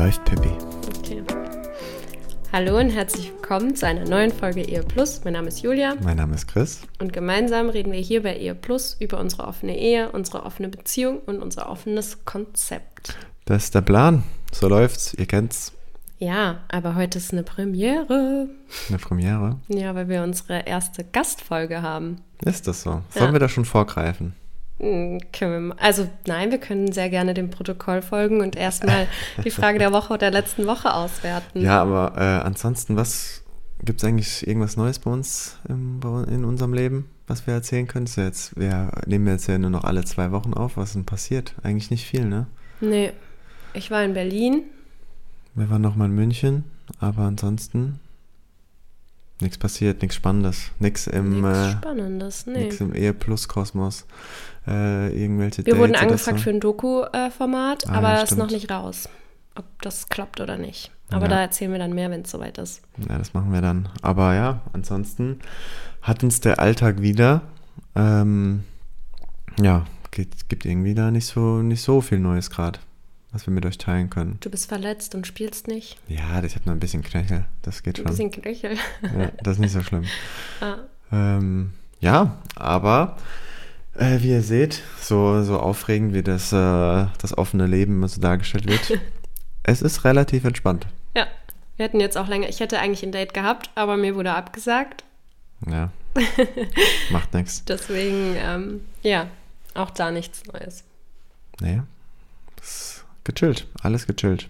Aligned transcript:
Läuft, 0.00 0.24
Pippi. 0.24 0.48
Okay. 0.98 1.22
Hallo 2.54 2.78
und 2.78 2.88
herzlich 2.88 3.30
willkommen 3.34 3.76
zu 3.76 3.86
einer 3.86 4.08
neuen 4.08 4.32
Folge 4.32 4.62
Ehe 4.62 4.82
Plus. 4.82 5.20
Mein 5.24 5.34
Name 5.34 5.48
ist 5.48 5.60
Julia 5.60 5.94
Mein 6.02 6.16
Name 6.16 6.34
ist 6.36 6.48
Chris. 6.48 6.80
und 7.00 7.12
gemeinsam 7.12 7.68
reden 7.68 7.92
wir 7.92 7.98
hier 8.00 8.22
bei 8.22 8.34
Ehe 8.34 8.54
Plus 8.54 8.96
über 8.98 9.20
unsere 9.20 9.46
offene 9.46 9.78
Ehe, 9.78 10.10
unsere 10.10 10.44
offene 10.46 10.70
Beziehung 10.70 11.18
und 11.26 11.42
unser 11.42 11.68
offenes 11.68 12.24
Konzept. 12.24 13.18
Das 13.44 13.64
ist 13.64 13.74
der 13.74 13.82
Plan. 13.82 14.22
So 14.52 14.68
läuft's. 14.68 15.12
Ihr 15.12 15.26
kennt's. 15.26 15.74
Ja, 16.18 16.60
aber 16.68 16.94
heute 16.94 17.18
ist 17.18 17.32
eine 17.34 17.42
Premiere. 17.42 18.48
Eine 18.88 18.98
Premiere. 18.98 19.58
Ja, 19.68 19.94
weil 19.94 20.08
wir 20.08 20.22
unsere 20.22 20.60
erste 20.66 21.04
Gastfolge 21.04 21.82
haben. 21.82 22.16
Ist 22.42 22.66
das 22.66 22.80
so? 22.80 23.02
Sollen 23.10 23.26
Ja. 23.26 23.32
wir 23.32 23.38
da 23.38 23.50
schon 23.50 23.66
vorgreifen? 23.66 24.32
Hm, 24.80 25.74
also 25.76 26.08
nein, 26.26 26.50
wir 26.50 26.58
können 26.58 26.90
sehr 26.90 27.10
gerne 27.10 27.34
dem 27.34 27.50
Protokoll 27.50 28.00
folgen 28.00 28.40
und 28.40 28.56
erstmal 28.56 29.06
die 29.44 29.50
Frage 29.50 29.78
der 29.78 29.92
Woche 29.92 30.14
oder 30.14 30.30
letzten 30.30 30.66
Woche 30.66 30.94
auswerten. 30.94 31.60
Ja, 31.60 31.82
aber 31.82 32.14
äh, 32.16 32.46
ansonsten, 32.46 32.96
was 32.96 33.44
gibt's 33.84 34.04
eigentlich 34.04 34.46
irgendwas 34.46 34.76
Neues 34.76 34.98
bei 34.98 35.10
uns 35.10 35.58
im, 35.68 36.00
in 36.28 36.44
unserem 36.44 36.72
Leben, 36.72 37.10
was 37.26 37.46
wir 37.46 37.54
erzählen 37.54 37.86
können? 37.86 38.06
Ja 38.16 38.24
jetzt, 38.24 38.58
wir 38.58 38.90
nehmen 39.06 39.26
jetzt 39.26 39.46
ja 39.48 39.58
nur 39.58 39.70
noch 39.70 39.84
alle 39.84 40.04
zwei 40.04 40.32
Wochen 40.32 40.54
auf. 40.54 40.76
Was 40.76 40.90
ist 40.90 40.96
denn 40.96 41.04
passiert? 41.04 41.54
Eigentlich 41.62 41.90
nicht 41.90 42.06
viel, 42.06 42.24
ne? 42.24 42.46
Nee, 42.80 43.12
ich 43.74 43.90
war 43.90 44.02
in 44.02 44.14
Berlin. 44.14 44.62
Wir 45.54 45.68
waren 45.68 45.82
noch 45.82 45.96
mal 45.96 46.06
in 46.06 46.14
München, 46.14 46.64
aber 47.00 47.22
ansonsten 47.22 48.00
nichts 49.40 49.58
passiert, 49.58 50.02
nichts 50.02 50.16
Spannendes, 50.16 50.70
nichts 50.78 51.06
im, 51.06 51.44
äh, 51.44 51.72
Spannendes, 51.72 52.46
nee. 52.46 52.68
im 52.78 52.94
Ehe-Plus-Kosmos. 52.94 54.06
Äh, 54.66 55.12
irgendwelche 55.22 55.64
Wir 55.64 55.78
wurden 55.78 55.92
Dates 55.92 56.02
oder 56.02 56.10
angefragt 56.12 56.38
so. 56.38 56.44
für 56.44 56.50
ein 56.50 56.60
Doku-Format, 56.60 57.88
Ah, 57.88 57.92
aber 57.92 58.08
ja, 58.14 58.20
das 58.20 58.32
ist 58.32 58.38
noch 58.38 58.50
nicht 58.50 58.70
raus, 58.70 59.08
ob 59.54 59.64
das 59.82 60.08
klappt 60.08 60.40
oder 60.40 60.56
nicht. 60.58 60.90
Aber 61.10 61.22
Ja. 61.22 61.28
da 61.28 61.40
erzählen 61.40 61.72
wir 61.72 61.78
dann 61.78 61.92
mehr, 61.94 62.10
wenn 62.10 62.22
es 62.22 62.30
soweit 62.30 62.58
ist. 62.58 62.82
Ja, 63.08 63.18
das 63.18 63.34
machen 63.34 63.52
wir 63.52 63.60
dann. 63.60 63.88
Aber 64.02 64.34
ja, 64.34 64.60
ansonsten 64.72 65.40
hat 66.02 66.22
uns 66.22 66.40
der 66.40 66.60
Alltag 66.60 67.00
wieder, 67.02 67.42
ähm, 67.96 68.62
ja, 69.60 69.86
gibt, 70.12 70.48
gibt 70.48 70.64
irgendwie 70.64 70.94
da 70.94 71.10
nicht 71.10 71.26
so, 71.26 71.62
nicht 71.62 71.82
so 71.82 72.00
viel 72.00 72.18
Neues 72.20 72.50
gerade, 72.50 72.78
was 73.32 73.46
wir 73.46 73.52
mit 73.52 73.64
euch 73.66 73.78
teilen 73.78 74.10
können. 74.10 74.38
Du 74.40 74.50
bist 74.50 74.68
verletzt 74.68 75.14
und 75.14 75.26
spielst 75.26 75.68
nicht. 75.68 75.96
Ja, 76.08 76.42
ich 76.42 76.54
habe 76.54 76.64
nur 76.66 76.74
ein 76.74 76.80
bisschen 76.80 77.02
Knöchel, 77.02 77.44
das 77.62 77.82
geht 77.82 77.98
Ein 77.98 78.02
schon. 78.02 78.06
bisschen 78.06 78.30
Knöchel. 78.32 78.76
Ja, 79.02 79.30
das 79.42 79.54
ist 79.54 79.58
nicht 79.60 79.72
so 79.72 79.82
schlimm. 79.82 80.04
Ah, 80.60 80.76
Ähm, 81.12 81.72
ja, 82.00 82.38
aber 82.56 83.16
äh, 83.94 84.20
wie 84.20 84.30
ihr 84.30 84.42
seht, 84.42 84.82
so, 85.00 85.42
so 85.42 85.58
aufregend 85.58 86.14
wie 86.14 86.22
das, 86.22 86.52
äh, 86.52 86.56
das 87.18 87.36
offene 87.36 87.66
Leben 87.66 88.06
so 88.08 88.20
dargestellt 88.20 88.66
wird, 88.68 89.00
es 89.62 89.82
ist 89.82 90.04
relativ 90.04 90.44
entspannt. 90.44 90.86
ja, 91.16 91.26
wir 91.76 91.84
hätten 91.86 92.00
jetzt 92.00 92.16
auch 92.18 92.28
länger. 92.28 92.48
Ich 92.48 92.60
hätte 92.60 92.78
eigentlich 92.78 93.02
ein 93.02 93.12
Date 93.12 93.32
gehabt, 93.34 93.70
aber 93.74 93.96
mir 93.96 94.14
wurde 94.14 94.34
abgesagt. 94.34 95.04
Ja, 95.68 95.90
macht 97.10 97.32
nichts. 97.34 97.64
Deswegen, 97.66 98.34
ähm, 98.36 98.80
ja, 99.02 99.26
auch 99.74 99.90
da 99.90 100.10
nichts 100.10 100.42
Neues. 100.46 100.84
Nee, 101.60 101.80
ist 102.62 102.89
gechillt, 103.24 103.66
alles 103.82 104.06
gechillt. 104.06 104.48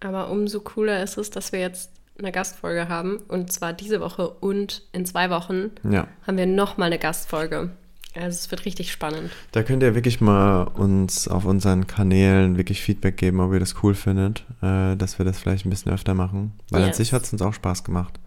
Aber 0.00 0.30
umso 0.30 0.60
cooler 0.60 1.02
ist 1.02 1.16
es, 1.18 1.30
dass 1.30 1.52
wir 1.52 1.60
jetzt 1.60 1.90
eine 2.18 2.32
Gastfolge 2.32 2.88
haben. 2.88 3.18
Und 3.28 3.52
zwar 3.52 3.72
diese 3.72 4.00
Woche 4.00 4.28
und 4.28 4.82
in 4.92 5.04
zwei 5.06 5.30
Wochen 5.30 5.70
Ja, 5.88 6.06
haben 6.26 6.36
wir 6.38 6.46
nochmal 6.46 6.86
eine 6.86 6.98
Gastfolge. 6.98 7.70
Also 8.14 8.28
es 8.28 8.50
wird 8.50 8.64
richtig 8.64 8.90
spannend. 8.92 9.30
da 9.52 9.62
könnt 9.62 9.82
ihr 9.82 9.94
wirklich 9.94 10.22
mal 10.22 10.62
uns 10.62 11.28
auf 11.28 11.44
unseren 11.44 11.86
Kanälen 11.86 12.56
wirklich 12.56 12.80
Feedback 12.80 13.18
geben, 13.18 13.40
ob 13.40 13.52
ihr 13.52 13.60
das 13.60 13.74
cool 13.82 13.94
findet, 13.94 14.42
äh, 14.62 14.96
dass 14.96 15.18
wir 15.18 15.26
das 15.26 15.38
vielleicht 15.38 15.66
ein 15.66 15.70
bisschen 15.70 15.92
öfter 15.92 16.14
machen. 16.14 16.54
Weil 16.70 16.80
an 16.82 16.88
Yes. 16.88 16.96
sich 16.96 17.12
hat 17.12 17.24
es 17.24 17.32
uns 17.34 17.42
auch 17.42 17.52
Spaß 17.52 17.84
gemacht. 17.84 18.18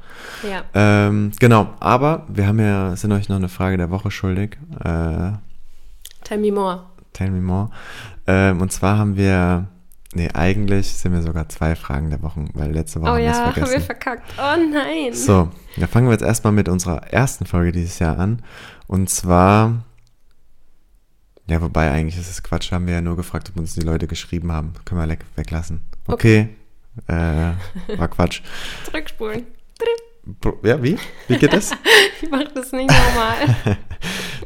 Ja. 0.47 0.63
Ähm, 0.75 1.31
genau, 1.39 1.73
aber 1.79 2.27
wir 2.29 2.45
haben 2.45 2.59
ja, 2.59 2.95
sind 2.95 3.11
euch 3.13 3.29
noch 3.29 3.37
eine 3.37 3.49
Frage 3.49 3.77
der 3.77 3.89
Woche 3.89 4.11
schuldig. 4.11 4.57
Äh, 4.79 5.31
Tell 6.23 6.37
me 6.37 6.51
more. 6.51 6.83
Tell 7.13 7.31
me 7.31 7.41
more. 7.41 7.71
Ähm, 8.31 8.61
und 8.61 8.71
zwar 8.71 8.99
haben 8.99 9.17
wir, 9.17 9.67
nee, 10.13 10.29
eigentlich 10.31 10.93
sind 10.93 11.13
wir 11.13 11.23
sogar 11.23 11.49
zwei 11.49 11.75
Fragen 11.75 12.11
der 12.11 12.21
Woche, 12.21 12.45
weil 12.53 12.71
letzte 12.71 13.01
Woche 13.01 13.09
Oh 13.09 13.13
haben 13.13 13.17
wir 13.17 13.25
ja, 13.25 13.31
es 13.31 13.37
haben 13.39 13.55
wir 13.55 13.63
vergessen. 13.65 13.85
verkackt. 13.85 14.33
Oh 14.37 14.71
nein. 14.71 15.13
So, 15.15 15.49
da 15.77 15.87
fangen 15.87 16.05
wir 16.07 16.11
jetzt 16.11 16.21
erstmal 16.23 16.53
mit 16.53 16.69
unserer 16.69 17.11
ersten 17.11 17.47
Folge 17.47 17.71
dieses 17.71 17.97
Jahr 17.97 18.19
an. 18.19 18.43
Und 18.85 19.09
zwar, 19.09 19.83
ja, 21.47 21.59
wobei 21.59 21.89
eigentlich 21.89 22.19
ist 22.19 22.29
es 22.29 22.43
Quatsch, 22.43 22.71
haben 22.71 22.85
wir 22.85 22.93
ja 22.93 23.01
nur 23.01 23.15
gefragt, 23.15 23.49
ob 23.49 23.59
uns 23.59 23.73
die 23.73 23.81
Leute 23.81 24.05
geschrieben 24.05 24.51
haben. 24.51 24.73
Können 24.85 25.01
wir 25.01 25.09
weg, 25.09 25.25
weglassen. 25.35 25.81
Okay, 26.05 26.49
äh, 27.07 27.51
war 27.97 28.07
Quatsch. 28.09 28.41
Zurückspulen. 28.85 29.47
Ja, 30.63 30.81
wie? 30.83 30.97
Wie 31.27 31.37
geht 31.37 31.53
das? 31.53 31.71
Ich 32.21 32.29
mach 32.29 32.51
das 32.53 32.71
nicht 32.71 32.89
nochmal. 32.89 33.77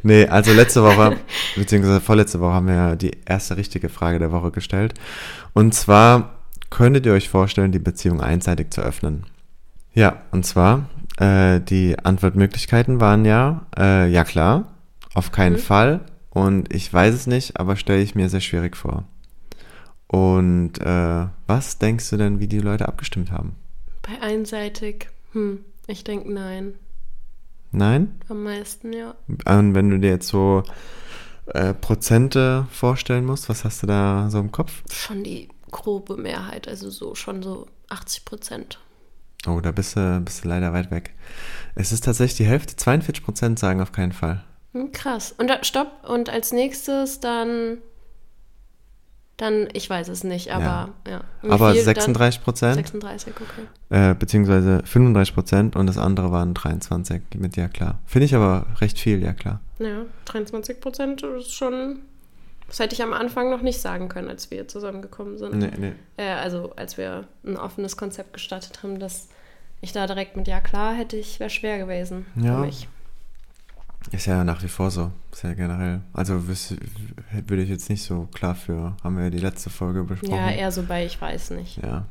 Nee, 0.06 0.26
also 0.28 0.52
letzte 0.52 0.84
Woche, 0.84 1.16
beziehungsweise 1.56 2.02
vorletzte 2.02 2.40
Woche 2.42 2.54
haben 2.54 2.68
wir 2.68 2.74
ja 2.76 2.96
die 2.98 3.12
erste 3.26 3.56
richtige 3.56 3.88
Frage 3.88 4.20
der 4.20 4.32
Woche 4.34 4.52
gestellt. 4.52 4.94
Und 5.54 5.74
zwar, 5.74 6.40
könntet 6.70 7.06
ihr 7.06 7.14
euch 7.14 7.30
vorstellen, 7.30 7.72
die 7.72 7.80
Beziehung 7.80 8.20
einseitig 8.20 8.72
zu 8.72 8.82
öffnen? 8.82 9.26
Ja, 9.94 10.24
und 10.32 10.46
zwar, 10.46 10.90
äh, 11.20 11.62
die 11.62 11.98
Antwortmöglichkeiten 11.98 13.00
waren 13.00 13.24
ja, 13.24 13.66
äh, 13.78 14.10
ja 14.12 14.26
klar, 14.26 14.74
auf 15.14 15.32
keinen 15.32 15.54
Mhm. 15.54 15.60
Fall. 15.60 16.00
Und 16.32 16.74
ich 16.74 16.92
weiß 16.92 17.14
es 17.14 17.28
nicht, 17.28 17.58
aber 17.60 17.76
stelle 17.78 18.02
ich 18.02 18.14
mir 18.16 18.28
sehr 18.28 18.42
schwierig 18.42 18.76
vor. 18.76 19.06
Und 20.08 20.80
äh, 20.82 21.26
was 21.48 21.78
denkst 21.80 22.10
du 22.10 22.18
denn, 22.18 22.40
wie 22.40 22.48
die 22.48 22.60
Leute 22.60 22.88
abgestimmt 22.88 23.32
haben? 23.32 23.56
Bei 24.02 24.22
einseitig. 24.22 25.08
Hm, 25.32 25.60
ich 25.88 26.04
denke 26.04 26.32
nein. 26.32 26.76
Nein? 27.72 28.20
Am 28.30 28.44
meisten, 28.44 28.94
ja. 28.94 29.16
Und 29.28 29.74
wenn 29.74 29.90
du 29.90 30.00
dir 30.00 30.12
jetzt 30.12 30.28
so 30.28 30.64
äh, 31.48 31.74
Prozente 31.74 32.68
vorstellen 32.72 33.26
musst, 33.26 33.50
was 33.50 33.66
hast 33.66 33.84
du 33.84 33.88
da 33.88 34.30
so 34.30 34.40
im 34.40 34.52
Kopf? 34.52 34.84
Schon 34.92 35.24
die 35.24 35.50
grobe 35.72 36.18
Mehrheit, 36.18 36.68
also 36.68 36.90
so 36.90 37.16
schon 37.16 37.42
so 37.42 37.68
80 37.90 38.26
Prozent. 38.26 38.80
Oh, 39.46 39.60
da 39.60 39.72
bist 39.72 39.98
du, 39.98 40.22
bist 40.22 40.46
du 40.46 40.50
leider 40.50 40.72
weit 40.72 40.92
weg. 40.92 41.14
Es 41.76 41.92
ist 41.92 42.06
tatsächlich 42.06 42.38
die 42.38 42.46
Hälfte, 42.46 42.76
42 42.76 43.26
Prozent 43.26 43.60
sagen 43.60 43.82
auf 43.82 43.92
keinen 43.92 44.14
Fall. 44.14 44.44
Hm, 44.72 44.92
krass. 44.92 45.34
Und 45.38 45.48
da, 45.50 45.64
stopp. 45.64 46.08
Und 46.08 46.30
als 46.30 46.54
nächstes 46.54 47.20
dann. 47.20 47.80
Dann, 49.38 49.68
ich 49.74 49.90
weiß 49.90 50.10
es 50.10 50.24
nicht, 50.24 50.52
aber 50.54 50.90
ja. 51.08 51.22
Wie 51.42 51.50
Aber 51.50 51.72
viel 51.72 51.84
dann? 51.84 51.96
36 51.96 52.44
Prozent, 52.44 52.76
36, 52.76 53.34
okay. 53.36 54.12
äh, 54.12 54.14
beziehungsweise 54.14 54.84
35 54.86 55.34
Prozent 55.34 55.76
und 55.76 55.88
das 55.88 55.98
andere 55.98 56.32
waren 56.32 56.54
23 56.54 57.22
mit 57.38 57.56
ja 57.56 57.68
klar. 57.68 58.00
Finde 58.06 58.26
ich 58.26 58.36
aber 58.36 58.68
recht 58.80 59.00
viel, 59.00 59.24
ja 59.24 59.34
klar. 59.34 59.60
Ja, 59.80 60.04
23 60.26 60.80
Prozent 60.80 61.24
ist 61.24 61.54
schon. 61.54 62.00
Das 62.68 62.80
hätte 62.80 62.94
ich 62.94 63.04
am 63.04 63.12
Anfang 63.14 63.50
noch 63.50 63.62
nicht 63.62 63.82
sagen 63.82 64.08
können, 64.08 64.30
als 64.30 64.50
wir 64.52 64.68
zusammengekommen 64.68 65.38
sind. 65.38 65.56
Nee, 65.56 65.72
nee. 65.78 65.94
Äh, 66.18 66.30
also 66.34 66.72
als 66.76 66.98
wir 66.98 67.26
ein 67.46 67.58
offenes 67.58 67.98
Konzept 67.98 68.34
gestartet 68.34 68.84
haben, 68.84 69.00
dass 69.00 69.30
ich 69.82 69.92
da 69.92 70.08
direkt 70.08 70.38
mit 70.38 70.48
Ja 70.48 70.62
klar 70.62 70.94
hätte 70.94 71.18
ich, 71.18 71.40
wäre 71.40 71.50
schwer 71.50 71.78
gewesen 71.80 72.26
Ja. 72.36 72.56
für 72.56 72.66
mich. 72.66 72.88
Ist 74.12 74.28
ja 74.28 74.44
nach 74.44 74.62
wie 74.64 74.68
vor 74.68 74.92
so. 74.92 75.12
Ist 75.32 75.44
ja 75.44 75.54
generell. 75.54 76.02
Also 76.14 76.48
würde 76.48 77.64
ich 77.64 77.70
jetzt 77.70 77.90
nicht 77.90 78.04
so 78.04 78.28
klar 78.34 78.56
für, 78.56 78.96
haben 79.04 79.18
wir 79.18 79.26
ja 79.26 79.30
die 79.30 79.40
letzte 79.40 79.70
Folge 79.70 80.04
besprochen. 80.04 80.36
Ja, 80.36 80.52
eher 80.52 80.72
so 80.72 80.84
bei 80.84 81.06
Ich 81.06 81.20
weiß 81.20 81.52
nicht. 81.52 81.82
Ja. 81.82 82.06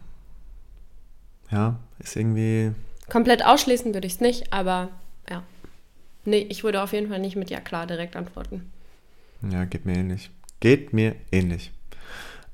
Ja, 1.50 1.76
ist 1.98 2.16
irgendwie. 2.16 2.72
Komplett 3.10 3.44
ausschließen 3.44 3.92
würde 3.92 4.06
ich 4.06 4.14
es 4.14 4.20
nicht, 4.20 4.52
aber 4.52 4.88
ja. 5.28 5.42
Nee, 6.24 6.46
ich 6.48 6.64
würde 6.64 6.82
auf 6.82 6.92
jeden 6.92 7.08
Fall 7.08 7.18
nicht 7.18 7.36
mit 7.36 7.50
Ja 7.50 7.60
klar 7.60 7.86
direkt 7.86 8.16
antworten. 8.16 8.70
Ja, 9.50 9.64
geht 9.64 9.84
mir 9.84 9.96
ähnlich. 9.96 10.30
Geht 10.60 10.92
mir 10.92 11.14
ähnlich. 11.30 11.72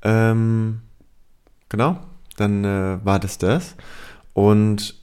Ähm, 0.01 0.81
genau, 1.69 1.99
dann 2.35 2.65
äh, 2.65 3.05
war 3.05 3.19
das 3.19 3.37
das. 3.37 3.75
Und 4.33 4.98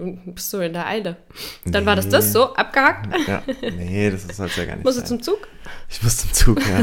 du 0.00 0.32
bist 0.32 0.50
so 0.50 0.60
in 0.60 0.72
der 0.72 0.86
Eile. 0.86 1.16
Dann 1.64 1.82
nee. 1.82 1.86
war 1.86 1.96
das 1.96 2.08
das 2.08 2.32
so, 2.32 2.54
abgehakt? 2.54 3.08
Ja, 3.26 3.42
nee, 3.76 4.10
das 4.10 4.24
soll 4.36 4.46
es 4.46 4.56
ja 4.56 4.64
gar 4.64 4.76
nicht 4.76 4.84
Musst 4.84 4.98
sein. 4.98 5.04
du 5.04 5.08
zum 5.08 5.22
Zug? 5.22 5.48
Ich 5.88 6.02
muss 6.02 6.16
zum 6.18 6.32
Zug, 6.32 6.60
ja. 6.66 6.80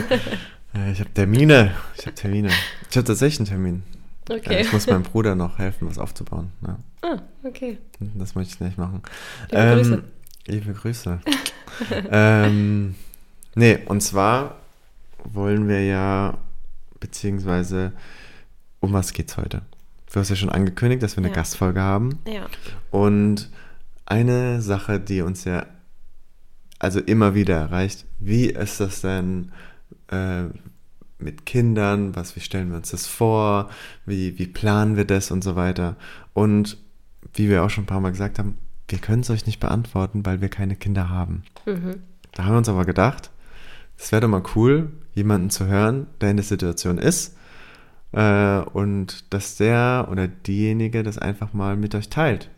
Äh, 0.76 0.92
ich 0.92 1.00
habe 1.00 1.12
Termine. 1.14 1.76
Ich 1.98 2.06
habe 2.06 2.16
Termine. 2.16 2.50
Ich 2.90 2.98
habe 2.98 3.08
tatsächlich 3.08 3.40
einen 3.40 3.48
Termin. 3.48 3.84
Okay. 4.30 4.54
Ja, 4.54 4.60
ich 4.60 4.74
muss 4.74 4.88
meinem 4.88 5.04
Bruder 5.04 5.36
noch 5.36 5.58
helfen, 5.58 5.88
was 5.90 5.98
aufzubauen. 5.98 6.52
Ja. 6.62 6.80
Ah, 7.02 7.22
okay. 7.44 7.78
Das 8.00 8.36
möchte 8.36 8.56
ich 8.56 8.60
nicht 8.60 8.78
machen. 8.78 9.02
Liebe 9.50 9.62
ähm, 9.62 9.78
Grüße. 9.78 10.04
Liebe 10.48 10.74
Grüße. 10.74 11.20
ähm, 12.12 12.96
nee, 13.56 13.80
und 13.86 14.02
zwar 14.02 14.58
wollen 15.24 15.68
wir 15.68 15.84
ja, 15.86 16.38
beziehungsweise, 17.00 17.94
um 18.80 18.94
was 18.94 19.14
geht's 19.14 19.38
heute? 19.38 19.62
Du 20.12 20.20
hast 20.20 20.30
ja 20.30 20.36
schon 20.36 20.50
angekündigt, 20.50 21.04
dass 21.04 21.16
wir 21.16 21.22
eine 21.22 21.30
ja. 21.30 21.36
Gastfolge 21.36 21.82
haben. 21.82 22.20
Ja. 22.26 22.46
Und 22.92 23.50
eine 24.06 24.62
Sache, 24.62 25.00
die 25.00 25.22
uns 25.22 25.44
ja 25.44 25.66
also 26.80 27.00
immer 27.00 27.36
wieder 27.36 27.56
erreicht, 27.56 28.06
wie 28.20 28.46
ist 28.46 28.80
das 28.80 29.02
denn 29.02 29.52
äh, 30.10 30.44
mit 31.20 31.46
Kindern? 31.46 32.16
Was, 32.16 32.36
wie 32.36 32.40
stellen 32.40 32.70
wir 32.70 32.78
uns 32.78 32.92
das 32.92 33.08
vor? 33.08 33.70
Wie, 34.06 34.38
wie 34.40 34.48
planen 34.48 34.96
wir 34.96 35.06
das 35.06 35.32
und 35.32 35.44
so 35.44 35.56
weiter? 35.56 35.96
Und 36.34 36.78
wie 37.34 37.50
wir 37.50 37.64
auch 37.64 37.70
schon 37.70 37.84
ein 37.84 37.88
paar 37.88 38.00
Mal 38.00 38.12
gesagt 38.12 38.40
haben, 38.40 38.58
wir 38.88 39.00
können 39.00 39.22
es 39.22 39.30
euch 39.30 39.46
nicht 39.46 39.60
beantworten, 39.60 40.26
weil 40.26 40.40
wir 40.40 40.50
keine 40.50 40.76
Kinder 40.76 41.10
haben. 41.10 41.44
Mhm. 41.66 41.96
Da 42.32 42.46
haben 42.46 42.54
wir 42.54 42.60
uns 42.60 42.70
aber 42.70 42.86
gedacht, 42.86 43.32
es 43.98 44.12
wäre 44.12 44.22
doch 44.22 44.30
mal 44.30 44.44
cool, 44.56 44.92
jemanden 45.14 45.50
zu 45.50 45.66
hören, 45.66 46.08
der 46.22 46.32
in 46.32 46.38
der 46.38 46.46
Situation 46.46 46.98
ist 46.98 47.36
äh, 48.12 48.60
und 48.60 49.34
dass 49.34 49.58
der 49.58 50.08
oder 50.12 50.28
diejenige 50.28 51.04
das 51.04 51.18
einfach 51.18 51.54
mal 51.54 51.76
mit 51.76 51.96
euch 51.96 52.10
teilt. 52.10 52.50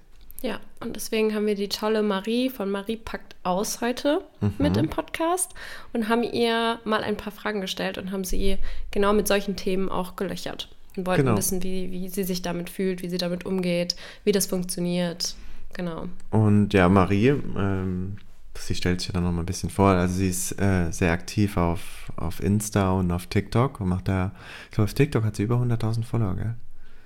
Ja, 0.42 0.60
und 0.80 0.96
deswegen 0.96 1.36
haben 1.36 1.46
wir 1.46 1.56
die 1.56 1.68
tolle 1.68 2.02
Marie 2.02 2.50
von 2.50 2.72
Marie 2.72 2.96
packt 2.96 3.36
aus 3.44 3.82
heute 3.82 4.22
mhm. 4.40 4.54
mit 4.58 4.78
im 4.78 4.90
Podcast 4.90 5.54
und 5.92 6.08
haben 6.08 6.24
ihr 6.24 6.80
mal 6.86 7.04
ein 7.04 7.18
paar 7.18 7.34
Fragen 7.34 7.62
gestellt 7.62 7.98
und 7.98 8.12
haben 8.12 8.24
sie 8.24 8.58
genau 8.92 9.12
mit 9.12 9.28
solchen 9.28 9.58
Themen 9.58 9.90
auch 9.90 10.16
gelöchert 10.16 10.70
und 10.96 11.06
wollten 11.06 11.26
genau. 11.26 11.38
wissen, 11.38 11.62
wie, 11.62 11.92
wie 11.92 12.08
sie 12.08 12.24
sich 12.24 12.42
damit 12.42 12.70
fühlt, 12.70 13.02
wie 13.02 13.10
sie 13.10 13.18
damit 13.18 13.46
umgeht, 13.46 13.96
wie 14.24 14.32
das 14.32 14.46
funktioniert. 14.46 15.36
Genau. 15.74 16.08
Und 16.32 16.74
ja, 16.74 16.88
Marie, 16.88 17.30
ähm, 17.30 18.18
sie 18.68 18.76
stellt 18.76 19.02
sich 19.02 19.12
dann 19.12 19.24
noch 19.24 19.32
mal 19.32 19.42
ein 19.42 19.46
bisschen 19.46 19.70
vor. 19.70 19.90
Also 19.90 20.16
sie 20.16 20.30
ist 20.30 20.60
äh, 20.62 20.92
sehr 20.92 21.12
aktiv 21.12 21.58
auf, 21.58 22.12
auf 22.16 22.42
Insta 22.42 22.92
und 22.92 23.12
auf 23.12 23.28
TikTok 23.28 23.82
und 23.82 23.90
macht 23.90 24.08
da, 24.08 24.32
ich 24.66 24.72
glaube 24.72 24.86
auf 24.86 24.94
TikTok 24.94 25.24
hat 25.24 25.36
sie 25.36 25.44
über 25.44 25.56
100.000 25.56 26.04
Follower, 26.04 26.36
gell? 26.36 26.56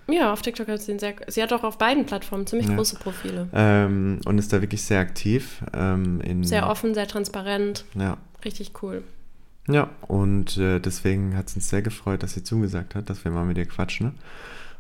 Ja, 0.08 0.34
auf 0.34 0.42
TikTok 0.42 0.68
hat 0.68 0.82
sie 0.82 1.00
sehr, 1.00 1.16
sie 1.28 1.42
hat 1.42 1.54
auch 1.54 1.64
auf 1.64 1.78
beiden 1.78 2.06
Plattformen 2.06 2.46
ziemlich 2.46 2.68
ja. 2.68 2.76
große 2.76 2.98
Profile. 2.98 3.48
Ähm, 3.54 4.20
und 4.26 4.38
ist 4.38 4.52
da 4.52 4.62
wirklich 4.62 4.84
sehr 4.84 5.00
aktiv. 5.00 5.64
Ähm, 5.74 6.20
in, 6.22 6.44
sehr 6.44 6.70
offen, 6.70 6.94
sehr 6.94 7.08
transparent. 7.08 7.86
Ja. 7.96 8.18
Richtig 8.44 8.84
cool. 8.84 9.04
Ja, 9.68 9.90
und 10.02 10.58
äh, 10.58 10.80
deswegen 10.80 11.38
hat 11.38 11.48
es 11.48 11.56
uns 11.56 11.70
sehr 11.70 11.82
gefreut, 11.82 12.22
dass 12.22 12.34
sie 12.34 12.44
zugesagt 12.44 12.96
hat, 12.96 13.10
dass 13.10 13.24
wir 13.24 13.32
mal 13.32 13.46
mit 13.46 13.58
ihr 13.58 13.66
quatschen. 13.66 14.16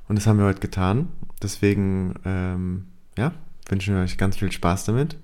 Und 0.10 0.18
das 0.18 0.28
haben 0.28 0.40
wir 0.40 0.46
heute 0.46 0.60
getan. 0.60 1.08
Deswegen, 1.42 2.16
ähm, 2.26 2.88
ja, 3.18 3.32
wünschen 3.70 3.96
wir 3.96 4.04
euch 4.04 4.18
ganz 4.18 4.38
viel 4.38 4.52
Spaß 4.52 4.84
damit. 4.84 5.16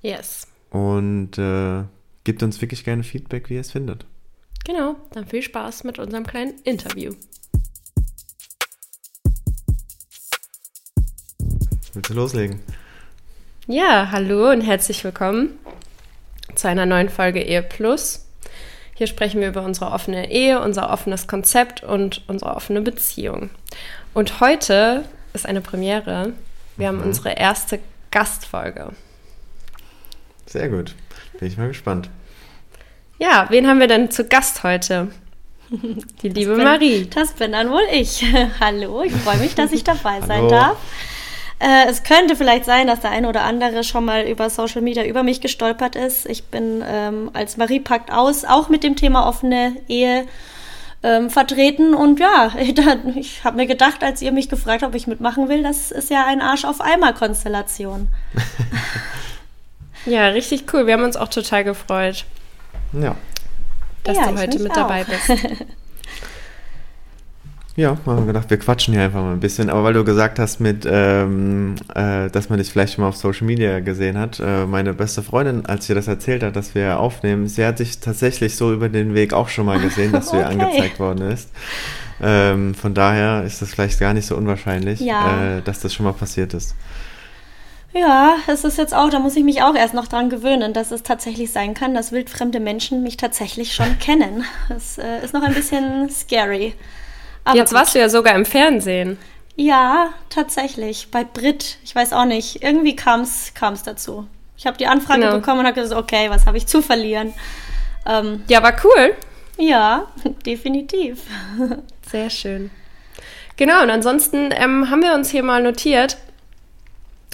Yes. 0.00 0.46
Und 0.76 1.38
äh, 1.38 1.84
gebt 2.24 2.42
uns 2.42 2.60
wirklich 2.60 2.84
gerne 2.84 3.02
Feedback, 3.02 3.48
wie 3.48 3.54
ihr 3.54 3.62
es 3.62 3.70
findet. 3.70 4.04
Genau, 4.66 4.96
dann 5.12 5.24
viel 5.24 5.40
Spaß 5.40 5.84
mit 5.84 5.98
unserem 5.98 6.26
kleinen 6.26 6.52
Interview. 6.64 7.14
Willst 11.94 12.10
du 12.10 12.14
loslegen? 12.14 12.60
Ja, 13.66 14.10
hallo 14.12 14.50
und 14.50 14.60
herzlich 14.60 15.02
willkommen 15.02 15.58
zu 16.54 16.68
einer 16.68 16.84
neuen 16.84 17.08
Folge 17.08 17.40
Ehe 17.40 17.62
Plus. 17.62 18.26
Hier 18.94 19.06
sprechen 19.06 19.40
wir 19.40 19.48
über 19.48 19.62
unsere 19.62 19.92
offene 19.92 20.30
Ehe, 20.30 20.60
unser 20.60 20.90
offenes 20.90 21.26
Konzept 21.26 21.84
und 21.84 22.22
unsere 22.28 22.54
offene 22.54 22.82
Beziehung. 22.82 23.48
Und 24.12 24.40
heute 24.40 25.06
ist 25.32 25.46
eine 25.46 25.62
Premiere. 25.62 26.34
Wir 26.76 26.92
mhm. 26.92 26.98
haben 26.98 27.06
unsere 27.06 27.30
erste 27.30 27.78
Gastfolge. 28.10 28.92
Sehr 30.46 30.68
gut. 30.68 30.94
Bin 31.38 31.48
ich 31.48 31.58
mal 31.58 31.68
gespannt. 31.68 32.08
Ja, 33.18 33.46
wen 33.50 33.66
haben 33.66 33.80
wir 33.80 33.88
denn 33.88 34.10
zu 34.10 34.24
Gast 34.24 34.62
heute? 34.62 35.10
Die 36.22 36.28
liebe 36.28 36.50
das 36.50 36.58
bin, 36.58 36.64
Marie. 36.64 37.06
Das 37.12 37.32
bin 37.32 37.52
dann 37.52 37.70
wohl 37.70 37.86
ich. 37.92 38.24
Hallo, 38.60 39.02
ich 39.02 39.12
freue 39.12 39.38
mich, 39.38 39.54
dass 39.54 39.72
ich 39.72 39.84
dabei 39.84 40.20
sein 40.20 40.48
darf. 40.48 40.76
Äh, 41.58 41.88
es 41.88 42.02
könnte 42.02 42.36
vielleicht 42.36 42.66
sein, 42.66 42.86
dass 42.86 43.00
der 43.00 43.10
eine 43.10 43.28
oder 43.28 43.44
andere 43.44 43.82
schon 43.82 44.04
mal 44.04 44.24
über 44.24 44.50
Social 44.50 44.82
Media 44.82 45.04
über 45.04 45.22
mich 45.22 45.40
gestolpert 45.40 45.96
ist. 45.96 46.26
Ich 46.26 46.44
bin 46.44 46.84
ähm, 46.86 47.30
als 47.32 47.56
Marie 47.56 47.80
packt 47.80 48.12
aus, 48.12 48.44
auch 48.44 48.68
mit 48.68 48.84
dem 48.84 48.94
Thema 48.94 49.26
offene 49.26 49.74
Ehe 49.88 50.26
ähm, 51.02 51.30
vertreten. 51.30 51.94
Und 51.94 52.20
ja, 52.20 52.52
ich 53.14 53.42
habe 53.42 53.56
mir 53.56 53.66
gedacht, 53.66 54.04
als 54.04 54.20
ihr 54.20 54.32
mich 54.32 54.50
gefragt 54.50 54.82
habt, 54.82 54.92
ob 54.92 54.96
ich 54.96 55.06
mitmachen 55.06 55.48
will, 55.48 55.62
das 55.62 55.90
ist 55.90 56.10
ja 56.10 56.26
ein 56.26 56.42
Arsch 56.42 56.66
auf 56.66 56.82
einmal 56.82 57.14
Konstellation. 57.14 58.08
Ja, 60.06 60.28
richtig 60.28 60.72
cool. 60.72 60.86
Wir 60.86 60.94
haben 60.94 61.04
uns 61.04 61.16
auch 61.16 61.28
total 61.28 61.64
gefreut. 61.64 62.24
Ja. 62.92 63.16
Dass 64.04 64.16
ja, 64.16 64.30
du 64.30 64.38
heute 64.38 64.58
mit 64.60 64.72
auch. 64.72 64.76
dabei 64.76 65.04
bist. 65.04 65.30
Ja, 67.76 67.90
haben 68.06 68.20
wir 68.20 68.26
gedacht, 68.26 68.48
wir 68.48 68.56
quatschen 68.56 68.94
hier 68.94 69.02
einfach 69.02 69.20
mal 69.20 69.32
ein 69.32 69.40
bisschen. 69.40 69.68
Aber 69.68 69.84
weil 69.84 69.92
du 69.92 70.02
gesagt 70.02 70.38
hast, 70.38 70.60
mit, 70.60 70.88
ähm, 70.90 71.74
äh, 71.94 72.30
dass 72.30 72.48
man 72.48 72.58
dich 72.58 72.70
vielleicht 72.70 72.94
schon 72.94 73.02
mal 73.02 73.08
auf 73.08 73.16
Social 73.16 73.46
Media 73.46 73.80
gesehen 73.80 74.16
hat, 74.16 74.40
äh, 74.40 74.64
meine 74.64 74.94
beste 74.94 75.22
Freundin, 75.22 75.66
als 75.66 75.86
sie 75.86 75.94
das 75.94 76.08
erzählt 76.08 76.42
hat, 76.42 76.56
dass 76.56 76.74
wir 76.74 76.98
aufnehmen, 76.98 77.48
sie 77.48 77.66
hat 77.66 77.76
sich 77.76 78.00
tatsächlich 78.00 78.56
so 78.56 78.72
über 78.72 78.88
den 78.88 79.12
Weg 79.14 79.34
auch 79.34 79.50
schon 79.50 79.66
mal 79.66 79.78
gesehen, 79.78 80.12
dass 80.12 80.28
okay. 80.32 80.36
du 80.36 80.42
ihr 80.42 80.48
angezeigt 80.48 80.98
worden 80.98 81.30
ist. 81.30 81.50
Ähm, 82.22 82.74
von 82.74 82.94
daher 82.94 83.44
ist 83.44 83.60
es 83.60 83.74
vielleicht 83.74 84.00
gar 84.00 84.14
nicht 84.14 84.24
so 84.24 84.36
unwahrscheinlich, 84.36 85.00
ja. 85.00 85.58
äh, 85.58 85.62
dass 85.62 85.80
das 85.80 85.92
schon 85.92 86.04
mal 86.04 86.14
passiert 86.14 86.54
ist. 86.54 86.74
Ja, 87.96 88.36
es 88.46 88.64
ist 88.64 88.76
jetzt 88.76 88.94
auch, 88.94 89.08
da 89.08 89.18
muss 89.18 89.36
ich 89.36 89.44
mich 89.44 89.62
auch 89.62 89.74
erst 89.74 89.94
noch 89.94 90.06
dran 90.06 90.28
gewöhnen, 90.28 90.74
dass 90.74 90.90
es 90.90 91.02
tatsächlich 91.02 91.50
sein 91.50 91.72
kann, 91.72 91.94
dass 91.94 92.12
wildfremde 92.12 92.60
Menschen 92.60 93.02
mich 93.02 93.16
tatsächlich 93.16 93.72
schon 93.72 93.98
kennen. 94.00 94.44
Das 94.68 94.98
äh, 94.98 95.24
ist 95.24 95.32
noch 95.32 95.42
ein 95.42 95.54
bisschen 95.54 96.10
scary. 96.10 96.74
Aber 97.44 97.56
Jetzt 97.56 97.72
warst 97.72 97.94
du 97.94 97.98
ja 97.98 98.08
sogar 98.08 98.34
im 98.34 98.44
Fernsehen. 98.44 99.18
Ja, 99.54 100.10
tatsächlich. 100.28 101.08
Bei 101.10 101.24
Brit. 101.24 101.78
Ich 101.84 101.94
weiß 101.94 102.12
auch 102.12 102.26
nicht. 102.26 102.62
Irgendwie 102.62 102.94
kam 102.94 103.22
es 103.22 103.54
dazu. 103.84 104.26
Ich 104.58 104.66
habe 104.66 104.76
die 104.76 104.86
Anfrage 104.86 105.20
genau. 105.20 105.36
bekommen 105.36 105.60
und 105.60 105.66
habe 105.66 105.80
gesagt, 105.80 105.98
okay, 105.98 106.28
was 106.28 106.44
habe 106.44 106.58
ich 106.58 106.66
zu 106.66 106.82
verlieren? 106.82 107.32
Ähm, 108.04 108.44
ja, 108.48 108.62
war 108.62 108.74
cool. 108.84 109.14
Ja, 109.56 110.06
definitiv. 110.46 111.22
Sehr 112.10 112.28
schön. 112.28 112.70
Genau, 113.56 113.82
und 113.82 113.90
ansonsten 113.90 114.50
ähm, 114.52 114.90
haben 114.90 115.02
wir 115.02 115.14
uns 115.14 115.30
hier 115.30 115.42
mal 115.42 115.62
notiert, 115.62 116.18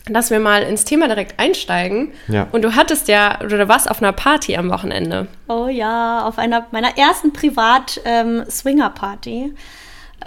dass 0.06 0.30
wir 0.30 0.40
mal 0.40 0.62
ins 0.62 0.85
Thema 0.85 1.06
direkt 1.06 1.38
einsteigen. 1.38 2.12
Ja. 2.28 2.49
Und 2.52 2.62
du 2.62 2.75
hattest 2.75 3.09
ja, 3.09 3.38
oder 3.40 3.59
du 3.59 3.68
warst 3.68 3.90
auf 3.90 4.02
einer 4.02 4.12
Party 4.12 4.56
am 4.56 4.71
Wochenende. 4.71 5.28
Oh 5.49 5.68
ja, 5.68 6.25
auf 6.25 6.38
einer 6.38 6.66
meiner 6.73 6.97
ersten 6.99 7.32
Privat-Swinger-Party. 7.32 9.54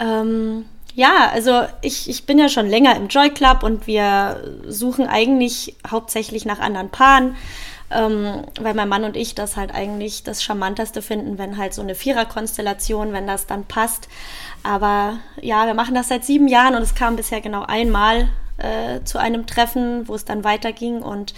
ähm, 0.00 0.64
ja, 0.94 1.30
also 1.30 1.64
ich, 1.82 2.08
ich 2.08 2.24
bin 2.24 2.38
ja 2.38 2.48
schon 2.48 2.66
länger 2.66 2.96
im 2.96 3.08
Joy 3.08 3.28
Club 3.28 3.62
und 3.62 3.86
wir 3.86 4.42
suchen 4.66 5.06
eigentlich 5.06 5.76
hauptsächlich 5.90 6.46
nach 6.46 6.58
anderen 6.58 6.88
Paaren, 6.88 7.36
ähm, 7.90 8.44
weil 8.60 8.74
mein 8.74 8.88
Mann 8.88 9.04
und 9.04 9.16
ich 9.16 9.34
das 9.34 9.56
halt 9.56 9.74
eigentlich 9.74 10.24
das 10.24 10.42
Charmanteste 10.42 11.02
finden, 11.02 11.38
wenn 11.38 11.56
halt 11.56 11.74
so 11.74 11.82
eine 11.82 11.94
Viererkonstellation, 11.94 13.12
wenn 13.12 13.26
das 13.26 13.46
dann 13.46 13.64
passt. 13.64 14.08
Aber 14.62 15.18
ja, 15.40 15.66
wir 15.66 15.74
machen 15.74 15.94
das 15.94 16.08
seit 16.08 16.24
sieben 16.24 16.48
Jahren 16.48 16.74
und 16.74 16.82
es 16.82 16.94
kam 16.94 17.16
bisher 17.16 17.40
genau 17.40 17.62
einmal 17.62 18.28
äh, 18.58 19.02
zu 19.04 19.18
einem 19.18 19.46
Treffen, 19.46 20.08
wo 20.08 20.14
es 20.14 20.24
dann 20.24 20.44
weiterging 20.44 21.02
und 21.02 21.34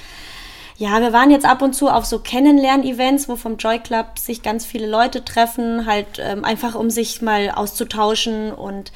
ja, 0.78 1.00
wir 1.00 1.12
waren 1.12 1.32
jetzt 1.32 1.44
ab 1.44 1.60
und 1.60 1.74
zu 1.74 1.88
auf 1.88 2.04
so 2.04 2.20
Kennenlern-Events, 2.20 3.28
wo 3.28 3.34
vom 3.34 3.56
Joy 3.56 3.80
Club 3.80 4.16
sich 4.16 4.42
ganz 4.44 4.64
viele 4.64 4.86
Leute 4.86 5.24
treffen, 5.24 5.86
halt 5.86 6.20
ähm, 6.20 6.44
einfach 6.44 6.76
um 6.76 6.88
sich 6.88 7.20
mal 7.20 7.50
auszutauschen. 7.50 8.52
Und 8.52 8.92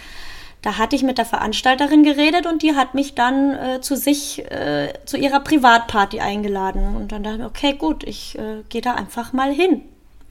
da 0.63 0.79
hatte 0.79 0.95
ich 0.95 1.03
mit 1.03 1.19
der 1.19 1.27
Veranstalterin 1.27 2.05
geredet 2.05 2.47
und 2.47 2.63
die 2.63 2.77
hat 2.77 2.95
mich 2.95 3.15
dann 3.15 3.53
äh, 3.55 3.81
zu 3.81 3.97
sich, 3.97 4.39
äh, 4.51 4.93
zu 5.05 5.17
ihrer 5.17 5.41
Privatparty 5.41 6.21
eingeladen. 6.21 6.97
Und 6.97 7.11
dann 7.13 7.25
dachte 7.25 7.39
ich, 7.41 7.45
okay, 7.45 7.73
gut, 7.75 8.05
ich 8.05 8.39
äh, 8.39 8.63
gehe 8.69 8.81
da 8.81 8.95
einfach 8.95 9.33
mal 9.33 9.53
hin. 9.53 9.83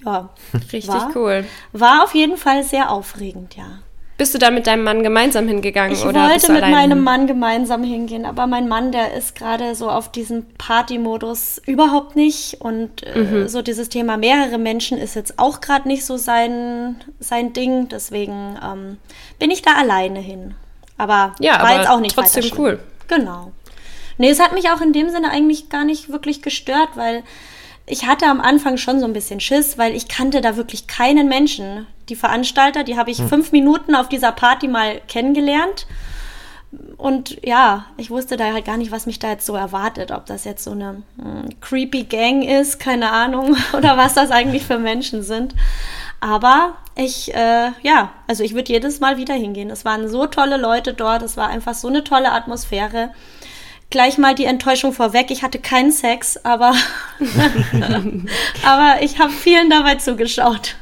Ja, 0.06 0.30
richtig 0.72 0.88
war, 0.88 1.12
cool. 1.16 1.46
War 1.74 2.04
auf 2.04 2.16
jeden 2.16 2.38
Fall 2.38 2.64
sehr 2.64 2.90
aufregend, 2.92 3.56
ja. 3.56 3.80
Bist 4.22 4.36
du 4.36 4.38
da 4.38 4.52
mit 4.52 4.68
deinem 4.68 4.84
Mann 4.84 5.02
gemeinsam 5.02 5.48
hingegangen? 5.48 5.94
Ich 5.94 6.06
oder 6.06 6.30
wollte 6.30 6.54
mit 6.54 6.62
meinem 6.62 7.02
Mann 7.04 7.26
gemeinsam 7.26 7.84
hingehen, 7.84 8.28
aber 8.28 8.46
mein 8.46 8.68
Mann, 8.68 8.92
der 8.92 9.16
ist 9.16 9.34
gerade 9.34 9.74
so 9.74 9.90
auf 9.90 10.12
diesem 10.12 10.46
Party-Modus 10.60 11.60
überhaupt 11.66 12.16
nicht. 12.16 12.62
Und 12.62 13.02
äh, 13.02 13.18
mhm. 13.18 13.48
so 13.48 13.64
dieses 13.64 13.90
Thema 13.90 14.18
mehrere 14.18 14.60
Menschen 14.60 15.00
ist 15.00 15.16
jetzt 15.16 15.40
auch 15.40 15.60
gerade 15.60 15.88
nicht 15.88 16.06
so 16.06 16.18
sein, 16.18 16.98
sein 17.20 17.54
Ding. 17.54 17.88
Deswegen 17.90 18.60
ähm, 18.64 18.98
bin 19.40 19.50
ich 19.50 19.64
da 19.64 19.72
alleine 19.74 20.20
hin. 20.20 20.54
Aber 21.00 21.34
ja, 21.40 21.54
war 21.54 21.62
aber 21.62 21.78
jetzt 21.80 21.90
auch 21.90 22.00
nicht 22.00 22.14
trotzdem 22.14 22.46
cool. 22.60 22.80
Genau. 23.08 23.54
Nee, 24.20 24.30
es 24.30 24.40
hat 24.40 24.54
mich 24.54 24.70
auch 24.70 24.82
in 24.82 24.94
dem 24.94 25.10
Sinne 25.10 25.32
eigentlich 25.32 25.70
gar 25.70 25.84
nicht 25.84 26.12
wirklich 26.12 26.44
gestört, 26.44 26.90
weil 26.94 27.24
ich 27.86 28.06
hatte 28.06 28.26
am 28.26 28.42
Anfang 28.42 28.78
schon 28.78 29.00
so 29.00 29.06
ein 29.06 29.14
bisschen 29.14 29.40
Schiss, 29.40 29.78
weil 29.78 29.96
ich 29.96 30.08
kannte 30.08 30.42
da 30.42 30.56
wirklich 30.56 30.88
keinen 30.88 31.28
Menschen. 31.28 31.88
Die 32.10 32.16
Veranstalter, 32.16 32.84
die 32.84 32.98
habe 32.98 33.12
ich 33.12 33.20
hm. 33.20 33.30
fünf 33.30 33.52
Minuten 33.52 33.96
auf 33.96 34.10
dieser 34.10 34.32
Party 34.32 34.68
mal 34.68 35.02
kennengelernt. 35.08 35.88
Und 36.98 37.44
ja, 37.44 37.86
ich 37.98 38.10
wusste 38.10 38.38
da 38.38 38.54
halt 38.54 38.64
gar 38.64 38.78
nicht, 38.78 38.92
was 38.92 39.06
mich 39.06 39.20
da 39.20 39.30
jetzt 39.32 39.46
so 39.46 39.56
erwartet. 39.56 40.12
Ob 40.12 40.26
das 40.26 40.46
jetzt 40.46 40.64
so 40.64 40.72
eine 40.72 41.04
mh, 41.18 41.24
hm, 41.24 41.60
creepy 41.60 42.04
Gang 42.04 42.44
ist, 42.44 42.80
keine 42.80 43.12
Ahnung, 43.12 43.58
oder 43.74 43.98
was 43.98 44.14
das 44.14 44.32
eigentlich 44.32 44.64
für 44.66 44.78
Menschen 44.78 45.22
sind. 45.22 45.54
Aber 46.22 46.76
ich, 46.96 47.34
äh, 47.34 47.72
ja, 47.82 48.12
also 48.28 48.44
ich 48.44 48.54
würde 48.54 48.72
jedes 48.72 49.00
Mal 49.00 49.18
wieder 49.18 49.34
hingehen. 49.34 49.70
Es 49.70 49.84
waren 49.84 50.08
so 50.08 50.28
tolle 50.28 50.58
Leute 50.58 50.94
dort, 50.94 51.24
es 51.24 51.36
war 51.36 51.50
einfach 51.50 51.74
so 51.74 51.88
eine 51.88 52.04
tolle 52.04 52.32
Atmosphäre. 52.32 53.10
Gleich 53.92 54.18
mal 54.18 54.34
die 54.34 54.46
Enttäuschung 54.46 54.94
vorweg, 54.94 55.30
ich 55.30 55.44
hatte 55.44 55.60
keinen 55.60 55.92
Sex, 55.92 56.38
aber, 56.38 56.74
aber 58.66 59.04
ich 59.04 59.20
habe 59.20 59.32
vielen 59.32 59.70
dabei 59.70 59.96
zugeschaut. 59.96 60.76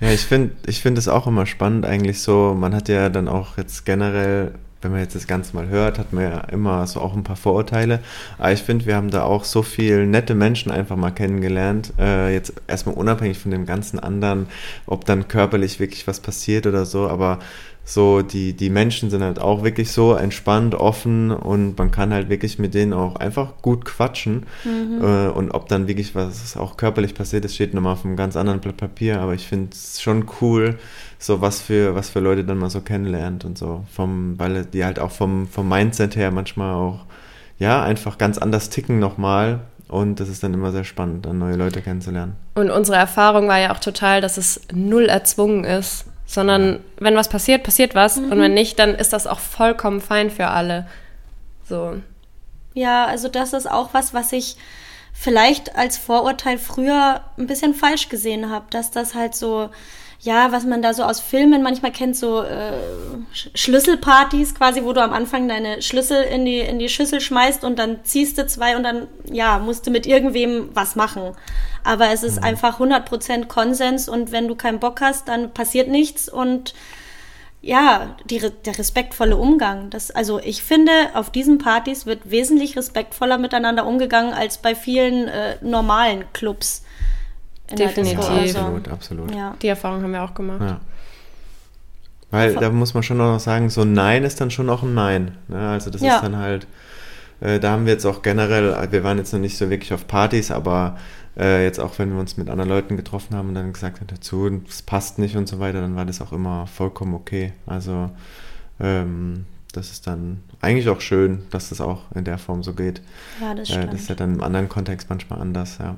Ja, 0.00 0.10
ich 0.10 0.20
finde 0.20 0.54
ich 0.66 0.82
finde 0.82 0.98
es 0.98 1.08
auch 1.08 1.26
immer 1.26 1.46
spannend 1.46 1.86
eigentlich 1.86 2.20
so, 2.20 2.54
man 2.54 2.74
hat 2.74 2.88
ja 2.88 3.08
dann 3.08 3.26
auch 3.26 3.56
jetzt 3.56 3.84
generell 3.84 4.52
wenn 4.82 4.90
man 4.90 5.00
jetzt 5.00 5.14
das 5.14 5.26
Ganze 5.26 5.54
mal 5.56 5.68
hört, 5.68 5.98
hat 5.98 6.12
man 6.12 6.24
ja 6.24 6.40
immer 6.50 6.86
so 6.86 7.00
auch 7.00 7.14
ein 7.14 7.22
paar 7.22 7.36
Vorurteile. 7.36 8.00
Aber 8.38 8.52
ich 8.52 8.62
finde, 8.62 8.86
wir 8.86 8.96
haben 8.96 9.10
da 9.10 9.22
auch 9.22 9.44
so 9.44 9.62
viele 9.62 10.06
nette 10.06 10.34
Menschen 10.34 10.70
einfach 10.70 10.96
mal 10.96 11.10
kennengelernt. 11.10 11.92
Äh, 11.98 12.34
jetzt 12.34 12.52
erstmal 12.66 12.96
unabhängig 12.96 13.38
von 13.38 13.50
dem 13.50 13.64
ganzen 13.64 13.98
anderen, 13.98 14.46
ob 14.86 15.04
dann 15.04 15.28
körperlich 15.28 15.80
wirklich 15.80 16.06
was 16.06 16.20
passiert 16.20 16.66
oder 16.66 16.84
so, 16.84 17.08
aber 17.08 17.38
so 17.84 18.22
die, 18.22 18.52
die 18.52 18.70
Menschen 18.70 19.10
sind 19.10 19.22
halt 19.22 19.40
auch 19.40 19.64
wirklich 19.64 19.90
so 19.90 20.14
entspannt, 20.14 20.74
offen 20.74 21.32
und 21.32 21.76
man 21.78 21.90
kann 21.90 22.12
halt 22.12 22.28
wirklich 22.28 22.58
mit 22.58 22.74
denen 22.74 22.92
auch 22.92 23.16
einfach 23.16 23.60
gut 23.60 23.84
quatschen. 23.84 24.46
Mhm. 24.64 25.02
Äh, 25.02 25.28
und 25.28 25.50
ob 25.50 25.68
dann 25.68 25.88
wirklich 25.88 26.14
was 26.14 26.56
auch 26.56 26.76
körperlich 26.76 27.14
passiert, 27.14 27.44
das 27.44 27.54
steht 27.54 27.74
nochmal 27.74 27.94
auf 27.94 28.04
einem 28.04 28.16
ganz 28.16 28.36
anderen 28.36 28.60
Blatt 28.60 28.76
Papier, 28.76 29.20
aber 29.20 29.34
ich 29.34 29.46
finde 29.46 29.70
es 29.72 30.00
schon 30.00 30.26
cool, 30.40 30.78
so 31.22 31.40
was 31.40 31.60
für, 31.60 31.94
was 31.94 32.10
für 32.10 32.18
Leute 32.18 32.44
dann 32.44 32.58
mal 32.58 32.68
so 32.68 32.80
kennenlernt 32.80 33.44
und 33.44 33.56
so. 33.56 33.84
Vom, 33.94 34.38
weil 34.40 34.64
die 34.64 34.84
halt 34.84 34.98
auch 34.98 35.12
vom, 35.12 35.46
vom 35.46 35.68
Mindset 35.68 36.16
her 36.16 36.32
manchmal 36.32 36.74
auch, 36.74 37.06
ja, 37.58 37.80
einfach 37.82 38.18
ganz 38.18 38.38
anders 38.38 38.70
ticken 38.70 38.98
nochmal. 38.98 39.60
Und 39.86 40.18
das 40.18 40.28
ist 40.28 40.42
dann 40.42 40.52
immer 40.52 40.72
sehr 40.72 40.82
spannend, 40.82 41.26
dann 41.26 41.38
neue 41.38 41.54
Leute 41.54 41.80
kennenzulernen. 41.80 42.34
Und 42.54 42.70
unsere 42.70 42.96
Erfahrung 42.96 43.46
war 43.46 43.60
ja 43.60 43.72
auch 43.72 43.78
total, 43.78 44.20
dass 44.20 44.36
es 44.36 44.62
null 44.72 45.04
erzwungen 45.04 45.62
ist, 45.64 46.06
sondern 46.26 46.80
wenn 46.98 47.14
was 47.14 47.28
passiert, 47.28 47.62
passiert 47.62 47.94
was. 47.94 48.16
Mhm. 48.16 48.32
Und 48.32 48.40
wenn 48.40 48.54
nicht, 48.54 48.80
dann 48.80 48.94
ist 48.96 49.12
das 49.12 49.28
auch 49.28 49.38
vollkommen 49.38 50.00
fein 50.00 50.28
für 50.28 50.48
alle. 50.48 50.88
So. 51.68 51.98
Ja, 52.74 53.06
also 53.06 53.28
das 53.28 53.52
ist 53.52 53.70
auch 53.70 53.90
was, 53.94 54.12
was 54.12 54.32
ich 54.32 54.56
vielleicht 55.12 55.76
als 55.76 55.98
Vorurteil 55.98 56.58
früher 56.58 57.20
ein 57.38 57.46
bisschen 57.46 57.74
falsch 57.74 58.08
gesehen 58.08 58.50
habe, 58.50 58.64
dass 58.70 58.90
das 58.90 59.14
halt 59.14 59.36
so 59.36 59.70
ja, 60.24 60.52
was 60.52 60.64
man 60.64 60.82
da 60.82 60.94
so 60.94 61.02
aus 61.02 61.18
Filmen 61.18 61.64
manchmal 61.64 61.90
kennt, 61.90 62.16
so 62.16 62.42
äh, 62.42 62.74
Schlüsselpartys 63.32 64.54
quasi, 64.54 64.84
wo 64.84 64.92
du 64.92 65.02
am 65.02 65.12
Anfang 65.12 65.48
deine 65.48 65.82
Schlüssel 65.82 66.22
in 66.22 66.44
die, 66.44 66.60
in 66.60 66.78
die 66.78 66.88
Schüssel 66.88 67.20
schmeißt 67.20 67.64
und 67.64 67.76
dann 67.76 68.04
ziehst 68.04 68.38
du 68.38 68.46
zwei 68.46 68.76
und 68.76 68.84
dann, 68.84 69.08
ja, 69.24 69.58
musst 69.58 69.84
du 69.84 69.90
mit 69.90 70.06
irgendwem 70.06 70.68
was 70.74 70.94
machen. 70.94 71.32
Aber 71.82 72.10
es 72.12 72.22
ist 72.22 72.36
mhm. 72.36 72.44
einfach 72.44 72.78
100% 72.78 73.46
Konsens 73.46 74.08
und 74.08 74.30
wenn 74.30 74.46
du 74.46 74.54
keinen 74.54 74.78
Bock 74.78 75.00
hast, 75.00 75.26
dann 75.26 75.52
passiert 75.52 75.88
nichts 75.88 76.28
und 76.28 76.72
ja, 77.60 78.14
die, 78.24 78.38
der 78.64 78.78
respektvolle 78.78 79.36
Umgang. 79.36 79.90
Das, 79.90 80.12
also 80.12 80.38
ich 80.38 80.62
finde, 80.62 80.92
auf 81.14 81.30
diesen 81.30 81.58
Partys 81.58 82.06
wird 82.06 82.30
wesentlich 82.30 82.76
respektvoller 82.76 83.38
miteinander 83.38 83.86
umgegangen 83.86 84.34
als 84.34 84.58
bei 84.58 84.76
vielen 84.76 85.26
äh, 85.26 85.56
normalen 85.62 86.24
Clubs. 86.32 86.84
Definitiv. 87.76 88.18
Also. 88.28 88.58
Absolut, 88.58 88.88
absolut. 88.88 89.34
Ja. 89.34 89.54
Die 89.62 89.68
Erfahrung 89.68 90.02
haben 90.02 90.12
wir 90.12 90.22
auch 90.22 90.34
gemacht. 90.34 90.60
Ja. 90.60 90.80
Weil 92.30 92.54
da 92.54 92.70
muss 92.70 92.94
man 92.94 93.02
schon 93.02 93.18
noch 93.18 93.38
sagen, 93.40 93.68
so 93.68 93.82
ein 93.82 93.92
Nein 93.92 94.24
ist 94.24 94.40
dann 94.40 94.50
schon 94.50 94.70
auch 94.70 94.82
ein 94.82 94.94
Nein. 94.94 95.36
Ne? 95.48 95.68
Also 95.68 95.90
das 95.90 96.00
ja. 96.00 96.16
ist 96.16 96.22
dann 96.22 96.36
halt, 96.36 96.66
äh, 97.40 97.60
da 97.60 97.72
haben 97.72 97.84
wir 97.84 97.92
jetzt 97.92 98.06
auch 98.06 98.22
generell, 98.22 98.90
wir 98.90 99.04
waren 99.04 99.18
jetzt 99.18 99.34
noch 99.34 99.40
nicht 99.40 99.58
so 99.58 99.68
wirklich 99.68 99.92
auf 99.92 100.06
Partys, 100.06 100.50
aber 100.50 100.96
äh, 101.36 101.62
jetzt 101.62 101.78
auch 101.78 101.98
wenn 101.98 102.10
wir 102.10 102.18
uns 102.18 102.38
mit 102.38 102.48
anderen 102.48 102.70
Leuten 102.70 102.96
getroffen 102.96 103.36
haben 103.36 103.48
und 103.48 103.54
dann 103.54 103.72
gesagt 103.74 104.00
haben 104.00 104.06
dazu, 104.06 104.48
es 104.66 104.80
passt 104.80 105.18
nicht 105.18 105.36
und 105.36 105.46
so 105.46 105.58
weiter, 105.58 105.82
dann 105.82 105.94
war 105.94 106.06
das 106.06 106.22
auch 106.22 106.32
immer 106.32 106.66
vollkommen 106.66 107.14
okay. 107.14 107.52
Also 107.66 108.10
ähm, 108.80 109.44
das 109.72 109.90
ist 109.90 110.06
dann 110.06 110.40
eigentlich 110.60 110.88
auch 110.88 111.00
schön, 111.02 111.42
dass 111.50 111.68
das 111.68 111.82
auch 111.82 112.02
in 112.14 112.24
der 112.24 112.38
Form 112.38 112.62
so 112.62 112.72
geht. 112.72 113.02
Ja, 113.40 113.54
das 113.54 113.68
stimmt. 113.68 113.84
Äh, 113.84 113.86
das 113.88 114.00
ist 114.00 114.08
ja 114.08 114.14
dann 114.14 114.34
im 114.34 114.42
anderen 114.42 114.68
Kontext 114.68 115.08
manchmal 115.10 115.40
anders, 115.40 115.78
ja. 115.78 115.96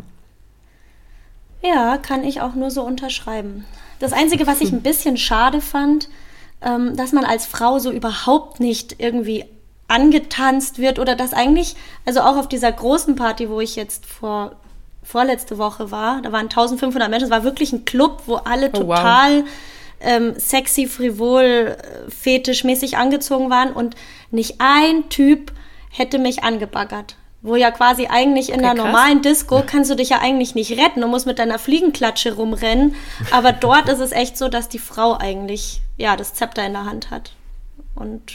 Ja, 1.65 1.97
kann 1.97 2.25
ich 2.25 2.41
auch 2.41 2.55
nur 2.55 2.71
so 2.71 2.83
unterschreiben. 2.83 3.65
Das 3.99 4.13
Einzige, 4.13 4.47
was 4.47 4.61
ich 4.61 4.71
ein 4.71 4.83
bisschen 4.83 5.17
schade 5.17 5.61
fand, 5.61 6.09
ähm, 6.61 6.97
dass 6.97 7.13
man 7.13 7.25
als 7.25 7.47
Frau 7.47 7.79
so 7.79 7.91
überhaupt 7.91 8.61
nicht 8.61 8.97
irgendwie 8.99 9.47
angetanzt 9.89 10.79
wird 10.79 10.99
oder 10.99 11.15
dass 11.15 11.33
eigentlich, 11.33 11.77
also 12.05 12.21
auch 12.21 12.37
auf 12.37 12.49
dieser 12.49 12.71
großen 12.71 13.17
Party, 13.17 13.49
wo 13.49 13.61
ich 13.61 13.77
jetzt 13.77 14.05
vor 14.07 14.57
vorletzte 15.03 15.59
Woche 15.59 15.91
war, 15.91 16.23
da 16.23 16.33
waren 16.33 16.47
1500 16.47 17.11
Menschen, 17.11 17.27
es 17.27 17.31
war 17.31 17.45
wirklich 17.45 17.73
ein 17.73 17.85
Club, 17.85 18.23
wo 18.27 18.37
alle 18.37 18.69
oh, 18.69 18.79
total 18.79 19.43
wow. 19.43 19.49
ähm, 20.01 20.35
sexy, 20.39 20.87
frivol, 20.87 21.77
äh, 21.79 22.11
fetischmäßig 22.11 22.97
angezogen 22.97 23.51
waren 23.51 23.73
und 23.73 23.97
nicht 24.31 24.57
ein 24.59 25.09
Typ 25.11 25.53
hätte 25.91 26.19
mich 26.19 26.43
angebaggert 26.43 27.17
wo 27.45 27.57
ja 27.57 27.71
quasi 27.71 28.07
eigentlich 28.07 28.49
in 28.49 28.65
okay, 28.65 28.75
der 28.75 28.75
normalen 28.75 29.21
Disco 29.21 29.63
kannst 29.65 29.91
du 29.91 29.95
dich 29.95 30.09
ja 30.09 30.21
eigentlich 30.21 30.55
nicht 30.55 30.73
retten. 30.79 31.03
Du 31.03 31.07
musst 31.07 31.27
mit 31.27 31.39
deiner 31.39 31.59
Fliegenklatsche 31.59 32.35
rumrennen. 32.35 32.95
Aber 33.31 33.53
dort 33.61 33.91
ist 33.91 34.01
es 34.01 34.13
echt 34.13 34.39
so, 34.39 34.49
dass 34.49 34.71
die 34.71 34.79
Frau 34.79 35.19
eigentlich 35.19 35.83
ja 35.99 36.17
das 36.17 36.33
Zepter 36.33 36.65
in 36.65 36.73
der 36.73 36.87
Hand 36.87 37.11
hat. 37.11 37.33
Und 37.95 38.33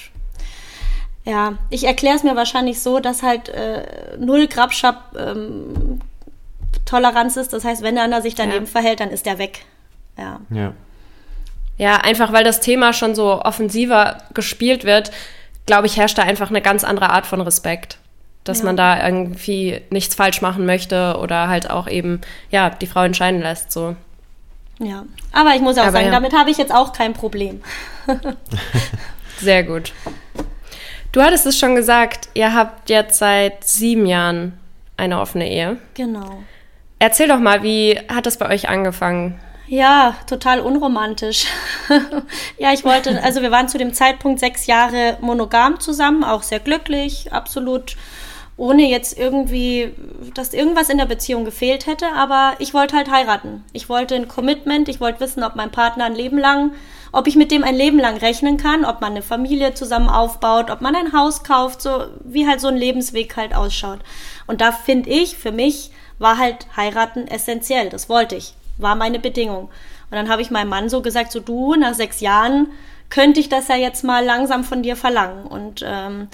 ja, 1.26 1.54
ich 1.72 1.86
erkläre 1.86 2.16
es 2.16 2.24
mir 2.24 2.36
wahrscheinlich 2.36 2.82
so, 2.82 3.00
dass 3.00 3.24
halt 3.24 3.50
äh, 3.50 4.16
null 4.20 4.48
Grabschab 4.48 5.16
ähm, 5.18 6.02
Toleranz 6.86 7.36
ist. 7.36 7.52
Das 7.52 7.66
heißt, 7.66 7.82
wenn 7.82 7.98
einer 7.98 8.22
sich 8.22 8.36
daneben 8.36 8.66
ja. 8.66 8.72
verhält, 8.72 9.00
dann 9.00 9.10
ist 9.10 9.26
der 9.26 9.40
weg. 9.40 9.66
Ja. 10.20 10.40
ja. 10.52 10.74
Ja, 11.80 11.96
einfach 11.96 12.32
weil 12.32 12.44
das 12.44 12.60
Thema 12.60 12.94
schon 12.94 13.16
so 13.16 13.42
offensiver 13.42 14.20
gespielt 14.36 14.84
wird, 14.84 15.10
glaube 15.66 15.88
ich, 15.88 15.98
herrscht 15.98 16.20
da 16.20 16.24
einfach 16.24 16.52
eine 16.52 16.62
ganz 16.62 16.84
andere 16.84 17.10
Art 17.10 17.26
von 17.26 17.42
Respekt 17.42 17.98
dass 18.50 18.60
ja. 18.60 18.66
man 18.66 18.76
da 18.76 19.06
irgendwie 19.06 19.82
nichts 19.90 20.16
falsch 20.16 20.42
machen 20.42 20.66
möchte 20.66 21.18
oder 21.22 21.48
halt 21.48 21.70
auch 21.70 21.88
eben, 21.88 22.22
ja, 22.50 22.70
die 22.70 22.88
Frau 22.88 23.04
entscheiden 23.04 23.42
lässt, 23.42 23.72
so. 23.72 23.96
Ja, 24.80 25.06
aber 25.32 25.56
ich 25.56 25.62
muss 25.62 25.78
auch 25.78 25.84
aber 25.84 25.92
sagen, 25.92 26.06
ja. 26.06 26.12
damit 26.12 26.34
habe 26.34 26.50
ich 26.50 26.58
jetzt 26.58 26.74
auch 26.74 26.94
kein 26.94 27.14
Problem. 27.14 27.62
Sehr 29.40 29.64
gut. 29.64 29.94
Du 31.12 31.22
hattest 31.22 31.46
es 31.46 31.58
schon 31.58 31.76
gesagt, 31.76 32.30
ihr 32.34 32.54
habt 32.54 32.90
jetzt 32.90 33.20
seit 33.20 33.64
sieben 33.64 34.06
Jahren 34.06 34.58
eine 34.98 35.20
offene 35.20 35.50
Ehe. 35.50 35.78
Genau. 35.94 36.44
Erzähl 36.98 37.28
doch 37.28 37.40
mal, 37.40 37.64
wie 37.64 38.00
hat 38.10 38.26
das 38.26 38.38
bei 38.38 38.50
euch 38.50 38.68
angefangen? 38.68 39.40
Ja, 39.68 40.16
total 40.28 40.62
unromantisch. 40.62 41.46
ja, 42.58 42.74
ich 42.74 42.84
wollte, 42.84 43.22
also 43.24 43.42
wir 43.42 43.52
waren 43.52 43.70
zu 43.70 43.78
dem 43.78 43.94
Zeitpunkt 43.94 44.40
sechs 44.40 44.66
Jahre 44.66 45.18
monogam 45.22 45.80
zusammen, 45.80 46.24
auch 46.24 46.42
sehr 46.42 46.60
glücklich, 46.60 47.32
absolut 47.32 47.96
ohne 48.60 48.84
jetzt 48.90 49.18
irgendwie, 49.18 49.94
dass 50.36 50.54
irgendwas 50.54 50.90
in 50.90 50.98
der 50.98 51.06
Beziehung 51.06 51.46
gefehlt 51.46 51.88
hätte, 51.88 52.08
aber 52.12 52.54
ich 52.60 52.74
wollte 52.74 52.98
halt 52.98 53.10
heiraten. 53.10 53.64
Ich 53.72 53.88
wollte 53.88 54.16
ein 54.16 54.28
Commitment, 54.28 54.90
ich 54.90 55.00
wollte 55.00 55.22
wissen, 55.22 55.44
ob 55.44 55.56
mein 55.56 55.72
Partner 55.72 56.04
ein 56.04 56.16
Leben 56.16 56.38
lang, 56.38 56.74
ob 57.14 57.28
ich 57.28 57.38
mit 57.38 57.52
dem 57.52 57.64
ein 57.64 57.76
Leben 57.76 58.00
lang 58.00 58.18
rechnen 58.18 58.58
kann, 58.58 58.84
ob 58.84 59.00
man 59.00 59.12
eine 59.12 59.22
Familie 59.22 59.74
zusammen 59.76 60.10
aufbaut, 60.10 60.70
ob 60.70 60.82
man 60.82 60.94
ein 60.94 61.14
Haus 61.14 61.44
kauft, 61.44 61.82
so 61.82 62.04
wie 62.26 62.48
halt 62.48 62.60
so 62.60 62.68
ein 62.68 62.76
Lebensweg 62.76 63.38
halt 63.38 63.56
ausschaut. 63.56 64.00
Und 64.46 64.60
da 64.60 64.74
finde 64.74 65.10
ich, 65.10 65.38
für 65.38 65.54
mich 65.54 65.92
war 66.20 66.38
halt 66.38 66.68
heiraten 66.76 67.28
essentiell. 67.28 67.90
Das 67.90 68.10
wollte 68.10 68.36
ich, 68.36 68.56
war 68.78 68.96
meine 68.96 69.20
Bedingung. 69.20 69.70
Und 70.12 70.18
dann 70.18 70.30
habe 70.30 70.42
ich 70.42 70.52
meinem 70.52 70.70
Mann 70.70 70.90
so 70.90 71.02
gesagt, 71.02 71.32
so 71.32 71.40
du, 71.40 71.76
nach 71.76 71.94
sechs 71.94 72.20
Jahren 72.20 72.68
könnte 73.10 73.40
ich 73.40 73.48
das 73.48 73.70
ja 73.70 73.76
jetzt 73.76 74.04
mal 74.04 74.24
langsam 74.24 74.66
von 74.66 74.84
dir 74.84 74.98
verlangen. 74.98 75.46
Und 75.46 75.82
ähm, 75.86 76.28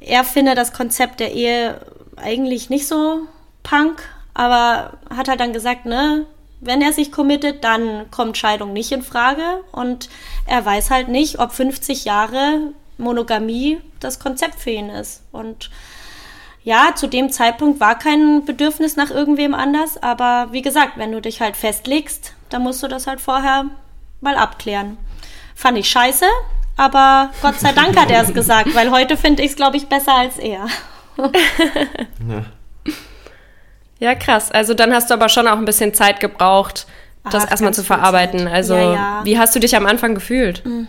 er 0.00 0.24
findet 0.24 0.58
das 0.58 0.72
Konzept 0.72 1.20
der 1.20 1.32
Ehe 1.32 1.80
eigentlich 2.16 2.70
nicht 2.70 2.86
so 2.86 3.20
punk, 3.62 4.02
aber 4.34 4.92
hat 5.14 5.28
halt 5.28 5.40
dann 5.40 5.52
gesagt, 5.52 5.86
ne, 5.86 6.26
wenn 6.60 6.82
er 6.82 6.92
sich 6.92 7.12
committet, 7.12 7.62
dann 7.64 8.10
kommt 8.10 8.36
Scheidung 8.36 8.72
nicht 8.72 8.92
in 8.92 9.02
Frage 9.02 9.62
und 9.72 10.08
er 10.46 10.64
weiß 10.64 10.90
halt 10.90 11.08
nicht, 11.08 11.38
ob 11.38 11.52
50 11.52 12.04
Jahre 12.04 12.72
Monogamie 12.96 13.80
das 14.00 14.18
Konzept 14.18 14.56
für 14.56 14.70
ihn 14.70 14.90
ist. 14.90 15.22
Und 15.30 15.70
ja, 16.64 16.94
zu 16.94 17.06
dem 17.06 17.30
Zeitpunkt 17.30 17.80
war 17.80 17.98
kein 17.98 18.44
Bedürfnis 18.44 18.96
nach 18.96 19.10
irgendwem 19.10 19.54
anders, 19.54 20.02
aber 20.02 20.48
wie 20.50 20.62
gesagt, 20.62 20.92
wenn 20.96 21.12
du 21.12 21.20
dich 21.20 21.40
halt 21.40 21.56
festlegst, 21.56 22.34
dann 22.48 22.62
musst 22.62 22.82
du 22.82 22.88
das 22.88 23.06
halt 23.06 23.20
vorher 23.20 23.66
mal 24.20 24.36
abklären. 24.36 24.98
Fand 25.54 25.78
ich 25.78 25.88
scheiße, 25.88 26.26
aber 26.78 27.30
Gott 27.42 27.58
sei 27.58 27.72
Dank 27.72 27.98
hat 27.98 28.10
er 28.10 28.22
es 28.22 28.32
gesagt, 28.32 28.74
weil 28.74 28.90
heute 28.90 29.16
finde 29.16 29.42
ich 29.42 29.50
es, 29.50 29.56
glaube 29.56 29.76
ich, 29.76 29.88
besser 29.88 30.14
als 30.14 30.38
er. 30.38 30.66
ja. 32.28 32.44
ja, 33.98 34.14
krass. 34.14 34.52
Also 34.52 34.74
dann 34.74 34.94
hast 34.94 35.10
du 35.10 35.14
aber 35.14 35.28
schon 35.28 35.48
auch 35.48 35.58
ein 35.58 35.64
bisschen 35.64 35.92
Zeit 35.92 36.20
gebraucht, 36.20 36.86
das 37.24 37.46
Ach, 37.46 37.50
erstmal 37.50 37.74
zu 37.74 37.82
verarbeiten. 37.82 38.44
Zeit. 38.44 38.52
Also 38.52 38.74
ja, 38.74 38.94
ja. 38.94 39.20
wie 39.24 39.38
hast 39.38 39.56
du 39.56 39.58
dich 39.58 39.74
am 39.74 39.86
Anfang 39.86 40.14
gefühlt? 40.14 40.64
Hm. 40.64 40.86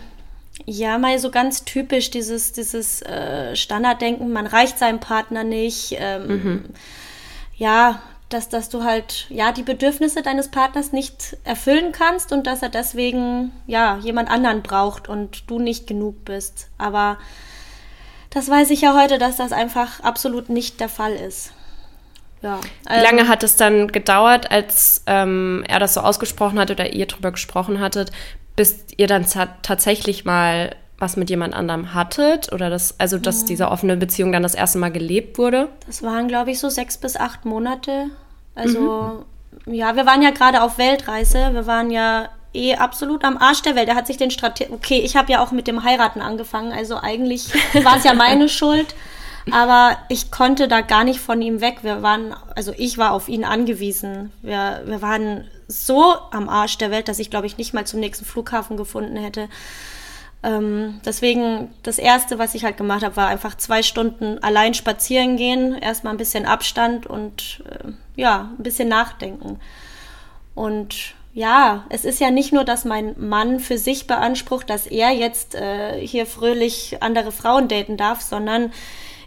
Ja, 0.64 0.98
mal 0.98 1.18
so 1.18 1.30
ganz 1.30 1.64
typisch 1.64 2.10
dieses, 2.10 2.52
dieses 2.52 3.02
äh, 3.02 3.56
Standarddenken, 3.56 4.32
man 4.32 4.46
reicht 4.46 4.78
seinem 4.78 5.00
Partner 5.00 5.42
nicht. 5.42 5.96
Ähm, 5.98 6.26
mhm. 6.28 6.64
Ja, 7.56 8.00
dass, 8.30 8.48
dass 8.48 8.68
du 8.68 8.84
halt, 8.84 9.26
ja, 9.28 9.52
die 9.52 9.62
Bedürfnisse 9.62 10.22
deines 10.22 10.48
Partners 10.48 10.92
nicht 10.92 11.36
erfüllen 11.44 11.92
kannst 11.92 12.32
und 12.32 12.46
dass 12.46 12.62
er 12.62 12.68
deswegen, 12.68 13.52
ja, 13.66 13.98
jemand 13.98 14.30
anderen 14.30 14.62
braucht 14.62 15.08
und 15.08 15.50
du 15.50 15.58
nicht 15.58 15.86
genug 15.86 16.24
bist. 16.24 16.68
Aber 16.78 17.18
das 18.30 18.48
weiß 18.48 18.70
ich 18.70 18.82
ja 18.82 18.94
heute, 18.94 19.18
dass 19.18 19.36
das 19.36 19.52
einfach 19.52 20.00
absolut 20.00 20.48
nicht 20.48 20.80
der 20.80 20.88
Fall 20.88 21.12
ist. 21.12 21.52
Ja. 22.42 22.60
Wie 22.88 23.02
lange 23.02 23.28
hat 23.28 23.42
es 23.42 23.56
dann 23.56 23.88
gedauert, 23.88 24.50
als 24.50 25.02
ähm, 25.06 25.62
er 25.68 25.78
das 25.78 25.94
so 25.94 26.00
ausgesprochen 26.00 26.58
hat 26.58 26.70
oder 26.70 26.92
ihr 26.92 27.06
drüber 27.06 27.32
gesprochen 27.32 27.80
hattet, 27.80 28.12
bis 28.56 28.84
ihr 28.96 29.06
dann 29.06 29.26
tatsächlich 29.62 30.24
mal 30.24 30.74
was 31.00 31.16
mit 31.16 31.30
jemand 31.30 31.54
anderem 31.54 31.94
hattet 31.94 32.52
oder 32.52 32.70
das, 32.70 32.94
also 33.00 33.18
dass 33.18 33.42
mhm. 33.42 33.46
diese 33.46 33.68
offene 33.70 33.96
Beziehung 33.96 34.32
dann 34.32 34.42
das 34.42 34.54
erste 34.54 34.78
Mal 34.78 34.92
gelebt 34.92 35.38
wurde? 35.38 35.68
Das 35.86 36.02
waren, 36.02 36.28
glaube 36.28 36.52
ich, 36.52 36.60
so 36.60 36.68
sechs 36.68 36.98
bis 36.98 37.16
acht 37.16 37.44
Monate. 37.44 38.10
Also, 38.54 39.24
mhm. 39.66 39.74
ja, 39.74 39.96
wir 39.96 40.06
waren 40.06 40.22
ja 40.22 40.30
gerade 40.30 40.62
auf 40.62 40.78
Weltreise. 40.78 41.52
Wir 41.52 41.66
waren 41.66 41.90
ja 41.90 42.28
eh 42.52 42.74
absolut 42.76 43.24
am 43.24 43.38
Arsch 43.38 43.62
der 43.62 43.74
Welt. 43.74 43.88
Er 43.88 43.94
hat 43.94 44.06
sich 44.06 44.18
den 44.18 44.30
Strate 44.30 44.68
Okay, 44.70 45.00
ich 45.00 45.16
habe 45.16 45.32
ja 45.32 45.42
auch 45.42 45.52
mit 45.52 45.66
dem 45.66 45.84
Heiraten 45.84 46.20
angefangen, 46.20 46.72
also 46.72 46.96
eigentlich 46.96 47.52
war 47.84 47.96
es 47.96 48.04
ja 48.04 48.14
meine 48.14 48.48
Schuld. 48.48 48.94
Aber 49.50 49.96
ich 50.08 50.30
konnte 50.30 50.68
da 50.68 50.82
gar 50.82 51.02
nicht 51.02 51.18
von 51.18 51.40
ihm 51.40 51.62
weg. 51.62 51.78
Wir 51.82 52.02
waren, 52.02 52.34
also 52.54 52.72
ich 52.76 52.98
war 52.98 53.12
auf 53.12 53.28
ihn 53.28 53.44
angewiesen. 53.44 54.32
Wir, 54.42 54.82
wir 54.84 55.00
waren 55.00 55.48
so 55.66 56.14
am 56.30 56.48
Arsch 56.48 56.76
der 56.78 56.90
Welt, 56.90 57.08
dass 57.08 57.18
ich, 57.18 57.30
glaube 57.30 57.46
ich, 57.46 57.56
nicht 57.56 57.72
mal 57.72 57.86
zum 57.86 58.00
nächsten 58.00 58.26
Flughafen 58.26 58.76
gefunden 58.76 59.16
hätte. 59.16 59.48
Ähm, 60.42 61.00
deswegen, 61.04 61.68
das 61.82 61.98
Erste, 61.98 62.38
was 62.38 62.54
ich 62.54 62.64
halt 62.64 62.76
gemacht 62.76 63.02
habe, 63.02 63.16
war 63.16 63.28
einfach 63.28 63.56
zwei 63.56 63.82
Stunden 63.82 64.42
allein 64.42 64.72
spazieren 64.72 65.36
gehen, 65.36 65.76
erstmal 65.76 66.14
ein 66.14 66.18
bisschen 66.18 66.46
Abstand 66.46 67.06
und 67.06 67.62
äh, 67.68 67.90
ja, 68.16 68.50
ein 68.58 68.62
bisschen 68.62 68.88
nachdenken. 68.88 69.60
Und 70.54 71.14
ja, 71.32 71.84
es 71.90 72.04
ist 72.04 72.20
ja 72.20 72.30
nicht 72.30 72.52
nur, 72.52 72.64
dass 72.64 72.84
mein 72.84 73.14
Mann 73.18 73.60
für 73.60 73.78
sich 73.78 74.06
beansprucht, 74.06 74.68
dass 74.68 74.86
er 74.86 75.10
jetzt 75.10 75.54
äh, 75.54 76.04
hier 76.04 76.26
fröhlich 76.26 77.02
andere 77.02 77.32
Frauen 77.32 77.68
daten 77.68 77.96
darf, 77.96 78.20
sondern 78.20 78.72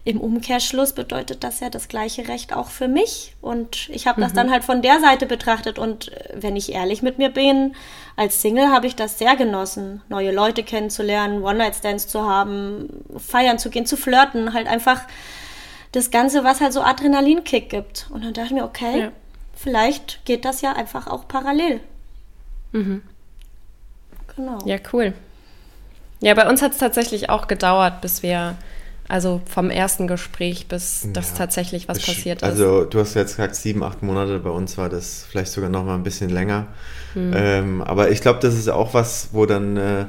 im 0.05 0.19
Umkehrschluss 0.19 0.91
bedeutet 0.91 1.45
das 1.45 1.61
ja 1.61 1.69
das 1.69 1.87
gleiche 1.87 2.27
Recht 2.27 2.53
auch 2.53 2.67
für 2.67 2.89
mich. 2.89 3.35
Und 3.41 3.87
ich 3.89 4.05
habe 4.05 4.19
das 4.19 4.31
mhm. 4.31 4.35
dann 4.35 4.51
halt 4.51 4.65
von 4.65 4.81
der 4.81 4.99
Seite 4.99 5.25
betrachtet. 5.25 5.79
Und 5.79 6.11
äh, 6.11 6.33
wenn 6.35 6.57
ich 6.57 6.73
ehrlich 6.73 7.01
mit 7.01 7.17
mir 7.19 7.29
bin, 7.29 7.75
als 8.17 8.41
Single 8.41 8.69
habe 8.69 8.87
ich 8.87 8.95
das 8.95 9.17
sehr 9.17 9.37
genossen, 9.37 10.01
neue 10.09 10.31
Leute 10.31 10.63
kennenzulernen, 10.63 11.41
One-Night-Stands 11.41 12.07
zu 12.07 12.27
haben, 12.27 12.89
feiern 13.17 13.59
zu 13.59 13.69
gehen, 13.69 13.85
zu 13.85 13.95
flirten, 13.95 14.53
halt 14.53 14.67
einfach 14.67 15.01
das 15.93 16.11
Ganze, 16.11 16.43
was 16.43 16.59
halt 16.59 16.73
so 16.73 16.81
Adrenalinkick 16.81 17.69
gibt. 17.69 18.07
Und 18.09 18.25
dann 18.25 18.33
dachte 18.33 18.47
ich 18.47 18.53
mir, 18.53 18.65
okay, 18.65 18.99
ja. 18.99 19.11
vielleicht 19.55 20.25
geht 20.25 20.43
das 20.43 20.61
ja 20.61 20.73
einfach 20.73 21.07
auch 21.07 21.29
parallel. 21.29 21.79
Mhm. 22.73 23.03
Genau. 24.35 24.57
Ja, 24.65 24.77
cool. 24.91 25.13
Ja, 26.19 26.33
bei 26.33 26.49
uns 26.49 26.61
hat 26.61 26.73
es 26.73 26.77
tatsächlich 26.77 27.29
auch 27.29 27.47
gedauert, 27.47 28.01
bis 28.01 28.23
wir 28.23 28.57
also 29.13 29.41
vom 29.45 29.69
ersten 29.69 30.07
Gespräch 30.07 30.65
bis 30.65 31.07
das 31.13 31.29
ja, 31.29 31.37
tatsächlich 31.37 31.87
was 31.87 31.99
passiert 31.99 32.41
ist. 32.41 32.43
Also 32.43 32.83
du 32.83 32.99
hast 32.99 33.13
jetzt 33.13 33.35
gesagt 33.35 33.55
sieben, 33.55 33.83
acht 33.83 34.01
Monate, 34.01 34.39
bei 34.39 34.49
uns 34.49 34.75
war 34.79 34.89
das 34.89 35.23
vielleicht 35.29 35.51
sogar 35.51 35.69
noch 35.69 35.85
mal 35.85 35.93
ein 35.93 36.01
bisschen 36.01 36.31
länger. 36.31 36.65
Hm. 37.13 37.31
Ähm, 37.35 37.81
aber 37.83 38.09
ich 38.09 38.21
glaube, 38.21 38.39
das 38.39 38.55
ist 38.55 38.69
auch 38.69 38.95
was, 38.95 39.29
wo 39.31 39.45
dann, 39.45 39.77
äh, 39.77 40.05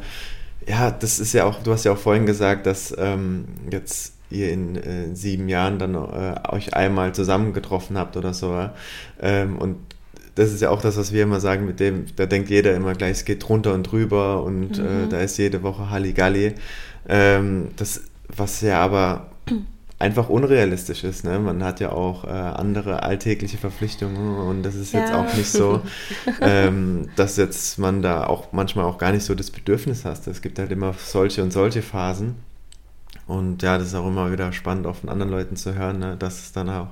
ja, 0.66 0.90
das 0.90 1.18
ist 1.18 1.34
ja 1.34 1.44
auch, 1.44 1.62
du 1.62 1.70
hast 1.72 1.84
ja 1.84 1.92
auch 1.92 1.98
vorhin 1.98 2.24
gesagt, 2.24 2.64
dass 2.64 2.94
ähm, 2.96 3.44
jetzt 3.70 4.14
ihr 4.30 4.50
in 4.50 4.76
äh, 4.76 5.14
sieben 5.14 5.50
Jahren 5.50 5.78
dann 5.78 5.94
äh, 5.94 6.36
euch 6.48 6.72
einmal 6.72 7.14
zusammengetroffen 7.14 7.98
habt 7.98 8.16
oder 8.16 8.32
so. 8.32 8.70
Ähm, 9.20 9.58
und 9.58 9.76
das 10.34 10.50
ist 10.50 10.62
ja 10.62 10.70
auch 10.70 10.80
das, 10.80 10.96
was 10.96 11.12
wir 11.12 11.24
immer 11.24 11.40
sagen, 11.40 11.66
mit 11.66 11.78
dem, 11.78 12.06
da 12.16 12.24
denkt 12.24 12.48
jeder 12.48 12.74
immer 12.74 12.94
gleich, 12.94 13.10
es 13.10 13.24
geht 13.26 13.46
drunter 13.46 13.74
und 13.74 13.82
drüber 13.82 14.42
und 14.42 14.78
äh, 14.78 14.82
mhm. 14.82 15.10
da 15.10 15.20
ist 15.20 15.36
jede 15.36 15.62
Woche 15.62 15.90
Halligalli. 15.90 16.54
Ähm, 17.06 17.68
das 17.76 18.00
was 18.36 18.60
ja 18.60 18.80
aber 18.80 19.30
einfach 19.98 20.28
unrealistisch 20.28 21.04
ist. 21.04 21.24
Ne? 21.24 21.38
Man 21.38 21.64
hat 21.64 21.80
ja 21.80 21.92
auch 21.92 22.24
äh, 22.24 22.28
andere 22.28 23.02
alltägliche 23.02 23.56
Verpflichtungen 23.56 24.36
und 24.38 24.62
das 24.62 24.74
ist 24.74 24.92
ja. 24.92 25.00
jetzt 25.00 25.14
auch 25.14 25.32
nicht 25.34 25.50
so, 25.50 25.80
ähm, 26.40 27.08
dass 27.16 27.36
jetzt 27.36 27.78
man 27.78 28.02
da 28.02 28.26
auch 28.26 28.52
manchmal 28.52 28.84
auch 28.84 28.98
gar 28.98 29.12
nicht 29.12 29.24
so 29.24 29.34
das 29.34 29.50
Bedürfnis 29.50 30.04
hat. 30.04 30.26
Es 30.26 30.42
gibt 30.42 30.58
halt 30.58 30.72
immer 30.72 30.94
solche 30.94 31.42
und 31.42 31.52
solche 31.52 31.82
Phasen. 31.82 32.36
Und 33.26 33.62
ja, 33.62 33.78
das 33.78 33.88
ist 33.88 33.94
auch 33.94 34.06
immer 34.06 34.30
wieder 34.30 34.52
spannend, 34.52 34.86
auch 34.86 34.96
von 34.96 35.08
anderen 35.08 35.30
Leuten 35.30 35.56
zu 35.56 35.74
hören, 35.74 35.98
ne? 35.98 36.16
dass 36.18 36.42
es 36.42 36.52
dann 36.52 36.68
auch 36.68 36.88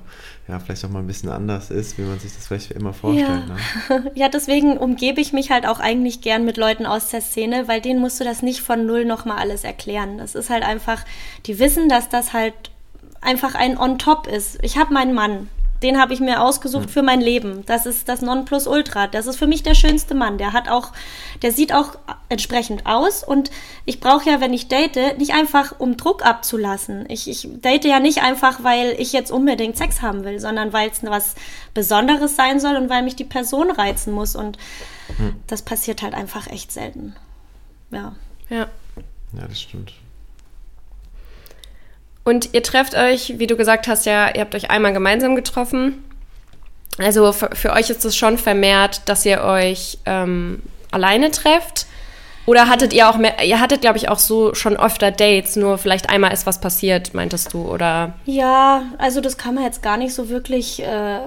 ja, 0.47 0.59
vielleicht 0.59 0.83
auch 0.83 0.89
mal 0.89 0.99
ein 0.99 1.07
bisschen 1.07 1.29
anders 1.29 1.69
ist, 1.69 1.97
wie 1.97 2.01
man 2.01 2.19
sich 2.19 2.33
das 2.33 2.47
vielleicht 2.47 2.71
immer 2.71 2.91
vorstellt. 2.91 3.43
Ja. 3.89 3.99
Ne? 3.99 4.11
ja, 4.15 4.29
deswegen 4.29 4.77
umgebe 4.77 5.21
ich 5.21 5.31
mich 5.31 5.51
halt 5.51 5.67
auch 5.67 5.79
eigentlich 5.79 6.21
gern 6.21 6.43
mit 6.43 6.57
Leuten 6.57 6.85
aus 6.85 7.09
der 7.09 7.21
Szene, 7.21 7.67
weil 7.67 7.81
denen 7.81 8.01
musst 8.01 8.19
du 8.19 8.23
das 8.23 8.41
nicht 8.41 8.61
von 8.61 8.85
null 8.85 9.05
nochmal 9.05 9.37
alles 9.37 9.63
erklären. 9.63 10.17
Das 10.17 10.33
ist 10.33 10.49
halt 10.49 10.63
einfach, 10.63 11.05
die 11.45 11.59
wissen, 11.59 11.87
dass 11.87 12.09
das 12.09 12.33
halt 12.33 12.55
einfach 13.21 13.53
ein 13.55 13.77
On-Top 13.77 14.27
ist. 14.27 14.57
Ich 14.63 14.77
habe 14.77 14.93
meinen 14.93 15.13
Mann, 15.13 15.49
den 15.83 15.99
habe 15.99 16.13
ich 16.13 16.19
mir 16.19 16.41
ausgesucht 16.41 16.89
für 16.89 17.01
mein 17.01 17.21
Leben. 17.21 17.65
Das 17.65 17.85
ist 17.85 18.07
das 18.07 18.21
Nonplusultra. 18.21 19.07
Das 19.07 19.27
ist 19.27 19.35
für 19.35 19.47
mich 19.47 19.61
der 19.61 19.75
schönste 19.75 20.15
Mann. 20.15 20.37
Der 20.37 20.53
hat 20.53 20.69
auch, 20.69 20.93
der 21.41 21.51
sieht 21.51 21.73
auch 21.73 21.97
entsprechend 22.29 22.85
aus. 22.85 23.23
Und 23.23 23.51
ich 23.85 23.99
brauche 23.99 24.29
ja, 24.29 24.39
wenn 24.39 24.53
ich 24.53 24.69
date, 24.69 25.17
nicht 25.17 25.33
einfach, 25.33 25.79
um 25.79 25.97
Druck 25.97 26.25
abzulassen. 26.25 27.05
Ich, 27.09 27.29
ich 27.29 27.47
date 27.61 27.85
ja 27.85 27.99
nicht 27.99 28.23
einfach, 28.23 28.63
weil 28.63 28.95
ich 28.97 29.13
jetzt 29.13 29.31
unbedingt 29.31 29.77
Sex 29.77 30.01
haben 30.01 30.23
will, 30.23 30.39
sondern 30.39 30.73
weil 30.73 30.89
es 30.89 31.03
was 31.03 31.35
Besonderes 31.73 32.35
sein 32.35 32.59
soll 32.59 32.77
und 32.77 32.89
weil 32.89 33.03
mich 33.03 33.15
die 33.15 33.25
Person 33.25 33.69
reizen 33.69 34.13
muss. 34.13 34.35
Und 34.35 34.57
hm. 35.17 35.35
das 35.47 35.61
passiert 35.61 36.01
halt 36.01 36.13
einfach 36.13 36.47
echt 36.47 36.71
selten. 36.71 37.15
Ja. 37.91 38.15
Ja. 38.49 38.67
Ja, 39.33 39.47
das 39.47 39.61
stimmt. 39.61 39.93
Und 42.23 42.53
ihr 42.53 42.63
trefft 42.63 42.95
euch, 42.95 43.33
wie 43.37 43.47
du 43.47 43.57
gesagt 43.57 43.87
hast, 43.87 44.05
ja, 44.05 44.33
ihr 44.33 44.41
habt 44.41 44.55
euch 44.55 44.69
einmal 44.69 44.93
gemeinsam 44.93 45.35
getroffen. 45.35 46.03
Also 46.97 47.31
für, 47.31 47.49
für 47.53 47.73
euch 47.73 47.89
ist 47.89 48.05
es 48.05 48.15
schon 48.15 48.37
vermehrt, 48.37 49.01
dass 49.05 49.25
ihr 49.25 49.41
euch 49.41 49.97
ähm, 50.05 50.61
alleine 50.91 51.31
trefft. 51.31 51.87
Oder 52.45 52.67
hattet 52.67 52.91
ihr 52.91 53.09
auch 53.09 53.17
mehr, 53.17 53.41
ihr 53.43 53.61
hattet, 53.61 53.81
glaube 53.81 53.97
ich, 53.97 54.09
auch 54.09 54.19
so 54.19 54.53
schon 54.53 54.75
öfter 54.75 55.11
Dates, 55.11 55.55
nur 55.55 55.77
vielleicht 55.77 56.09
einmal 56.09 56.33
ist 56.33 56.45
was 56.45 56.59
passiert, 56.59 57.13
meintest 57.13 57.53
du, 57.53 57.61
oder? 57.69 58.15
Ja, 58.25 58.83
also 58.97 59.21
das 59.21 59.37
kann 59.37 59.55
man 59.55 59.63
jetzt 59.63 59.81
gar 59.81 59.95
nicht 59.95 60.13
so 60.13 60.27
wirklich 60.27 60.81
äh, 60.81 61.19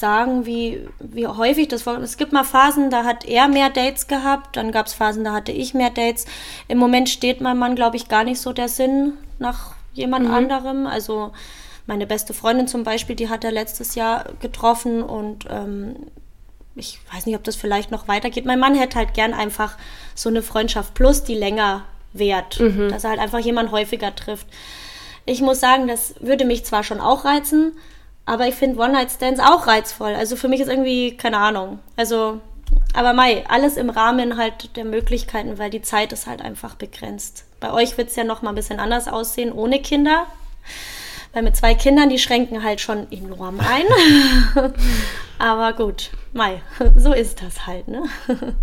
sagen, 0.00 0.46
wie, 0.46 0.88
wie 0.98 1.26
häufig 1.26 1.68
das 1.68 1.86
war. 1.86 1.98
Es 2.00 2.16
gibt 2.16 2.32
mal 2.32 2.44
Phasen, 2.44 2.90
da 2.90 3.04
hat 3.04 3.24
er 3.24 3.48
mehr 3.48 3.70
Dates 3.70 4.06
gehabt, 4.06 4.56
dann 4.56 4.72
gab 4.72 4.86
es 4.86 4.94
Phasen, 4.94 5.24
da 5.24 5.32
hatte 5.32 5.52
ich 5.52 5.74
mehr 5.74 5.90
Dates. 5.90 6.26
Im 6.66 6.78
Moment 6.78 7.08
steht 7.08 7.40
mein 7.40 7.58
Mann, 7.58 7.76
glaube 7.76 7.96
ich, 7.96 8.08
gar 8.08 8.24
nicht 8.24 8.40
so 8.40 8.52
der 8.52 8.68
Sinn 8.68 9.12
nach 9.38 9.74
jemand 9.92 10.28
mhm. 10.28 10.34
anderem. 10.34 10.86
Also 10.86 11.32
meine 11.86 12.06
beste 12.06 12.34
Freundin 12.34 12.66
zum 12.66 12.82
Beispiel, 12.82 13.16
die 13.16 13.28
hat 13.28 13.44
er 13.44 13.52
letztes 13.52 13.94
Jahr 13.94 14.24
getroffen 14.40 15.02
und 15.02 15.46
ähm, 15.50 15.96
ich 16.74 16.98
weiß 17.12 17.26
nicht, 17.26 17.36
ob 17.36 17.44
das 17.44 17.56
vielleicht 17.56 17.90
noch 17.90 18.08
weitergeht. 18.08 18.46
Mein 18.46 18.60
Mann 18.60 18.74
hätte 18.74 18.98
halt 18.98 19.14
gern 19.14 19.34
einfach 19.34 19.76
so 20.14 20.28
eine 20.28 20.42
Freundschaft 20.42 20.94
plus, 20.94 21.24
die 21.24 21.34
länger 21.34 21.84
währt, 22.12 22.58
mhm. 22.60 22.88
dass 22.88 23.04
er 23.04 23.10
halt 23.10 23.20
einfach 23.20 23.40
jemand 23.40 23.70
häufiger 23.70 24.14
trifft. 24.14 24.46
Ich 25.26 25.42
muss 25.42 25.60
sagen, 25.60 25.86
das 25.86 26.14
würde 26.20 26.44
mich 26.44 26.64
zwar 26.64 26.82
schon 26.82 27.00
auch 27.00 27.24
reizen, 27.24 27.72
aber 28.26 28.46
ich 28.46 28.54
finde 28.54 28.80
One-Night-Stands 28.80 29.40
auch 29.40 29.66
reizvoll. 29.66 30.14
Also 30.14 30.36
für 30.36 30.48
mich 30.48 30.60
ist 30.60 30.68
irgendwie, 30.68 31.16
keine 31.16 31.38
Ahnung. 31.38 31.80
Also, 31.96 32.40
aber 32.94 33.12
Mai, 33.12 33.44
alles 33.48 33.76
im 33.76 33.90
Rahmen 33.90 34.36
halt 34.36 34.76
der 34.76 34.84
Möglichkeiten, 34.84 35.58
weil 35.58 35.70
die 35.70 35.82
Zeit 35.82 36.12
ist 36.12 36.26
halt 36.26 36.42
einfach 36.42 36.74
begrenzt. 36.74 37.44
Bei 37.58 37.72
euch 37.72 37.98
wird 37.98 38.08
es 38.08 38.16
ja 38.16 38.24
noch 38.24 38.42
mal 38.42 38.50
ein 38.50 38.56
bisschen 38.56 38.80
anders 38.80 39.08
aussehen, 39.08 39.52
ohne 39.52 39.80
Kinder. 39.80 40.26
Weil 41.32 41.42
mit 41.42 41.56
zwei 41.56 41.74
Kindern, 41.74 42.08
die 42.08 42.18
schränken 42.18 42.64
halt 42.64 42.80
schon 42.80 43.10
enorm 43.12 43.60
ein. 43.60 43.84
Aber 45.38 45.72
gut, 45.72 46.10
Mai, 46.32 46.60
so 46.96 47.12
ist 47.12 47.42
das 47.42 47.66
halt, 47.66 47.88
ne? 47.88 48.04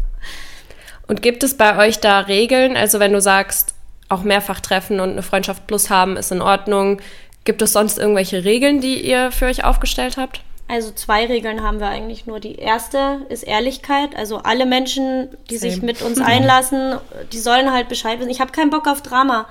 Und 1.08 1.22
gibt 1.22 1.44
es 1.44 1.56
bei 1.56 1.78
euch 1.78 2.00
da 2.00 2.20
Regeln? 2.20 2.76
Also 2.76 3.00
wenn 3.00 3.14
du 3.14 3.22
sagst, 3.22 3.74
auch 4.10 4.24
mehrfach 4.24 4.60
treffen 4.60 5.00
und 5.00 5.12
eine 5.12 5.24
Freundschaft 5.24 5.68
plus 5.68 5.90
haben 5.90 6.18
ist 6.18 6.32
in 6.32 6.42
Ordnung. 6.42 7.02
Gibt 7.48 7.62
es 7.62 7.72
sonst 7.72 7.98
irgendwelche 7.98 8.44
Regeln, 8.44 8.82
die 8.82 9.00
ihr 9.00 9.32
für 9.32 9.46
euch 9.46 9.64
aufgestellt 9.64 10.18
habt? 10.18 10.42
Also 10.68 10.92
zwei 10.92 11.28
Regeln 11.28 11.64
haben 11.64 11.80
wir 11.80 11.88
eigentlich 11.88 12.26
nur. 12.26 12.42
Die 12.42 12.56
erste 12.56 13.22
ist 13.30 13.44
Ehrlichkeit. 13.44 14.18
Also 14.18 14.40
alle 14.40 14.66
Menschen, 14.66 15.30
die 15.50 15.56
Same. 15.56 15.72
sich 15.72 15.82
mit 15.82 16.02
uns 16.02 16.20
einlassen, 16.22 16.98
die 17.32 17.40
sollen 17.40 17.72
halt 17.72 17.88
Bescheid 17.88 18.20
wissen. 18.20 18.30
Ich 18.30 18.42
habe 18.42 18.52
keinen 18.52 18.70
Bock 18.70 18.86
auf 18.86 19.02
Drama. 19.02 19.48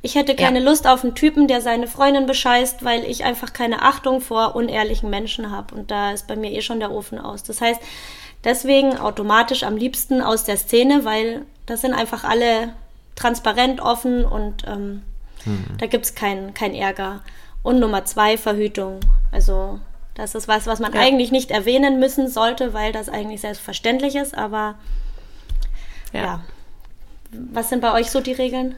Ich 0.00 0.14
hätte 0.14 0.34
keine 0.34 0.60
ja. 0.60 0.64
Lust 0.64 0.86
auf 0.86 1.04
einen 1.04 1.14
Typen, 1.14 1.46
der 1.46 1.60
seine 1.60 1.86
Freundin 1.86 2.24
bescheißt, 2.24 2.82
weil 2.82 3.04
ich 3.04 3.24
einfach 3.24 3.52
keine 3.52 3.82
Achtung 3.82 4.22
vor 4.22 4.56
unehrlichen 4.56 5.10
Menschen 5.10 5.50
habe. 5.50 5.74
Und 5.74 5.90
da 5.90 6.12
ist 6.12 6.26
bei 6.26 6.36
mir 6.36 6.50
eh 6.50 6.62
schon 6.62 6.80
der 6.80 6.92
Ofen 6.92 7.18
aus. 7.18 7.42
Das 7.42 7.60
heißt, 7.60 7.82
deswegen 8.42 8.96
automatisch 8.96 9.64
am 9.64 9.76
liebsten 9.76 10.22
aus 10.22 10.44
der 10.44 10.56
Szene, 10.56 11.04
weil 11.04 11.42
da 11.66 11.76
sind 11.76 11.92
einfach 11.92 12.24
alle 12.24 12.72
transparent, 13.16 13.82
offen 13.82 14.24
und 14.24 14.62
ähm, 14.66 15.02
hm. 15.44 15.64
da 15.78 15.86
gibt 15.86 16.04
es 16.04 16.14
keinen 16.14 16.54
kein 16.54 16.74
Ärger. 16.74 17.22
Und 17.62 17.80
Nummer 17.80 18.04
zwei, 18.04 18.36
Verhütung. 18.36 19.00
Also 19.32 19.80
das 20.14 20.34
ist 20.34 20.48
was, 20.48 20.66
was 20.66 20.80
man 20.80 20.92
ja. 20.92 21.00
eigentlich 21.00 21.32
nicht 21.32 21.50
erwähnen 21.50 21.98
müssen 21.98 22.28
sollte, 22.28 22.72
weil 22.72 22.92
das 22.92 23.08
eigentlich 23.08 23.40
selbstverständlich 23.40 24.16
ist, 24.16 24.36
aber 24.36 24.76
ja. 26.12 26.22
ja. 26.22 26.40
Was 27.32 27.68
sind 27.68 27.80
bei 27.80 27.92
euch 27.92 28.10
so 28.10 28.20
die 28.20 28.32
Regeln? 28.32 28.76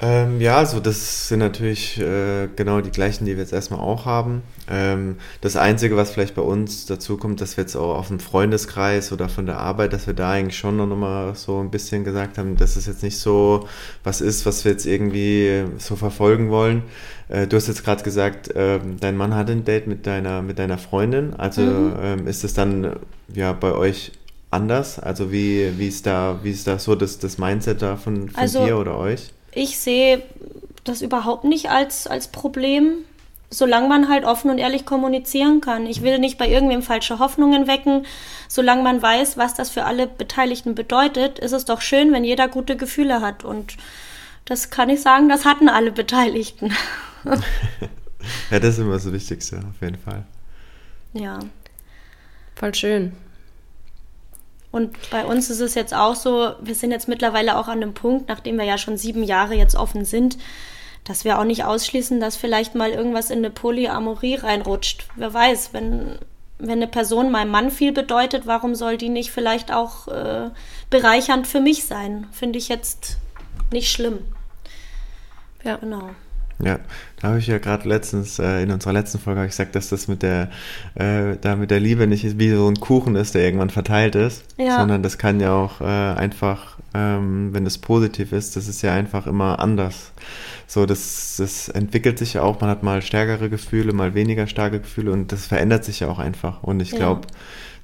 Ähm, 0.00 0.40
ja, 0.40 0.58
also 0.58 0.78
das 0.78 1.26
sind 1.26 1.40
natürlich 1.40 1.98
äh, 1.98 2.48
genau 2.54 2.80
die 2.80 2.90
gleichen, 2.90 3.24
die 3.24 3.32
wir 3.32 3.42
jetzt 3.42 3.52
erstmal 3.52 3.80
auch 3.80 4.04
haben. 4.04 4.42
Ähm, 4.70 5.16
das 5.40 5.56
Einzige, 5.56 5.96
was 5.96 6.10
vielleicht 6.10 6.36
bei 6.36 6.42
uns 6.42 6.86
dazu 6.86 7.16
kommt, 7.16 7.40
dass 7.40 7.56
wir 7.56 7.64
jetzt 7.64 7.74
auch 7.74 7.96
auf 7.96 8.06
dem 8.06 8.20
Freundeskreis 8.20 9.10
oder 9.10 9.28
von 9.28 9.46
der 9.46 9.58
Arbeit, 9.58 9.92
dass 9.92 10.06
wir 10.06 10.14
da 10.14 10.30
eigentlich 10.30 10.56
schon 10.56 10.76
noch 10.76 10.86
mal 10.86 11.34
so 11.34 11.58
ein 11.58 11.72
bisschen 11.72 12.04
gesagt 12.04 12.38
haben, 12.38 12.56
dass 12.56 12.76
es 12.76 12.86
jetzt 12.86 13.02
nicht 13.02 13.18
so 13.18 13.66
was 14.04 14.20
ist, 14.20 14.46
was 14.46 14.64
wir 14.64 14.70
jetzt 14.70 14.86
irgendwie 14.86 15.64
so 15.78 15.96
verfolgen 15.96 16.48
wollen. 16.48 16.84
Äh, 17.28 17.48
du 17.48 17.56
hast 17.56 17.66
jetzt 17.66 17.84
gerade 17.84 18.04
gesagt, 18.04 18.54
äh, 18.54 18.78
dein 19.00 19.16
Mann 19.16 19.34
hat 19.34 19.50
ein 19.50 19.64
Date 19.64 19.88
mit 19.88 20.06
deiner, 20.06 20.42
mit 20.42 20.60
deiner 20.60 20.78
Freundin. 20.78 21.34
Also 21.34 21.62
mhm. 21.62 21.96
ähm, 22.00 22.26
ist 22.28 22.44
es 22.44 22.54
dann 22.54 22.94
ja 23.34 23.52
bei 23.52 23.72
euch 23.72 24.12
anders? 24.52 25.00
Also 25.00 25.32
wie, 25.32 25.76
wie 25.76 25.88
ist 25.88 26.06
da, 26.06 26.38
wie 26.44 26.52
ist 26.52 26.68
da 26.68 26.78
so 26.78 26.94
das, 26.94 27.18
das 27.18 27.38
Mindset 27.38 27.82
da 27.82 27.96
von, 27.96 28.28
von 28.28 28.40
also, 28.40 28.64
dir 28.64 28.78
oder 28.78 28.96
euch? 28.96 29.32
Ich 29.52 29.78
sehe 29.78 30.22
das 30.84 31.02
überhaupt 31.02 31.44
nicht 31.44 31.70
als, 31.70 32.06
als 32.06 32.28
Problem, 32.28 33.04
solange 33.50 33.88
man 33.88 34.08
halt 34.08 34.24
offen 34.24 34.50
und 34.50 34.58
ehrlich 34.58 34.84
kommunizieren 34.84 35.60
kann. 35.60 35.86
Ich 35.86 36.02
will 36.02 36.18
nicht 36.18 36.38
bei 36.38 36.48
irgendwem 36.48 36.82
falsche 36.82 37.18
Hoffnungen 37.18 37.66
wecken. 37.66 38.06
Solange 38.48 38.82
man 38.82 39.00
weiß, 39.00 39.36
was 39.36 39.54
das 39.54 39.70
für 39.70 39.84
alle 39.84 40.06
Beteiligten 40.06 40.74
bedeutet, 40.74 41.38
ist 41.38 41.52
es 41.52 41.64
doch 41.64 41.80
schön, 41.80 42.12
wenn 42.12 42.24
jeder 42.24 42.48
gute 42.48 42.76
Gefühle 42.76 43.20
hat. 43.20 43.44
Und 43.44 43.76
das 44.44 44.70
kann 44.70 44.90
ich 44.90 45.00
sagen, 45.00 45.28
das 45.28 45.44
hatten 45.44 45.68
alle 45.68 45.92
Beteiligten. 45.92 46.72
ja, 48.50 48.60
das 48.60 48.74
ist 48.74 48.78
immer 48.78 48.94
das 48.94 49.10
Wichtigste, 49.10 49.58
auf 49.58 49.80
jeden 49.80 49.98
Fall. 49.98 50.24
Ja. 51.14 51.38
Voll 52.54 52.74
schön. 52.74 53.12
Und 54.70 55.10
bei 55.10 55.24
uns 55.24 55.48
ist 55.50 55.60
es 55.60 55.74
jetzt 55.74 55.94
auch 55.94 56.14
so, 56.14 56.52
wir 56.60 56.74
sind 56.74 56.90
jetzt 56.90 57.08
mittlerweile 57.08 57.56
auch 57.56 57.68
an 57.68 57.80
dem 57.80 57.94
Punkt, 57.94 58.28
nachdem 58.28 58.58
wir 58.58 58.64
ja 58.64 58.76
schon 58.76 58.96
sieben 58.96 59.22
Jahre 59.22 59.54
jetzt 59.54 59.74
offen 59.74 60.04
sind, 60.04 60.36
dass 61.04 61.24
wir 61.24 61.38
auch 61.38 61.44
nicht 61.44 61.64
ausschließen, 61.64 62.20
dass 62.20 62.36
vielleicht 62.36 62.74
mal 62.74 62.90
irgendwas 62.90 63.30
in 63.30 63.38
eine 63.38 63.50
Polyamorie 63.50 64.34
reinrutscht. 64.34 65.06
Wer 65.16 65.32
weiß, 65.32 65.70
wenn, 65.72 66.18
wenn 66.58 66.72
eine 66.72 66.86
Person 66.86 67.30
meinem 67.30 67.50
Mann 67.50 67.70
viel 67.70 67.92
bedeutet, 67.92 68.46
warum 68.46 68.74
soll 68.74 68.98
die 68.98 69.08
nicht 69.08 69.30
vielleicht 69.30 69.72
auch 69.72 70.08
äh, 70.08 70.50
bereichernd 70.90 71.46
für 71.46 71.60
mich 71.60 71.86
sein? 71.86 72.26
Finde 72.32 72.58
ich 72.58 72.68
jetzt 72.68 73.16
nicht 73.72 73.90
schlimm. 73.90 74.18
Ja. 75.64 75.76
Genau. 75.76 76.10
Ja, 76.60 76.80
da 77.20 77.28
habe 77.28 77.38
ich 77.38 77.46
ja 77.46 77.58
gerade 77.58 77.88
letztens, 77.88 78.40
äh, 78.40 78.62
in 78.62 78.72
unserer 78.72 78.92
letzten 78.92 79.18
Folge 79.18 79.44
ich 79.44 79.50
gesagt, 79.50 79.76
dass 79.76 79.90
das 79.90 80.08
mit 80.08 80.22
der, 80.22 80.50
äh, 80.96 81.36
da 81.40 81.54
mit 81.54 81.70
der 81.70 81.78
Liebe 81.78 82.08
nicht 82.08 82.38
wie 82.38 82.50
so 82.50 82.68
ein 82.68 82.80
Kuchen 82.80 83.14
ist, 83.14 83.34
der 83.34 83.42
irgendwann 83.42 83.70
verteilt 83.70 84.16
ist, 84.16 84.44
ja. 84.56 84.78
sondern 84.78 85.04
das 85.04 85.18
kann 85.18 85.38
ja 85.38 85.52
auch 85.52 85.80
äh, 85.80 85.84
einfach, 85.84 86.78
ähm, 86.94 87.54
wenn 87.54 87.64
es 87.64 87.78
positiv 87.78 88.32
ist, 88.32 88.56
das 88.56 88.66
ist 88.66 88.82
ja 88.82 88.92
einfach 88.92 89.28
immer 89.28 89.60
anders. 89.60 90.12
So, 90.66 90.84
das, 90.84 91.36
das 91.38 91.68
entwickelt 91.68 92.18
sich 92.18 92.34
ja 92.34 92.42
auch, 92.42 92.60
man 92.60 92.70
hat 92.70 92.82
mal 92.82 93.02
stärkere 93.02 93.48
Gefühle, 93.48 93.92
mal 93.92 94.14
weniger 94.14 94.48
starke 94.48 94.80
Gefühle 94.80 95.12
und 95.12 95.30
das 95.30 95.46
verändert 95.46 95.84
sich 95.84 96.00
ja 96.00 96.08
auch 96.08 96.18
einfach. 96.18 96.64
Und 96.64 96.80
ich 96.80 96.90
glaube, 96.90 97.20
ja. 97.30 97.36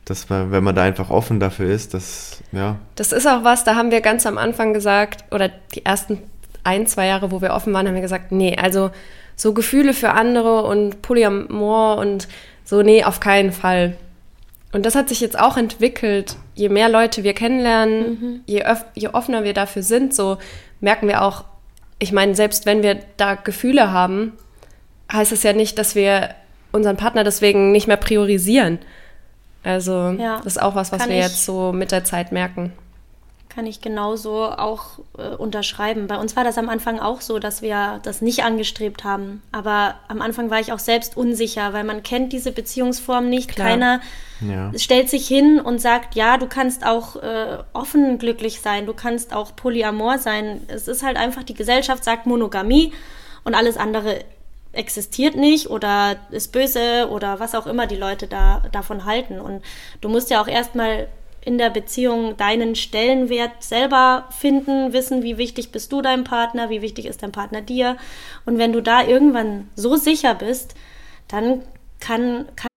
dass 0.05 0.29
man, 0.29 0.51
wenn 0.51 0.65
man 0.65 0.75
da 0.75 0.83
einfach 0.83 1.11
offen 1.11 1.39
dafür 1.39 1.71
ist, 1.71 1.95
das, 1.95 2.43
ja. 2.51 2.77
Das 2.97 3.13
ist 3.13 3.27
auch 3.27 3.45
was, 3.45 3.63
da 3.63 3.77
haben 3.77 3.93
wir 3.93 4.01
ganz 4.01 4.27
am 4.27 4.37
Anfang 4.37 4.75
gesagt, 4.75 5.25
oder 5.33 5.49
die 5.75 5.85
ersten 5.85 6.19
ein, 6.65 6.87
zwei 6.87 7.07
Jahre, 7.07 7.31
wo 7.31 7.41
wir 7.41 7.53
offen 7.53 7.73
waren, 7.73 7.87
haben 7.87 7.95
wir 7.95 8.03
gesagt, 8.03 8.33
nee, 8.33 8.57
also 8.57 8.91
so 9.37 9.53
Gefühle 9.53 9.95
für 9.95 10.11
andere 10.11 10.63
und 10.63 11.03
Polyamor 11.03 11.99
und 11.99 12.29
so, 12.65 12.83
nee, 12.83 13.05
auf 13.05 13.21
keinen 13.21 13.53
Fall. 13.53 13.97
Und 14.73 14.87
das 14.87 14.95
hat 14.95 15.09
sich 15.09 15.21
jetzt 15.21 15.39
auch 15.39 15.57
entwickelt. 15.57 16.37
Je 16.55 16.69
mehr 16.69 16.89
Leute 16.89 17.23
wir 17.23 17.35
kennenlernen, 17.35 18.01
mhm. 18.01 18.41
je, 18.47 18.65
je 18.95 19.09
offener 19.09 19.45
wir 19.45 19.55
dafür 19.55 19.83
sind, 19.83 20.15
so 20.15 20.39
merken 20.81 21.07
wir 21.07 21.23
auch, 21.23 21.45
ich 21.99 22.13
meine, 22.13 22.35
selbst 22.35 22.67
wenn 22.67 22.83
wir 22.83 22.99
da 23.17 23.35
Gefühle 23.35 23.93
haben, 23.93 24.33
heißt 25.13 25.33
es 25.33 25.43
ja 25.43 25.53
nicht, 25.53 25.79
dass 25.79 25.95
wir 25.95 26.31
unseren 26.73 26.97
Partner 26.97 27.23
deswegen 27.23 27.71
nicht 27.71 27.87
mehr 27.87 27.97
priorisieren. 27.97 28.79
Also 29.63 30.15
ja, 30.19 30.39
das 30.39 30.57
ist 30.57 30.63
auch 30.63 30.75
was, 30.75 30.93
was 30.93 31.09
wir 31.09 31.17
jetzt 31.17 31.45
so 31.45 31.73
mit 31.73 31.93
der 31.93 32.05
Zeit 32.05 32.33
merken. 32.33 32.73
Kann 33.55 33.67
ich 33.67 33.81
genauso 33.81 34.47
auch 34.47 34.99
äh, 35.17 35.37
unterschreiben. 35.37 36.09
Bei 36.09 36.19
uns 36.19 36.35
war 36.35 36.43
das 36.43 36.59
am 36.59 36.69
Anfang 36.69 36.99
auch 36.99 37.21
so, 37.21 37.39
dass 37.39 37.63
wir 37.63 38.01
das 38.03 38.21
nicht 38.21 38.43
angestrebt 38.43 39.05
haben. 39.05 39.43
Aber 39.53 39.95
am 40.09 40.21
Anfang 40.21 40.51
war 40.51 40.59
ich 40.59 40.73
auch 40.73 40.81
selbst 40.81 41.17
unsicher, 41.17 41.73
weil 41.73 41.85
man 41.85 42.03
kennt 42.03 42.33
diese 42.33 42.51
Beziehungsform 42.51 43.29
nicht. 43.29 43.51
Klar. 43.51 43.69
Keiner 43.69 44.01
ja. 44.41 44.73
stellt 44.77 45.09
sich 45.09 45.29
hin 45.29 45.61
und 45.61 45.81
sagt, 45.81 46.17
ja, 46.17 46.37
du 46.37 46.47
kannst 46.47 46.85
auch 46.85 47.15
äh, 47.23 47.59
offen 47.73 48.19
glücklich 48.19 48.61
sein, 48.61 48.87
du 48.87 48.93
kannst 48.93 49.33
auch 49.33 49.55
Polyamor 49.55 50.19
sein. 50.19 50.63
Es 50.67 50.89
ist 50.89 51.05
halt 51.05 51.17
einfach, 51.17 51.45
die 51.45 51.55
Gesellschaft 51.55 52.03
sagt 52.03 52.27
Monogamie 52.27 52.93
und 53.45 53.55
alles 53.55 53.77
andere 53.77 54.25
existiert 54.73 55.37
nicht 55.37 55.71
oder 55.71 56.17
ist 56.31 56.51
böse 56.51 57.09
oder 57.09 57.39
was 57.39 57.55
auch 57.55 57.69
immer 57.69 57.87
die 57.87 57.97
Leute 57.97 58.27
da 58.27 58.63
davon 58.73 59.05
halten. 59.05 59.41
Und 59.41 59.63
du 60.01 60.09
musst 60.09 60.31
ja 60.31 60.43
auch 60.43 60.49
erstmal 60.49 61.07
in 61.45 61.59
der 61.59 61.71
Beziehung 61.71 62.37
deinen 62.37 62.75
Stellenwert 62.75 63.63
selber 63.63 64.29
finden, 64.31 64.93
wissen, 64.93 65.23
wie 65.23 65.39
wichtig 65.39 65.71
bist 65.73 65.93
du 65.93 66.03
deinem 66.03 66.25
Partner, 66.25 66.71
wie 66.71 66.83
wichtig 66.83 67.07
ist 67.07 67.23
dein 67.23 67.33
Partner 67.33 67.61
dir. 67.61 67.97
Und 68.45 68.59
wenn 68.59 68.73
du 68.73 68.81
da 68.81 69.05
irgendwann 69.05 69.69
so 69.77 69.97
sicher 69.97 70.35
bist, 70.35 70.75
dann 71.29 71.63
kann, 72.01 72.47
kann 72.57 72.69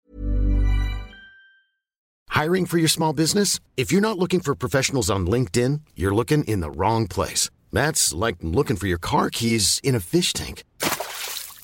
Hiring 2.31 2.67
for 2.67 2.77
your 2.79 2.89
small 2.89 3.15
business? 3.15 3.61
If 3.79 3.91
you're 3.91 4.03
not 4.03 4.19
looking 4.19 4.41
for 4.41 4.55
professionals 4.55 5.09
on 5.09 5.27
LinkedIn, 5.27 5.81
you're 5.95 6.15
looking 6.15 6.45
in 6.45 6.61
the 6.61 6.71
wrong 6.71 7.07
place. 7.07 7.49
That's 7.73 8.13
like 8.13 8.37
looking 8.43 8.77
for 8.77 8.87
your 8.87 8.99
car 8.99 9.31
keys 9.31 9.81
in 9.83 9.95
a 9.95 10.01
fish 10.01 10.35
tank. 10.35 10.63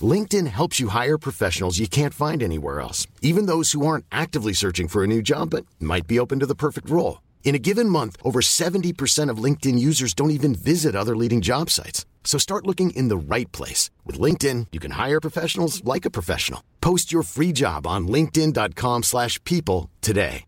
LinkedIn 0.02 0.46
helps 0.46 0.80
you 0.80 0.88
hire 0.88 1.18
professionals 1.18 1.78
you 1.78 1.86
can't 1.86 2.14
find 2.14 2.42
anywhere 2.42 2.80
else, 2.80 3.06
even 3.20 3.44
those 3.44 3.72
who 3.72 3.86
aren't 3.86 4.06
actively 4.10 4.54
searching 4.54 4.88
for 4.88 5.04
a 5.04 5.06
new 5.06 5.20
job 5.20 5.50
but 5.50 5.66
might 5.78 6.06
be 6.06 6.18
open 6.18 6.40
to 6.40 6.46
the 6.46 6.54
perfect 6.54 6.88
role. 6.88 7.20
In 7.44 7.54
a 7.54 7.58
given 7.58 7.86
month, 7.86 8.16
over 8.24 8.40
70% 8.40 9.28
of 9.28 9.42
LinkedIn 9.44 9.78
users 9.78 10.14
don't 10.14 10.30
even 10.30 10.54
visit 10.54 10.96
other 10.96 11.14
leading 11.14 11.42
job 11.42 11.68
sites. 11.68 12.06
So 12.24 12.38
start 12.38 12.66
looking 12.66 12.96
in 12.96 13.08
the 13.08 13.34
right 13.34 13.50
place. 13.52 13.90
With 14.06 14.18
LinkedIn, 14.18 14.68
you 14.72 14.80
can 14.80 14.92
hire 14.92 15.20
professionals 15.20 15.84
like 15.84 16.06
a 16.06 16.10
professional. 16.10 16.62
Post 16.80 17.12
your 17.12 17.24
free 17.24 17.52
job 17.52 17.86
on 17.86 18.08
linkedin.com 18.08 19.02
slash 19.02 19.38
people 19.44 19.90
today. 20.00 20.44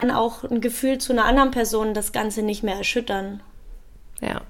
Kann 0.00 0.12
auch 0.12 0.44
ein 0.44 0.60
Gefühl 0.60 0.98
zu 0.98 1.12
einer 1.12 1.24
anderen 1.24 1.50
Person 1.50 1.92
das 1.92 2.12
Ganze 2.12 2.42
nicht 2.42 2.62
mehr 2.62 2.76
erschüttern. 2.76 3.40
Ja. 4.20 4.42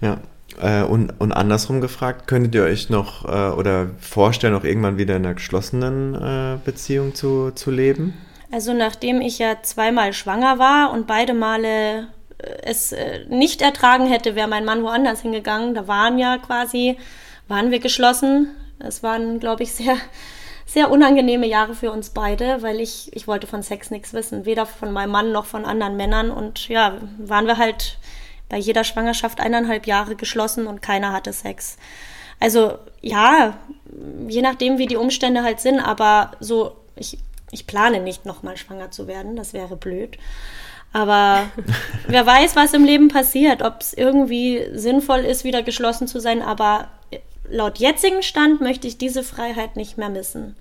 Ja, 0.00 0.20
Äh, 0.60 0.82
und, 0.82 1.10
und 1.20 1.32
andersrum 1.32 1.80
gefragt, 1.80 2.26
könntet 2.26 2.54
ihr 2.54 2.64
euch 2.64 2.90
noch 2.90 3.24
äh, 3.24 3.54
oder 3.54 3.90
vorstellen, 3.98 4.54
auch 4.54 4.64
irgendwann 4.64 4.98
wieder 4.98 5.16
in 5.16 5.24
einer 5.24 5.34
geschlossenen 5.34 6.14
äh, 6.14 6.58
Beziehung 6.64 7.14
zu, 7.14 7.50
zu 7.52 7.70
leben? 7.70 8.14
Also 8.52 8.74
nachdem 8.74 9.22
ich 9.22 9.38
ja 9.38 9.62
zweimal 9.62 10.12
schwanger 10.12 10.58
war 10.58 10.92
und 10.92 11.06
beide 11.06 11.32
Male 11.32 12.08
äh, 12.38 12.56
es 12.62 12.92
äh, 12.92 13.24
nicht 13.28 13.62
ertragen 13.62 14.06
hätte, 14.06 14.34
wäre 14.34 14.48
mein 14.48 14.64
Mann 14.64 14.82
woanders 14.82 15.22
hingegangen. 15.22 15.74
Da 15.74 15.88
waren 15.88 16.18
ja 16.18 16.38
quasi, 16.38 16.98
waren 17.48 17.70
wir 17.70 17.80
geschlossen. 17.80 18.48
Es 18.78 19.02
waren, 19.02 19.40
glaube 19.40 19.62
ich, 19.62 19.72
sehr, 19.72 19.96
sehr 20.66 20.90
unangenehme 20.90 21.46
Jahre 21.46 21.74
für 21.74 21.92
uns 21.92 22.10
beide, 22.10 22.62
weil 22.62 22.80
ich, 22.80 23.10
ich 23.16 23.26
wollte 23.26 23.46
von 23.46 23.62
Sex 23.62 23.90
nichts 23.90 24.12
wissen, 24.12 24.44
weder 24.44 24.66
von 24.66 24.92
meinem 24.92 25.12
Mann 25.12 25.32
noch 25.32 25.46
von 25.46 25.64
anderen 25.64 25.96
Männern. 25.96 26.30
Und 26.30 26.68
ja, 26.68 26.98
waren 27.18 27.46
wir 27.46 27.56
halt 27.56 27.98
bei 28.52 28.58
jeder 28.58 28.84
Schwangerschaft 28.84 29.40
eineinhalb 29.40 29.86
Jahre 29.86 30.14
geschlossen 30.14 30.66
und 30.66 30.82
keiner 30.82 31.14
hatte 31.14 31.32
Sex. 31.32 31.78
Also 32.38 32.76
ja, 33.00 33.56
je 34.28 34.42
nachdem, 34.42 34.76
wie 34.76 34.86
die 34.86 34.96
Umstände 34.96 35.42
halt 35.42 35.58
sind, 35.60 35.80
aber 35.80 36.32
so, 36.38 36.76
ich, 36.94 37.16
ich 37.50 37.66
plane 37.66 38.00
nicht 38.00 38.26
nochmal 38.26 38.58
schwanger 38.58 38.90
zu 38.90 39.06
werden, 39.06 39.36
das 39.36 39.54
wäre 39.54 39.74
blöd. 39.76 40.18
Aber 40.92 41.46
wer 42.08 42.26
weiß, 42.26 42.54
was 42.54 42.74
im 42.74 42.84
Leben 42.84 43.08
passiert, 43.08 43.62
ob 43.62 43.80
es 43.80 43.94
irgendwie 43.94 44.66
sinnvoll 44.74 45.20
ist, 45.20 45.44
wieder 45.44 45.62
geschlossen 45.62 46.06
zu 46.06 46.20
sein. 46.20 46.42
Aber 46.42 46.88
laut 47.48 47.78
jetzigem 47.78 48.20
Stand 48.20 48.60
möchte 48.60 48.86
ich 48.86 48.98
diese 48.98 49.22
Freiheit 49.22 49.76
nicht 49.76 49.96
mehr 49.96 50.10
missen. 50.10 50.56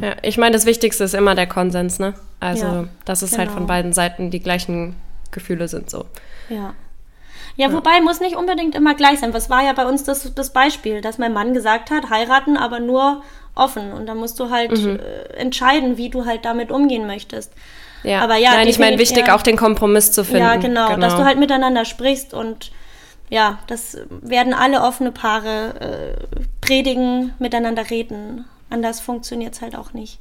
Ja, 0.00 0.16
ich 0.22 0.38
meine, 0.38 0.54
das 0.54 0.64
Wichtigste 0.64 1.04
ist 1.04 1.14
immer 1.14 1.34
der 1.34 1.46
Konsens, 1.46 1.98
ne? 1.98 2.14
Also, 2.40 2.64
Ja, 2.64 2.88
dass 3.04 3.20
es 3.20 3.32
genau. 3.32 3.42
halt 3.42 3.50
von 3.50 3.66
beiden 3.66 3.92
Seiten 3.92 4.30
die 4.30 4.40
gleichen 4.40 4.96
Gefühle 5.30 5.68
sind, 5.68 5.90
so. 5.90 6.06
Ja. 6.48 6.74
Ja, 7.56 7.72
wobei 7.72 8.00
muss 8.02 8.20
nicht 8.20 8.36
unbedingt 8.36 8.74
immer 8.74 8.94
gleich 8.94 9.20
sein. 9.20 9.32
Was 9.32 9.48
war 9.48 9.64
ja 9.64 9.72
bei 9.72 9.86
uns 9.86 10.04
das, 10.04 10.34
das 10.34 10.50
Beispiel, 10.50 11.00
dass 11.00 11.16
mein 11.16 11.32
Mann 11.32 11.54
gesagt 11.54 11.90
hat, 11.90 12.10
heiraten, 12.10 12.56
aber 12.56 12.80
nur 12.80 13.22
offen. 13.54 13.92
Und 13.92 14.06
dann 14.06 14.18
musst 14.18 14.38
du 14.38 14.50
halt 14.50 14.72
äh, 14.72 15.32
entscheiden, 15.36 15.96
wie 15.96 16.10
du 16.10 16.26
halt 16.26 16.44
damit 16.44 16.70
umgehen 16.70 17.06
möchtest. 17.06 17.52
Ja, 18.02 18.20
Aber 18.20 18.36
ja, 18.36 18.52
Nein, 18.52 18.68
ich 18.68 18.78
meine, 18.78 18.98
wichtig 18.98 19.26
ja. 19.26 19.34
auch 19.34 19.42
den 19.42 19.56
Kompromiss 19.56 20.12
zu 20.12 20.22
finden. 20.22 20.42
Ja, 20.42 20.56
genau, 20.56 20.96
dass 20.96 21.16
du 21.16 21.24
halt 21.24 21.38
miteinander 21.38 21.84
sprichst 21.84 22.34
und 22.34 22.70
ja, 23.28 23.58
das 23.66 23.98
werden 24.08 24.54
alle 24.54 24.82
offene 24.82 25.10
Paare 25.10 26.16
äh, 26.20 26.36
predigen, 26.60 27.34
miteinander 27.40 27.90
reden. 27.90 28.44
Anders 28.70 29.00
funktioniert 29.00 29.54
es 29.54 29.62
halt 29.62 29.74
auch 29.74 29.92
nicht. 29.92 30.20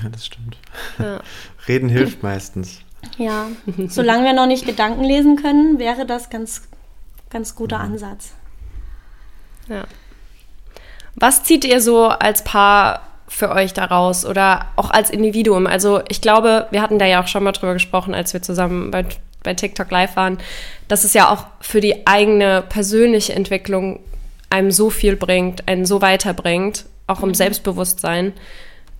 Ja, 0.00 0.08
das 0.08 0.26
stimmt. 0.26 0.56
Ja. 0.98 1.20
Reden 1.68 1.88
hilft 1.88 2.22
meistens. 2.22 2.80
Ja, 3.18 3.48
solange 3.88 4.24
wir 4.24 4.32
noch 4.32 4.46
nicht 4.46 4.66
Gedanken 4.66 5.04
lesen 5.04 5.36
können, 5.36 5.78
wäre 5.78 6.06
das 6.06 6.30
ganz, 6.30 6.62
ganz 7.30 7.54
guter 7.54 7.80
Ansatz. 7.80 8.32
Ja. 9.68 9.84
Was 11.14 11.44
zieht 11.44 11.64
ihr 11.64 11.80
so 11.80 12.06
als 12.08 12.42
Paar 12.44 13.02
für 13.28 13.50
euch 13.50 13.72
daraus 13.72 14.24
oder 14.26 14.66
auch 14.76 14.90
als 14.90 15.10
Individuum? 15.10 15.66
Also 15.66 16.02
ich 16.08 16.20
glaube, 16.20 16.66
wir 16.70 16.82
hatten 16.82 16.98
da 16.98 17.06
ja 17.06 17.22
auch 17.22 17.28
schon 17.28 17.44
mal 17.44 17.52
drüber 17.52 17.74
gesprochen, 17.74 18.14
als 18.14 18.32
wir 18.32 18.42
zusammen 18.42 18.90
bei, 18.90 19.04
bei 19.42 19.54
TikTok 19.54 19.90
live 19.90 20.16
waren, 20.16 20.38
dass 20.88 21.04
es 21.04 21.14
ja 21.14 21.30
auch 21.30 21.46
für 21.60 21.80
die 21.80 22.06
eigene 22.06 22.62
persönliche 22.62 23.34
Entwicklung 23.34 24.00
einem 24.50 24.70
so 24.70 24.90
viel 24.90 25.16
bringt, 25.16 25.66
einen 25.68 25.86
so 25.86 26.02
weiterbringt, 26.02 26.84
auch 27.06 27.22
im 27.22 27.34
Selbstbewusstsein. 27.34 28.32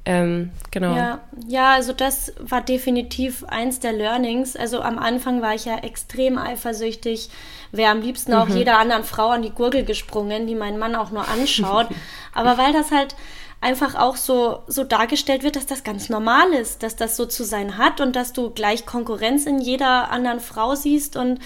Ähm, 0.05 0.51
genau. 0.73 0.97
Ja, 0.97 1.21
ja, 1.47 1.73
also 1.75 1.93
das 1.93 2.33
war 2.41 2.61
definitiv 2.61 3.45
eins 3.45 3.79
der 3.79 3.93
Learnings. 3.93 4.57
Also 4.57 4.81
am 4.83 4.99
Anfang 4.99 5.43
war 5.43 5.55
ich 5.55 5.65
ja 5.65 5.79
extrem 5.79 6.39
eifersüchtig, 6.39 7.31
wäre 7.71 7.93
am 7.93 8.03
liebsten 8.03 8.35
auch 8.35 8.49
jeder 8.49 8.79
anderen 8.79 9.05
Frau 9.05 9.29
an 9.29 9.43
die 9.43 9.51
Gurgel 9.51 9.85
gesprungen, 9.85 10.47
die 10.47 10.57
meinen 10.57 10.79
Mann 10.79 10.97
auch 10.97 11.13
nur 11.13 11.29
anschaut. 11.29 11.87
Aber 12.35 12.59
weil 12.59 12.73
das 12.73 12.91
halt 12.91 13.15
einfach 13.61 13.95
auch 13.95 14.17
so, 14.17 14.63
so 14.67 14.83
dargestellt 14.83 15.45
wird, 15.45 15.55
dass 15.55 15.67
das 15.67 15.85
ganz 15.85 16.09
normal 16.09 16.53
ist, 16.53 16.83
dass 16.83 16.97
das 16.97 17.17
so 17.17 17.25
zu 17.25 17.45
sein 17.45 17.79
hat 17.79 18.01
und 18.01 18.17
dass 18.17 18.33
du 18.33 18.51
gleich 18.51 18.87
Konkurrenz 18.87 19.47
in 19.47 19.61
jeder 19.61 20.11
anderen 20.11 20.41
Frau 20.41 20.75
siehst 20.75 21.17
und 21.17 21.39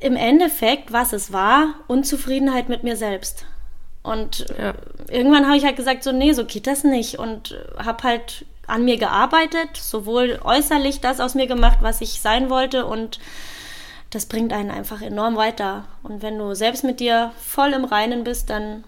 im 0.00 0.16
Endeffekt, 0.16 0.92
was 0.92 1.12
es 1.12 1.32
war, 1.32 1.74
Unzufriedenheit 1.86 2.68
mit 2.68 2.82
mir 2.82 2.96
selbst. 2.96 3.46
Und 4.02 4.46
Ja. 4.58 4.74
Irgendwann 5.08 5.46
habe 5.46 5.56
ich 5.56 5.64
halt 5.64 5.76
gesagt, 5.76 6.02
so, 6.02 6.12
nee, 6.12 6.32
so 6.32 6.44
geht 6.44 6.66
das 6.66 6.84
nicht. 6.84 7.18
Und 7.18 7.58
habe 7.76 8.02
halt 8.02 8.44
an 8.66 8.84
mir 8.84 8.98
gearbeitet, 8.98 9.76
sowohl 9.76 10.40
äußerlich 10.42 11.00
das 11.00 11.20
aus 11.20 11.34
mir 11.34 11.46
gemacht, 11.46 11.78
was 11.80 12.00
ich 12.00 12.20
sein 12.20 12.50
wollte. 12.50 12.86
Und 12.86 13.18
das 14.10 14.26
bringt 14.26 14.52
einen 14.52 14.70
einfach 14.70 15.02
enorm 15.02 15.36
weiter. 15.36 15.84
Und 16.02 16.22
wenn 16.22 16.38
du 16.38 16.54
selbst 16.54 16.84
mit 16.84 17.00
dir 17.00 17.32
voll 17.40 17.72
im 17.72 17.84
Reinen 17.84 18.24
bist, 18.24 18.50
dann, 18.50 18.84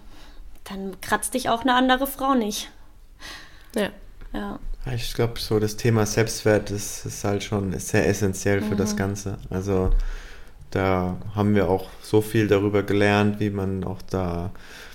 dann 0.65 0.99
kratzt 1.01 1.33
dich 1.33 1.49
auch 1.49 1.61
eine 1.61 1.73
andere 1.73 2.07
Frau 2.07 2.33
nicht. 2.33 2.69
Ja. 3.75 3.89
Ja. 4.33 4.59
Ich 4.93 5.13
glaube, 5.13 5.39
so 5.39 5.59
das 5.59 5.75
Thema 5.75 6.05
Selbstwert 6.05 6.71
ist, 6.71 7.05
ist 7.05 7.23
halt 7.23 7.43
schon 7.43 7.73
ist 7.73 7.89
sehr 7.89 8.07
essentiell 8.07 8.61
für 8.61 8.75
das 8.75 8.95
Ganze. 8.95 9.37
Also 9.49 9.91
da 10.71 11.17
haben 11.35 11.53
wir 11.55 11.69
auch 11.69 11.89
so 12.01 12.21
viel 12.21 12.47
darüber 12.47 12.83
gelernt, 12.83 13.39
wie 13.39 13.49
man 13.49 13.83
auch 13.83 14.01
da 14.09 14.51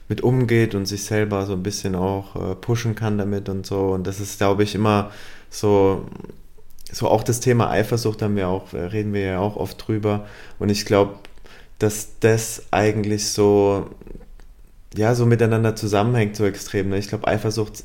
mit 0.09 0.23
umgeht 0.23 0.75
und 0.75 0.87
sich 0.87 1.05
selber 1.05 1.47
so 1.47 1.55
ein 1.55 1.62
bisschen 1.62 1.95
auch 1.95 2.37
äh, 2.37 2.55
pushen 2.55 2.95
kann 2.95 3.19
damit 3.19 3.49
und 3.49 3.67
so. 3.67 3.93
Und 3.93 4.07
das 4.07 4.21
ist, 4.21 4.38
glaube 4.38 4.62
ich, 4.62 4.75
immer 4.75 5.11
so, 5.51 6.07
so 6.93 7.09
auch 7.09 7.23
das 7.23 7.40
Thema 7.40 7.71
Eifersucht 7.71 8.21
haben 8.23 8.37
wir 8.37 8.49
auch, 8.49 8.73
äh, 8.75 8.79
reden 8.79 9.14
wir 9.14 9.23
ja 9.23 9.38
auch 9.38 9.57
oft 9.57 9.87
drüber. 9.87 10.27
Und 10.59 10.69
ich 10.69 10.85
glaube, 10.85 11.14
dass 11.79 12.19
das 12.21 12.64
eigentlich 12.71 13.31
so, 13.31 13.90
ja, 14.95 15.14
so 15.14 15.27
miteinander 15.27 15.75
zusammenhängt, 15.75 16.37
so 16.37 16.45
extrem. 16.45 16.90
Ne? 16.90 16.99
Ich 16.99 17.09
glaube, 17.09 17.27
Eifersucht 17.27 17.85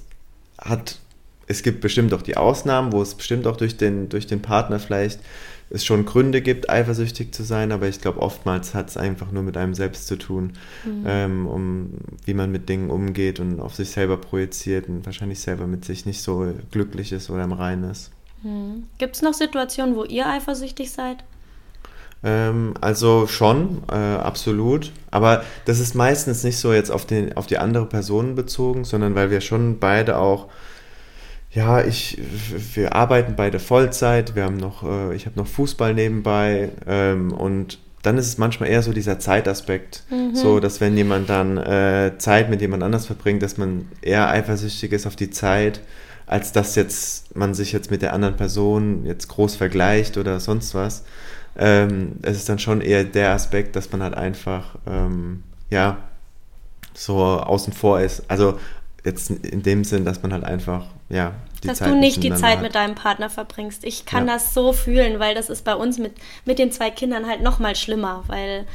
hat, 0.60 1.00
es 1.48 1.64
gibt 1.64 1.82
bestimmt 1.82 2.14
auch 2.14 2.22
die 2.22 2.38
Ausnahmen, 2.38 2.92
wo 2.92 3.02
es 3.02 3.16
bestimmt 3.16 3.48
auch 3.48 3.58
durch 3.58 3.78
den, 3.78 4.10
durch 4.10 4.28
den 4.28 4.42
Partner 4.42 4.80
vielleicht 4.80 5.20
es 5.70 5.86
schon 5.86 6.06
Gründe 6.06 6.42
gibt, 6.42 6.70
eifersüchtig 6.70 7.34
zu 7.34 7.44
sein, 7.44 7.72
aber 7.72 7.88
ich 7.88 8.02
glaube, 8.02 8.22
oftmals 8.22 8.74
hat 8.74 8.90
es 8.90 8.98
einfach 8.98 9.32
nur 9.32 9.44
mit 9.44 9.56
einem 9.56 9.74
selbst 9.74 10.08
zu 10.08 10.18
tun, 10.18 10.54
ähm, 11.06 11.48
um 11.48 11.92
wie 12.26 12.34
man 12.34 12.52
mit 12.52 12.70
Dingen 12.70 12.90
umgeht 12.90 13.40
und 13.40 13.60
auf 13.60 13.76
sich 13.76 13.92
selber 13.92 14.18
projiziert 14.18 14.90
und 14.90 15.06
wahrscheinlich 15.06 15.40
selber 15.40 15.68
mit 15.68 15.86
sich 15.86 16.06
nicht 16.06 16.22
so 16.22 16.54
glücklich 16.72 17.12
ist 17.12 17.30
oder 17.30 17.44
im 17.44 17.52
Reinen 17.52 17.90
ist. 17.90 18.12
Gibt 18.98 19.16
es 19.16 19.22
noch 19.22 19.34
Situationen, 19.34 19.96
wo 19.96 20.06
ihr 20.06 20.28
eifersüchtig 20.28 20.92
seid? 20.92 21.24
Ähm, 22.24 22.74
also 22.82 23.28
schon, 23.28 23.84
äh, 23.90 23.96
absolut. 23.96 24.92
Aber 25.12 25.44
das 25.66 25.80
ist 25.80 25.96
meistens 25.96 26.44
nicht 26.44 26.58
so 26.58 26.74
jetzt 26.74 26.92
auf, 26.92 27.06
den, 27.06 27.36
auf 27.38 27.48
die 27.48 27.58
andere 27.58 27.86
Person 27.86 28.36
bezogen, 28.36 28.84
sondern 28.84 29.16
weil 29.16 29.30
wir 29.32 29.42
schon 29.42 29.80
beide 29.80 30.18
auch, 30.18 30.48
ja, 31.52 31.84
ich, 31.84 32.20
wir 32.76 32.96
arbeiten 32.96 33.34
beide 33.36 33.60
Vollzeit, 33.60 34.36
wir 34.36 34.44
haben 34.44 34.58
noch, 34.58 34.84
äh, 34.84 35.16
ich 35.16 35.26
habe 35.26 35.38
noch 35.38 35.48
Fußball 35.48 35.94
nebenbei 35.94 36.70
ähm, 36.86 37.32
und 37.32 37.80
dann 38.02 38.18
ist 38.18 38.28
es 38.28 38.38
manchmal 38.38 38.70
eher 38.70 38.82
so 38.82 38.94
dieser 38.94 39.20
Zeitaspekt, 39.20 40.04
so 40.34 40.62
dass 40.62 40.80
wenn 40.80 40.96
jemand 40.96 41.30
dann 41.30 41.58
äh, 41.58 42.14
Zeit 42.18 42.50
mit 42.50 42.62
jemand 42.62 42.82
anders 42.82 43.06
verbringt, 43.06 43.44
dass 43.44 43.58
man 43.58 43.90
eher 44.02 44.30
eifersüchtig 44.30 44.94
ist 44.94 45.06
auf 45.06 45.18
die 45.18 45.32
Zeit, 45.32 45.82
als 46.26 46.54
dass 46.54 46.76
jetzt 46.76 47.36
man 47.36 47.54
sich 47.54 47.74
jetzt 47.74 47.92
mit 47.92 48.02
der 48.02 48.14
anderen 48.14 48.38
Person 48.38 49.06
jetzt 49.06 49.28
groß 49.28 49.56
vergleicht 49.56 50.18
oder 50.18 50.40
sonst 50.40 50.76
was. 50.76 51.04
Ähm, 51.58 52.14
es 52.22 52.38
ist 52.38 52.48
dann 52.48 52.60
schon 52.60 52.80
eher 52.80 53.04
der 53.04 53.32
Aspekt, 53.32 53.76
dass 53.76 53.92
man 53.92 54.02
halt 54.02 54.14
einfach, 54.14 54.78
ähm, 54.88 55.44
ja, 55.70 55.98
so 56.94 57.18
außen 57.18 57.74
vor 57.74 58.00
ist. 58.00 58.24
Also 58.30 58.60
jetzt 59.04 59.30
in 59.30 59.64
dem 59.64 59.84
Sinn, 59.84 60.06
dass 60.06 60.22
man 60.22 60.34
halt 60.34 60.44
einfach, 60.44 60.86
ja, 61.10 61.34
die 61.64 61.68
dass 61.68 61.80
Zeit 61.80 61.90
du 61.90 61.96
nicht 61.96 62.24
die 62.24 62.34
Zeit 62.34 62.58
hat. 62.58 62.62
mit 62.62 62.76
deinem 62.76 62.96
Partner 62.96 63.30
verbringst. 63.30 63.84
Ich 63.84 64.06
kann 64.06 64.28
Ja. 64.28 64.34
das 64.34 64.54
so 64.54 64.74
fühlen, 64.74 65.20
weil 65.20 65.36
das 65.36 65.50
ist 65.50 65.64
bei 65.66 65.76
uns 65.76 65.98
mit, 65.98 66.14
mit 66.46 66.60
den 66.60 66.72
zwei 66.72 66.90
Kindern 66.90 67.28
halt 67.28 67.42
noch 67.42 67.60
mal 67.60 67.76
schlimmer, 67.76 68.24
weil 68.28 68.66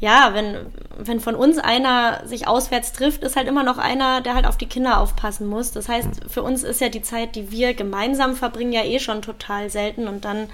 ja, 0.00 0.30
wenn, 0.32 0.54
wenn 0.96 1.18
von 1.18 1.34
uns 1.34 1.58
einer 1.58 2.22
sich 2.24 2.46
auswärts 2.46 2.92
trifft, 2.92 3.24
ist 3.24 3.34
halt 3.34 3.48
immer 3.48 3.64
noch 3.64 3.78
einer, 3.78 4.20
der 4.20 4.34
halt 4.34 4.46
auf 4.46 4.56
die 4.56 4.66
Kinder 4.68 5.00
aufpassen 5.00 5.48
muss. 5.48 5.72
Das 5.72 5.88
heißt, 5.88 6.08
für 6.28 6.44
uns 6.44 6.62
ist 6.62 6.80
ja 6.80 6.88
die 6.88 7.02
Zeit, 7.02 7.34
die 7.34 7.50
wir 7.50 7.74
gemeinsam 7.74 8.36
verbringen, 8.36 8.72
ja 8.72 8.84
eh 8.84 9.00
schon 9.00 9.22
total 9.22 9.70
selten 9.70 10.06
und 10.06 10.24
dann 10.24 10.48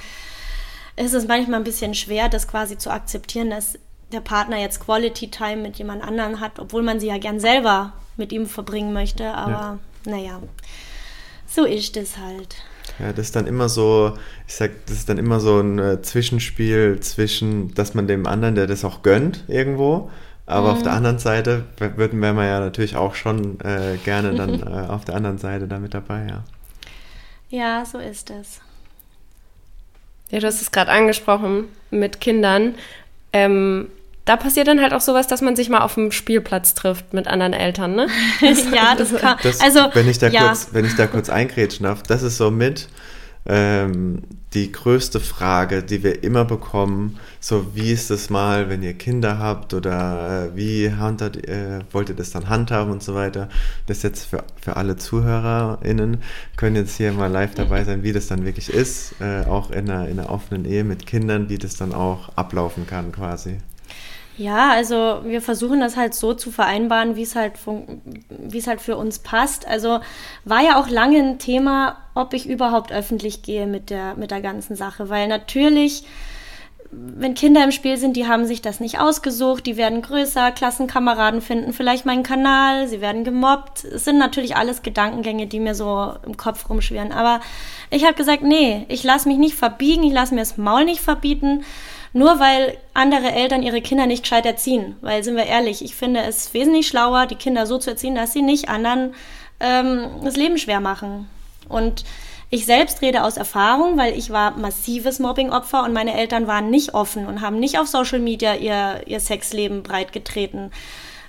ist 0.96 1.12
es 1.12 1.26
manchmal 1.28 1.60
ein 1.60 1.64
bisschen 1.64 1.92
schwer, 1.94 2.28
das 2.30 2.48
quasi 2.48 2.78
zu 2.78 2.90
akzeptieren, 2.90 3.50
dass 3.50 3.78
der 4.12 4.20
Partner 4.20 4.58
jetzt 4.58 4.80
Quality 4.80 5.30
Time 5.30 5.56
mit 5.56 5.76
jemand 5.76 6.02
anderen 6.02 6.40
hat, 6.40 6.58
obwohl 6.58 6.82
man 6.82 6.98
sie 7.00 7.08
ja 7.08 7.18
gern 7.18 7.40
selber 7.40 7.92
mit 8.16 8.32
ihm 8.32 8.46
verbringen 8.46 8.92
möchte. 8.92 9.32
Aber 9.34 9.78
naja, 10.06 10.40
so 11.46 11.64
ist 11.64 11.96
es 11.96 12.16
halt. 12.18 12.56
Ja, 12.98 13.12
das 13.12 13.26
ist 13.26 13.36
dann 13.36 13.46
immer 13.46 13.68
so, 13.68 14.16
ich 14.46 14.54
sag, 14.54 14.86
das 14.86 14.96
ist 14.98 15.08
dann 15.08 15.18
immer 15.18 15.40
so 15.40 15.58
ein 15.60 15.78
äh, 15.78 16.02
Zwischenspiel 16.02 17.00
zwischen, 17.00 17.74
dass 17.74 17.94
man 17.94 18.06
dem 18.06 18.26
anderen, 18.26 18.54
der 18.54 18.66
das 18.66 18.84
auch 18.84 19.02
gönnt, 19.02 19.44
irgendwo, 19.48 20.10
aber 20.46 20.72
auf 20.72 20.82
der 20.82 20.92
Mhm. 20.92 20.98
anderen 20.98 21.18
Seite 21.18 21.64
würden 21.78 22.20
wir 22.20 22.32
ja 22.44 22.60
natürlich 22.60 22.96
auch 22.96 23.14
schon 23.14 23.58
äh, 23.60 23.96
gerne 24.04 24.34
dann 24.34 24.60
äh, 24.62 24.86
auf 24.88 25.04
der 25.04 25.14
anderen 25.16 25.38
Seite 25.38 25.66
da 25.66 25.78
mit 25.78 25.94
dabei, 25.94 26.26
ja. 26.28 26.44
Ja, 27.48 27.84
so 27.86 27.98
ist 27.98 28.30
es. 28.30 28.60
Ja, 30.30 30.40
du 30.40 30.46
hast 30.46 30.60
es 30.60 30.70
gerade 30.72 30.90
angesprochen 30.90 31.64
mit 31.90 32.20
Kindern. 32.20 32.74
Ähm, 33.32 33.88
da 34.24 34.36
passiert 34.36 34.68
dann 34.68 34.80
halt 34.80 34.92
auch 34.94 35.00
sowas, 35.00 35.26
dass 35.26 35.42
man 35.42 35.54
sich 35.54 35.68
mal 35.68 35.80
auf 35.80 35.94
dem 35.94 36.10
Spielplatz 36.10 36.74
trifft 36.74 37.12
mit 37.12 37.28
anderen 37.28 37.52
Eltern, 37.52 37.94
ne? 37.94 38.06
ja, 38.72 38.94
das 38.96 39.14
kann. 39.14 39.36
Das, 39.42 39.60
also, 39.60 39.80
wenn 39.92 40.08
ich 40.08 40.18
da 40.18 40.28
ja, 40.28 40.48
kurz, 40.48 40.68
wenn 40.72 40.84
ich 40.84 40.96
da 40.96 41.06
kurz 41.06 41.28
eingrätschen 41.28 41.84
darf, 41.84 42.02
das 42.02 42.22
ist 42.22 42.38
so 42.38 42.50
mit 42.50 42.88
ähm, 43.46 44.22
die 44.54 44.72
größte 44.72 45.20
Frage, 45.20 45.82
die 45.82 46.02
wir 46.02 46.22
immer 46.22 46.44
bekommen. 46.44 47.18
So, 47.40 47.74
wie 47.74 47.92
ist 47.92 48.10
es 48.10 48.30
mal, 48.30 48.70
wenn 48.70 48.82
ihr 48.82 48.94
Kinder 48.94 49.38
habt 49.38 49.74
oder 49.74 50.46
äh, 50.46 50.56
wie 50.56 50.92
handhabt, 50.92 51.46
äh, 51.46 51.80
wollt 51.90 52.08
ihr 52.08 52.14
das 52.14 52.30
dann 52.30 52.48
handhaben 52.48 52.92
und 52.92 53.02
so 53.02 53.14
weiter. 53.14 53.48
Das 53.86 54.02
jetzt 54.02 54.26
für, 54.26 54.44
für 54.60 54.76
alle 54.76 54.96
ZuhörerInnen 54.96 56.22
können 56.56 56.76
jetzt 56.76 56.96
hier 56.96 57.12
mal 57.12 57.30
live 57.30 57.54
dabei 57.54 57.84
sein, 57.84 58.02
wie 58.02 58.12
das 58.12 58.28
dann 58.28 58.46
wirklich 58.46 58.70
ist, 58.70 59.16
äh, 59.20 59.44
auch 59.44 59.70
in 59.70 59.90
einer, 59.90 60.08
in 60.08 60.18
einer 60.18 60.30
offenen 60.30 60.64
Ehe 60.64 60.84
mit 60.84 61.06
Kindern, 61.06 61.48
wie 61.50 61.58
das 61.58 61.76
dann 61.76 61.92
auch 61.92 62.30
ablaufen 62.36 62.86
kann 62.86 63.12
quasi. 63.12 63.58
Ja, 64.36 64.70
also 64.70 65.20
wir 65.24 65.40
versuchen 65.40 65.80
das 65.80 65.96
halt 65.96 66.12
so 66.14 66.34
zu 66.34 66.50
vereinbaren, 66.50 67.14
wie 67.14 67.22
es 67.22 67.36
halt 67.36 67.52
wie 68.28 68.58
es 68.58 68.66
halt 68.66 68.80
für 68.80 68.96
uns 68.96 69.20
passt. 69.20 69.66
Also 69.66 70.00
war 70.44 70.62
ja 70.62 70.80
auch 70.80 70.88
lange 70.88 71.18
ein 71.18 71.38
Thema, 71.38 71.98
ob 72.14 72.34
ich 72.34 72.48
überhaupt 72.48 72.90
öffentlich 72.92 73.42
gehe 73.42 73.66
mit 73.66 73.90
der 73.90 74.16
mit 74.16 74.32
der 74.32 74.40
ganzen 74.40 74.74
Sache, 74.74 75.08
weil 75.08 75.28
natürlich 75.28 76.04
wenn 76.96 77.34
Kinder 77.34 77.64
im 77.64 77.72
Spiel 77.72 77.96
sind, 77.96 78.16
die 78.16 78.26
haben 78.26 78.46
sich 78.46 78.62
das 78.62 78.80
nicht 78.80 79.00
ausgesucht, 79.00 79.66
die 79.66 79.76
werden 79.76 80.02
größer, 80.02 80.52
Klassenkameraden 80.52 81.40
finden 81.40 81.72
vielleicht 81.72 82.06
meinen 82.06 82.22
Kanal, 82.22 82.88
sie 82.88 83.00
werden 83.00 83.24
gemobbt. 83.24 83.84
Es 83.84 84.04
sind 84.04 84.18
natürlich 84.18 84.56
alles 84.56 84.82
Gedankengänge, 84.82 85.46
die 85.46 85.60
mir 85.60 85.74
so 85.74 86.14
im 86.24 86.36
Kopf 86.36 86.68
rumschwirren. 86.68 87.12
Aber 87.12 87.40
ich 87.90 88.04
habe 88.04 88.14
gesagt, 88.14 88.42
nee, 88.42 88.84
ich 88.88 89.02
lasse 89.02 89.28
mich 89.28 89.38
nicht 89.38 89.54
verbiegen, 89.54 90.04
ich 90.04 90.12
lasse 90.12 90.34
mir 90.34 90.40
das 90.40 90.56
Maul 90.56 90.84
nicht 90.84 91.00
verbieten, 91.00 91.64
nur 92.14 92.38
weil 92.38 92.78
andere 92.94 93.32
Eltern 93.32 93.64
ihre 93.64 93.82
Kinder 93.82 94.06
nicht 94.06 94.22
gescheit 94.22 94.46
erziehen. 94.46 94.96
Weil, 95.02 95.22
sind 95.24 95.36
wir 95.36 95.46
ehrlich, 95.46 95.84
ich 95.84 95.96
finde 95.96 96.20
es 96.20 96.54
wesentlich 96.54 96.86
schlauer, 96.86 97.26
die 97.26 97.34
Kinder 97.34 97.66
so 97.66 97.76
zu 97.76 97.90
erziehen, 97.90 98.14
dass 98.14 98.32
sie 98.32 98.40
nicht 98.40 98.68
anderen 98.68 99.14
ähm, 99.60 100.06
das 100.22 100.36
Leben 100.36 100.56
schwer 100.56 100.80
machen. 100.80 101.28
Und 101.68 102.04
ich 102.50 102.66
selbst 102.66 103.02
rede 103.02 103.24
aus 103.24 103.36
Erfahrung, 103.36 103.98
weil 103.98 104.16
ich 104.16 104.30
war 104.30 104.56
massives 104.56 105.18
Mobbingopfer 105.18 105.82
und 105.82 105.92
meine 105.92 106.14
Eltern 106.14 106.46
waren 106.46 106.70
nicht 106.70 106.94
offen 106.94 107.26
und 107.26 107.40
haben 107.40 107.58
nicht 107.58 107.80
auf 107.80 107.88
Social 107.88 108.20
Media 108.20 108.54
ihr, 108.54 109.02
ihr 109.06 109.18
Sexleben 109.18 109.82
breitgetreten. 109.82 110.70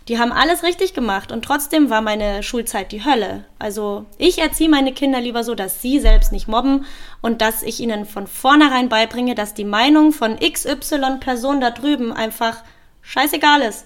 Die 0.07 0.19
haben 0.19 0.31
alles 0.31 0.61
richtig 0.61 0.93
gemacht 0.93 1.31
und 1.31 1.43
trotzdem 1.43 1.89
war 1.89 2.01
meine 2.01 2.43
Schulzeit 2.43 2.91
die 2.91 3.03
Hölle. 3.03 3.45
Also 3.57 4.05
ich 4.19 4.37
erziehe 4.37 4.69
meine 4.69 4.93
Kinder 4.93 5.19
lieber 5.19 5.43
so, 5.43 5.55
dass 5.55 5.81
sie 5.81 5.99
selbst 5.99 6.31
nicht 6.31 6.47
mobben 6.47 6.85
und 7.21 7.41
dass 7.41 7.63
ich 7.63 7.79
ihnen 7.79 8.05
von 8.05 8.27
vornherein 8.27 8.87
beibringe, 8.87 9.33
dass 9.33 9.55
die 9.55 9.65
Meinung 9.65 10.11
von 10.11 10.37
XY 10.39 11.17
Person 11.19 11.59
da 11.59 11.71
drüben 11.71 12.13
einfach 12.13 12.57
scheißegal 13.01 13.61
ist. 13.61 13.85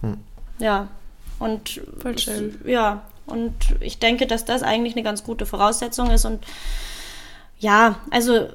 Hm. 0.00 0.18
Ja. 0.58 0.88
Und 1.38 1.80
Voll 2.00 2.18
schön. 2.18 2.60
ja, 2.64 3.02
und 3.26 3.54
ich 3.78 4.00
denke, 4.00 4.26
dass 4.26 4.44
das 4.44 4.64
eigentlich 4.64 4.94
eine 4.94 5.04
ganz 5.04 5.22
gute 5.22 5.46
Voraussetzung 5.46 6.10
ist. 6.10 6.24
Und 6.24 6.44
ja, 7.58 8.00
also 8.10 8.48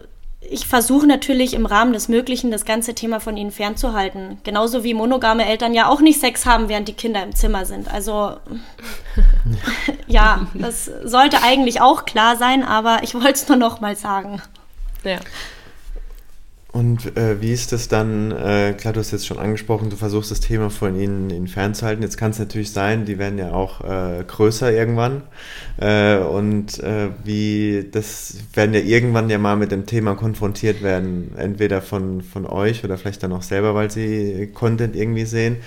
ich 0.49 0.67
versuche 0.67 1.07
natürlich 1.07 1.53
im 1.53 1.65
Rahmen 1.65 1.93
des 1.93 2.07
Möglichen 2.07 2.51
das 2.51 2.65
ganze 2.65 2.93
Thema 2.93 3.19
von 3.19 3.37
ihnen 3.37 3.51
fernzuhalten. 3.51 4.39
Genauso 4.43 4.83
wie 4.83 4.93
monogame 4.93 5.45
Eltern 5.45 5.73
ja 5.73 5.87
auch 5.87 6.01
nicht 6.01 6.19
Sex 6.19 6.45
haben, 6.45 6.69
während 6.69 6.87
die 6.87 6.93
Kinder 6.93 7.23
im 7.23 7.35
Zimmer 7.35 7.65
sind. 7.65 7.91
Also 7.91 8.37
ja, 10.07 10.47
das 10.53 10.91
sollte 11.03 11.41
eigentlich 11.43 11.81
auch 11.81 12.05
klar 12.05 12.37
sein, 12.37 12.63
aber 12.63 12.99
ich 13.03 13.15
wollte 13.15 13.33
es 13.33 13.47
nur 13.47 13.57
noch 13.57 13.81
mal 13.81 13.95
sagen. 13.95 14.41
Ja. 15.03 15.19
Und 16.73 17.15
äh, 17.17 17.39
wie 17.39 17.53
ist 17.53 17.71
das 17.71 17.87
dann, 17.87 18.31
äh, 18.31 18.73
klar, 18.75 18.93
du 18.93 18.99
hast 18.99 19.11
jetzt 19.11 19.27
schon 19.27 19.37
angesprochen, 19.37 19.91
du 19.91 19.95
versuchst 19.95 20.31
das 20.31 20.39
Thema 20.39 20.71
von 20.71 20.99
ihnen, 20.99 21.29
ihnen 21.29 21.47
fernzuhalten. 21.47 22.01
Jetzt 22.01 22.17
kann 22.17 22.31
es 22.31 22.39
natürlich 22.39 22.71
sein, 22.71 23.05
die 23.05 23.19
werden 23.19 23.37
ja 23.37 23.53
auch 23.53 23.81
äh, 23.81 24.23
größer 24.25 24.71
irgendwann. 24.73 25.21
Äh, 25.77 26.17
und 26.17 26.79
äh, 26.79 27.09
wie, 27.23 27.87
das 27.91 28.37
werden 28.55 28.73
ja 28.73 28.79
irgendwann 28.79 29.29
ja 29.29 29.37
mal 29.37 29.55
mit 29.55 29.71
dem 29.71 29.85
Thema 29.85 30.15
konfrontiert 30.15 30.81
werden, 30.81 31.35
entweder 31.37 31.79
von, 31.83 32.21
von 32.21 32.47
euch 32.47 32.83
oder 32.83 32.97
vielleicht 32.97 33.21
dann 33.21 33.33
auch 33.33 33.43
selber, 33.43 33.75
weil 33.75 33.91
sie 33.91 34.49
Content 34.51 34.95
irgendwie 34.95 35.25
sehen. 35.25 35.57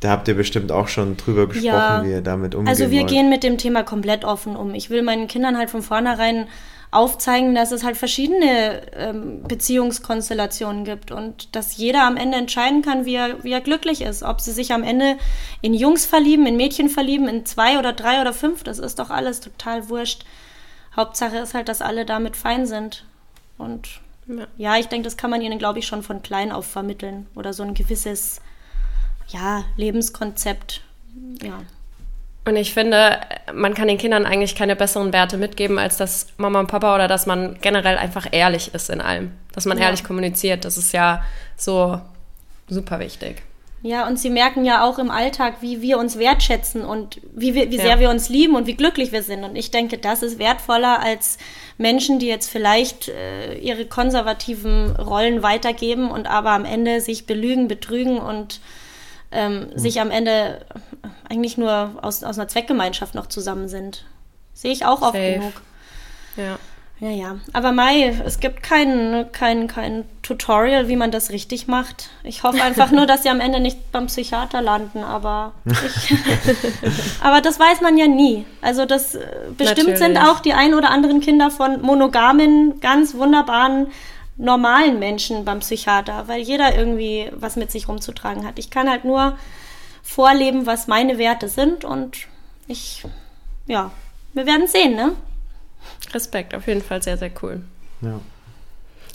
Da 0.00 0.08
habt 0.08 0.26
ihr 0.26 0.34
bestimmt 0.34 0.72
auch 0.72 0.88
schon 0.88 1.18
drüber 1.18 1.48
gesprochen, 1.48 1.66
ja, 1.66 2.02
wie 2.02 2.12
ihr 2.12 2.22
damit 2.22 2.54
umgeht. 2.54 2.70
Also 2.70 2.90
wir 2.90 3.00
wollt. 3.00 3.10
gehen 3.10 3.28
mit 3.28 3.42
dem 3.42 3.58
Thema 3.58 3.82
komplett 3.82 4.24
offen 4.24 4.56
um. 4.56 4.74
Ich 4.74 4.88
will 4.88 5.02
meinen 5.02 5.26
Kindern 5.26 5.58
halt 5.58 5.68
von 5.68 5.82
vornherein 5.82 6.46
aufzeigen, 6.96 7.54
dass 7.54 7.72
es 7.72 7.84
halt 7.84 7.96
verschiedene 7.96 8.82
ähm, 8.94 9.42
Beziehungskonstellationen 9.42 10.84
gibt 10.84 11.12
und 11.12 11.54
dass 11.54 11.76
jeder 11.76 12.04
am 12.04 12.16
Ende 12.16 12.38
entscheiden 12.38 12.82
kann, 12.82 13.04
wie 13.04 13.14
er, 13.14 13.44
wie 13.44 13.52
er 13.52 13.60
glücklich 13.60 14.00
ist. 14.00 14.22
Ob 14.22 14.40
sie 14.40 14.52
sich 14.52 14.72
am 14.72 14.82
Ende 14.82 15.18
in 15.60 15.74
Jungs 15.74 16.06
verlieben, 16.06 16.46
in 16.46 16.56
Mädchen 16.56 16.88
verlieben, 16.88 17.28
in 17.28 17.44
zwei 17.44 17.78
oder 17.78 17.92
drei 17.92 18.20
oder 18.20 18.32
fünf, 18.32 18.64
das 18.64 18.78
ist 18.78 18.98
doch 18.98 19.10
alles 19.10 19.40
total 19.40 19.88
wurscht. 19.90 20.24
Hauptsache 20.96 21.36
ist 21.36 21.52
halt, 21.52 21.68
dass 21.68 21.82
alle 21.82 22.06
damit 22.06 22.34
fein 22.34 22.66
sind. 22.66 23.04
Und 23.58 24.00
ja, 24.26 24.46
ja 24.56 24.76
ich 24.78 24.86
denke, 24.86 25.04
das 25.04 25.18
kann 25.18 25.30
man 25.30 25.42
ihnen, 25.42 25.58
glaube 25.58 25.78
ich, 25.78 25.86
schon 25.86 26.02
von 26.02 26.22
klein 26.22 26.50
auf 26.50 26.66
vermitteln 26.66 27.26
oder 27.34 27.52
so 27.52 27.62
ein 27.62 27.74
gewisses 27.74 28.40
ja, 29.28 29.64
Lebenskonzept. 29.76 30.82
Ja. 31.42 31.60
Und 32.46 32.54
ich 32.54 32.72
finde, 32.72 33.18
man 33.52 33.74
kann 33.74 33.88
den 33.88 33.98
Kindern 33.98 34.24
eigentlich 34.24 34.54
keine 34.54 34.76
besseren 34.76 35.12
Werte 35.12 35.36
mitgeben, 35.36 35.80
als 35.80 35.96
dass 35.96 36.28
Mama 36.36 36.60
und 36.60 36.68
Papa 36.68 36.94
oder 36.94 37.08
dass 37.08 37.26
man 37.26 37.58
generell 37.60 37.98
einfach 37.98 38.28
ehrlich 38.30 38.72
ist 38.72 38.88
in 38.88 39.00
allem. 39.00 39.32
Dass 39.52 39.66
man 39.66 39.78
ja. 39.78 39.86
ehrlich 39.86 40.04
kommuniziert. 40.04 40.64
Das 40.64 40.76
ist 40.76 40.92
ja 40.92 41.24
so 41.56 42.00
super 42.68 43.00
wichtig. 43.00 43.42
Ja, 43.82 44.06
und 44.06 44.18
sie 44.18 44.30
merken 44.30 44.64
ja 44.64 44.84
auch 44.84 45.00
im 45.00 45.10
Alltag, 45.10 45.56
wie 45.60 45.82
wir 45.82 45.98
uns 45.98 46.18
wertschätzen 46.18 46.84
und 46.84 47.20
wie, 47.34 47.54
wir, 47.54 47.70
wie 47.70 47.78
sehr 47.78 47.86
ja. 47.86 48.00
wir 48.00 48.10
uns 48.10 48.28
lieben 48.28 48.54
und 48.54 48.66
wie 48.66 48.74
glücklich 48.74 49.10
wir 49.10 49.24
sind. 49.24 49.42
Und 49.42 49.56
ich 49.56 49.72
denke, 49.72 49.98
das 49.98 50.22
ist 50.22 50.38
wertvoller 50.38 51.00
als 51.00 51.38
Menschen, 51.78 52.20
die 52.20 52.26
jetzt 52.26 52.48
vielleicht 52.48 53.08
äh, 53.08 53.58
ihre 53.58 53.86
konservativen 53.86 54.94
Rollen 54.96 55.42
weitergeben 55.42 56.12
und 56.12 56.28
aber 56.28 56.50
am 56.50 56.64
Ende 56.64 57.00
sich 57.00 57.26
belügen, 57.26 57.66
betrügen 57.66 58.18
und 58.18 58.60
ähm, 59.32 59.68
mhm. 59.72 59.78
sich 59.78 60.00
am 60.00 60.10
Ende 60.10 60.64
eigentlich 61.28 61.58
nur 61.58 61.90
aus, 62.02 62.22
aus 62.22 62.38
einer 62.38 62.48
Zweckgemeinschaft 62.48 63.14
noch 63.14 63.26
zusammen 63.26 63.68
sind. 63.68 64.04
Sehe 64.54 64.72
ich 64.72 64.84
auch 64.84 65.02
oft 65.02 65.14
Safe. 65.14 65.34
genug. 65.34 65.52
Ja. 66.36 66.58
Ja, 66.98 67.10
ja. 67.10 67.36
Aber 67.52 67.72
Mai, 67.72 68.08
es 68.24 68.40
gibt 68.40 68.62
kein, 68.62 69.26
kein, 69.32 69.68
kein 69.68 70.04
Tutorial, 70.22 70.88
wie 70.88 70.96
man 70.96 71.10
das 71.10 71.28
richtig 71.28 71.66
macht. 71.68 72.08
Ich 72.24 72.42
hoffe 72.42 72.62
einfach 72.62 72.90
nur, 72.90 73.04
dass 73.04 73.22
sie 73.22 73.28
am 73.28 73.40
Ende 73.40 73.60
nicht 73.60 73.92
beim 73.92 74.06
Psychiater 74.06 74.62
landen, 74.62 75.04
aber 75.04 75.52
ich, 75.66 76.14
aber 77.20 77.42
das 77.42 77.60
weiß 77.60 77.82
man 77.82 77.98
ja 77.98 78.06
nie. 78.06 78.46
Also 78.62 78.86
das 78.86 79.14
äh, 79.14 79.26
bestimmt 79.58 79.88
Natürlich. 79.90 79.98
sind 79.98 80.16
auch 80.16 80.40
die 80.40 80.54
ein 80.54 80.72
oder 80.72 80.88
anderen 80.88 81.20
Kinder 81.20 81.50
von 81.50 81.82
monogamen, 81.82 82.80
ganz 82.80 83.14
wunderbaren 83.14 83.88
normalen 84.36 84.98
Menschen 84.98 85.44
beim 85.44 85.60
Psychiater, 85.60 86.28
weil 86.28 86.40
jeder 86.40 86.76
irgendwie 86.76 87.30
was 87.34 87.56
mit 87.56 87.70
sich 87.70 87.88
rumzutragen 87.88 88.46
hat. 88.46 88.58
Ich 88.58 88.70
kann 88.70 88.88
halt 88.88 89.04
nur 89.04 89.38
vorleben, 90.02 90.66
was 90.66 90.86
meine 90.86 91.18
Werte 91.18 91.48
sind 91.48 91.84
und 91.84 92.18
ich, 92.68 93.04
ja, 93.66 93.90
wir 94.34 94.46
werden 94.46 94.66
sehen, 94.66 94.94
ne? 94.94 95.12
Respekt, 96.12 96.54
auf 96.54 96.66
jeden 96.66 96.82
Fall 96.82 97.02
sehr, 97.02 97.16
sehr 97.16 97.30
cool. 97.42 97.62
Ja. 98.02 98.20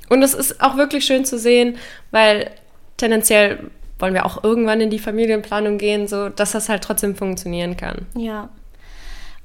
Und 0.09 0.23
es 0.23 0.33
ist 0.33 0.61
auch 0.61 0.75
wirklich 0.75 1.05
schön 1.05 1.23
zu 1.23 1.37
sehen, 1.37 1.77
weil 2.09 2.51
tendenziell 2.97 3.71
wollen 3.99 4.13
wir 4.13 4.25
auch 4.25 4.43
irgendwann 4.43 4.81
in 4.81 4.89
die 4.89 4.99
Familienplanung 4.99 5.77
gehen, 5.77 6.07
so 6.07 6.29
dass 6.29 6.51
das 6.51 6.67
halt 6.67 6.83
trotzdem 6.83 7.15
funktionieren 7.15 7.77
kann. 7.77 8.07
Ja. 8.15 8.49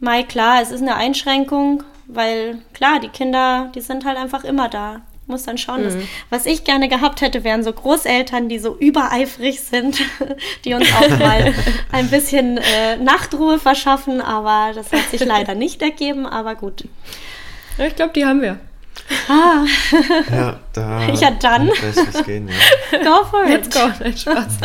Mai, 0.01 0.23
klar, 0.23 0.61
es 0.63 0.71
ist 0.71 0.83
eine 0.83 0.97
Einschränkung, 0.97 1.83
weil 2.07 2.59
klar, 2.73 2.99
die 3.01 3.09
Kinder, 3.09 3.71
die 3.75 3.81
sind 3.81 4.05
halt 4.05 4.17
einfach 4.17 4.45
immer 4.45 4.69
da 4.69 5.03
muss 5.27 5.45
dann 5.45 5.59
schauen. 5.59 5.83
Mhm. 5.83 6.09
was 6.31 6.47
ich 6.47 6.65
gerne 6.65 6.89
gehabt 6.89 7.21
hätte, 7.21 7.45
wären 7.45 7.65
so 7.65 7.73
Großeltern, 7.73 8.49
die 8.49 8.59
so 8.59 8.77
übereifrig 8.77 9.61
sind, 9.61 10.01
die 10.65 10.75
uns 10.75 10.87
auch 10.93 11.19
mal 11.19 11.53
ein 11.93 12.09
bisschen 12.11 12.59
äh, 12.59 12.97
Nachtruhe 12.97 13.59
verschaffen, 13.59 14.21
aber 14.21 14.73
das 14.75 14.93
hat 14.93 15.11
sich 15.11 15.25
leider 15.25 15.55
nicht 15.55 15.83
ergeben, 15.83 16.27
aber 16.27 16.55
gut. 16.55 16.85
Ja, 17.79 17.87
ich 17.87 17.97
glaube, 17.97 18.13
die 18.15 18.25
haben 18.25 18.41
wir. 18.41 18.59
Ah. 19.29 19.65
Ja, 20.31 20.61
da. 20.73 21.09
Ja, 21.15 21.31
dann. 21.33 21.71
Gehen, 22.25 22.49
ja. 22.49 22.99
Go 22.99 23.25
for 23.25 23.45
it. 23.45 23.51
Let's 23.51 23.71
go. 23.71 23.89
Nein, 24.01 24.17
Spaß. 24.17 24.59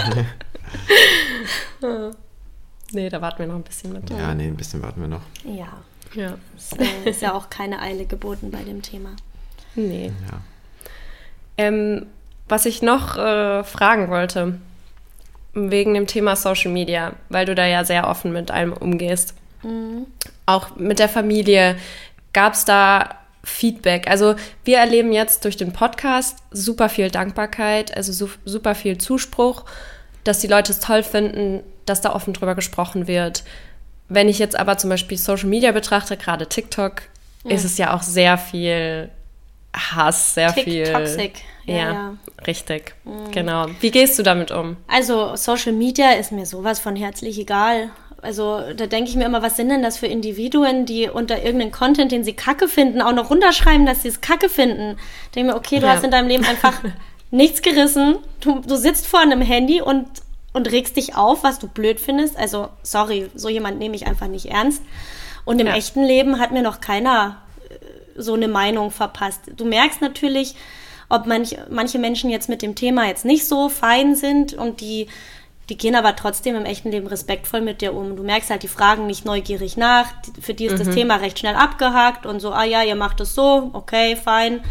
nee, 2.94 3.10
da 3.10 3.22
warten 3.22 3.40
wir 3.40 3.48
noch 3.48 3.56
ein 3.56 3.64
bisschen 3.64 3.94
mit. 3.94 4.10
Ja, 4.10 4.34
nee, 4.34 4.48
ein 4.48 4.56
bisschen 4.56 4.82
warten 4.82 5.02
wir 5.02 5.08
noch. 5.08 5.22
Ja. 5.44 5.68
Ja. 6.14 6.38
Es 6.58 6.74
äh, 6.74 7.10
ist 7.10 7.22
ja 7.22 7.34
auch 7.34 7.50
keine 7.50 7.80
Eile 7.82 8.06
geboten 8.06 8.52
bei 8.52 8.64
dem 8.64 8.82
Thema. 8.82 9.12
Nee. 9.76 10.12
Ja. 10.32 10.42
Ähm, 11.58 12.08
was 12.48 12.66
ich 12.66 12.82
noch 12.82 13.18
äh, 13.18 13.64
fragen 13.64 14.10
wollte, 14.10 14.60
wegen 15.54 15.94
dem 15.94 16.08
Thema 16.08 16.36
Social 16.36 16.72
Media, 16.72 17.14
weil 17.30 17.46
du 17.46 17.56
da 17.56 17.66
ja 17.66 17.84
sehr 17.84 18.08
offen 18.08 18.32
mit 18.32 18.52
allem 18.52 18.74
umgehst. 18.74 19.34
Mhm. 19.64 20.06
Auch 20.46 20.76
mit 20.76 21.00
der 21.00 21.10
Familie. 21.10 21.78
Gab 22.34 22.54
es 22.54 22.66
da 22.66 23.18
Feedback? 23.44 24.10
Also 24.10 24.36
wir 24.64 24.78
erleben 24.78 25.12
jetzt 25.12 25.46
durch 25.46 25.58
den 25.58 25.74
Podcast 25.74 26.38
super 26.52 26.90
viel 26.90 27.10
Dankbarkeit, 27.10 27.96
also 27.96 28.12
su 28.12 28.30
super 28.46 28.76
viel 28.76 28.98
Zuspruch, 28.98 29.66
dass 30.24 30.40
die 30.40 30.48
Leute 30.48 30.72
es 30.72 30.80
toll 30.80 31.04
finden, 31.04 31.62
dass 31.86 32.02
da 32.02 32.14
offen 32.14 32.34
drüber 32.34 32.56
gesprochen 32.56 33.08
wird. 33.08 33.44
Wenn 34.08 34.30
ich 34.30 34.40
jetzt 34.40 34.58
aber 34.58 34.78
zum 34.78 34.90
Beispiel 34.90 35.18
Social 35.18 35.48
Media 35.48 35.72
betrachte, 35.72 36.18
gerade 36.18 36.48
TikTok, 36.48 37.04
ja. 37.44 37.52
ist 37.52 37.64
es 37.64 37.78
ja 37.78 37.94
auch 37.94 38.04
sehr 38.04 38.38
viel 38.38 39.10
Hass, 39.74 40.34
sehr 40.36 40.54
Tick 40.54 40.66
viel. 40.66 40.92
Toxic. 40.92 41.34
Ja, 41.66 41.76
ja. 41.76 42.18
richtig. 42.46 42.96
Mhm. 43.04 43.32
Genau. 43.32 43.68
Wie 43.80 43.92
gehst 43.92 44.20
du 44.20 44.24
damit 44.24 44.52
um? 44.52 44.78
Also 44.88 45.36
Social 45.36 45.72
Media 45.72 46.12
ist 46.14 46.32
mir 46.32 46.46
sowas 46.46 46.80
von 46.80 46.96
herzlich 46.96 47.40
egal. 47.40 47.90
Also 48.22 48.62
da 48.76 48.86
denke 48.86 49.10
ich 49.10 49.16
mir 49.16 49.26
immer, 49.26 49.42
was 49.42 49.56
sind 49.56 49.70
denn 49.70 49.82
das 49.82 49.98
für 49.98 50.08
Individuen, 50.08 50.86
die 50.86 51.10
unter 51.10 51.42
irgendeinem 51.44 51.72
Content, 51.72 52.12
den 52.12 52.24
sie 52.24 52.34
kacke 52.34 52.68
finden, 52.68 53.02
auch 53.02 53.14
noch 53.14 53.30
runterschreiben, 53.30 53.86
dass 53.86 54.04
sie 54.04 54.10
es 54.10 54.22
kacke 54.22 54.48
finden. 54.48 54.98
Ich 55.26 55.32
denke 55.32 55.52
mir, 55.52 55.58
okay, 55.58 55.80
du 55.80 55.88
ja. 55.88 55.94
hast 55.94 56.04
in 56.04 56.12
deinem 56.12 56.28
Leben 56.28 56.46
einfach 56.46 56.82
nichts 57.32 57.62
gerissen. 57.62 58.18
Du, 58.40 58.60
du 58.60 58.76
sitzt 58.76 59.08
vor 59.08 59.22
einem 59.22 59.42
Handy 59.42 59.82
und, 59.82 60.06
und 60.54 60.72
regst 60.72 60.98
dich 60.98 61.16
auf, 61.16 61.44
was 61.44 61.58
du 61.58 61.68
blöd 61.68 62.00
findest. 62.00 62.38
Also, 62.38 62.70
sorry, 62.84 63.32
so 63.34 63.50
jemand 63.50 63.80
nehme 63.80 63.96
ich 63.96 64.06
einfach 64.06 64.28
nicht 64.28 64.48
ernst. 64.48 64.84
Und 65.44 65.60
im 65.60 65.68
echten 65.68 66.04
Leben 66.04 66.40
hat 66.40 66.52
mir 66.52 66.62
noch 66.62 66.82
keiner 66.82 67.38
so 68.22 68.34
eine 68.34 68.48
Meinung 68.48 68.92
verpasst. 68.92 69.42
Du 69.56 69.66
merkst 69.66 70.02
natürlich, 70.02 70.56
ob 71.10 71.26
manch, 71.26 71.58
manche 71.70 72.00
Menschen 72.00 72.30
jetzt 72.30 72.50
mit 72.50 72.62
dem 72.62 72.76
Thema 72.76 73.08
jetzt 73.08 73.26
nicht 73.26 73.46
so 73.46 73.70
fein 73.70 74.16
sind 74.16 74.54
und 74.54 74.82
die, 74.82 75.08
die 75.70 75.78
gehen 75.78 75.96
aber 75.96 76.16
trotzdem 76.16 76.56
im 76.56 76.66
echten 76.66 76.90
Leben 76.92 77.08
respektvoll 77.08 77.62
mit 77.62 77.82
dir 77.82 77.94
um. 77.94 78.16
Du 78.16 78.24
merkst 78.24 78.50
halt, 78.50 78.64
die 78.64 78.68
fragen 78.68 79.08
nicht 79.08 79.26
neugierig 79.26 79.78
nach. 79.78 80.08
Für 80.40 80.54
die 80.54 80.66
ist 80.66 80.80
mhm. 80.80 80.86
das 80.86 80.96
Thema 80.96 81.16
recht 81.18 81.40
schnell 81.40 81.56
abgehakt 81.56 82.26
und 82.26 82.40
so, 82.40 82.52
ah 82.52 82.64
ja, 82.64 82.84
ihr 82.84 82.96
macht 82.96 83.20
es 83.20 83.36
so, 83.36 83.72
okay, 83.74 84.16
fein. 84.16 84.62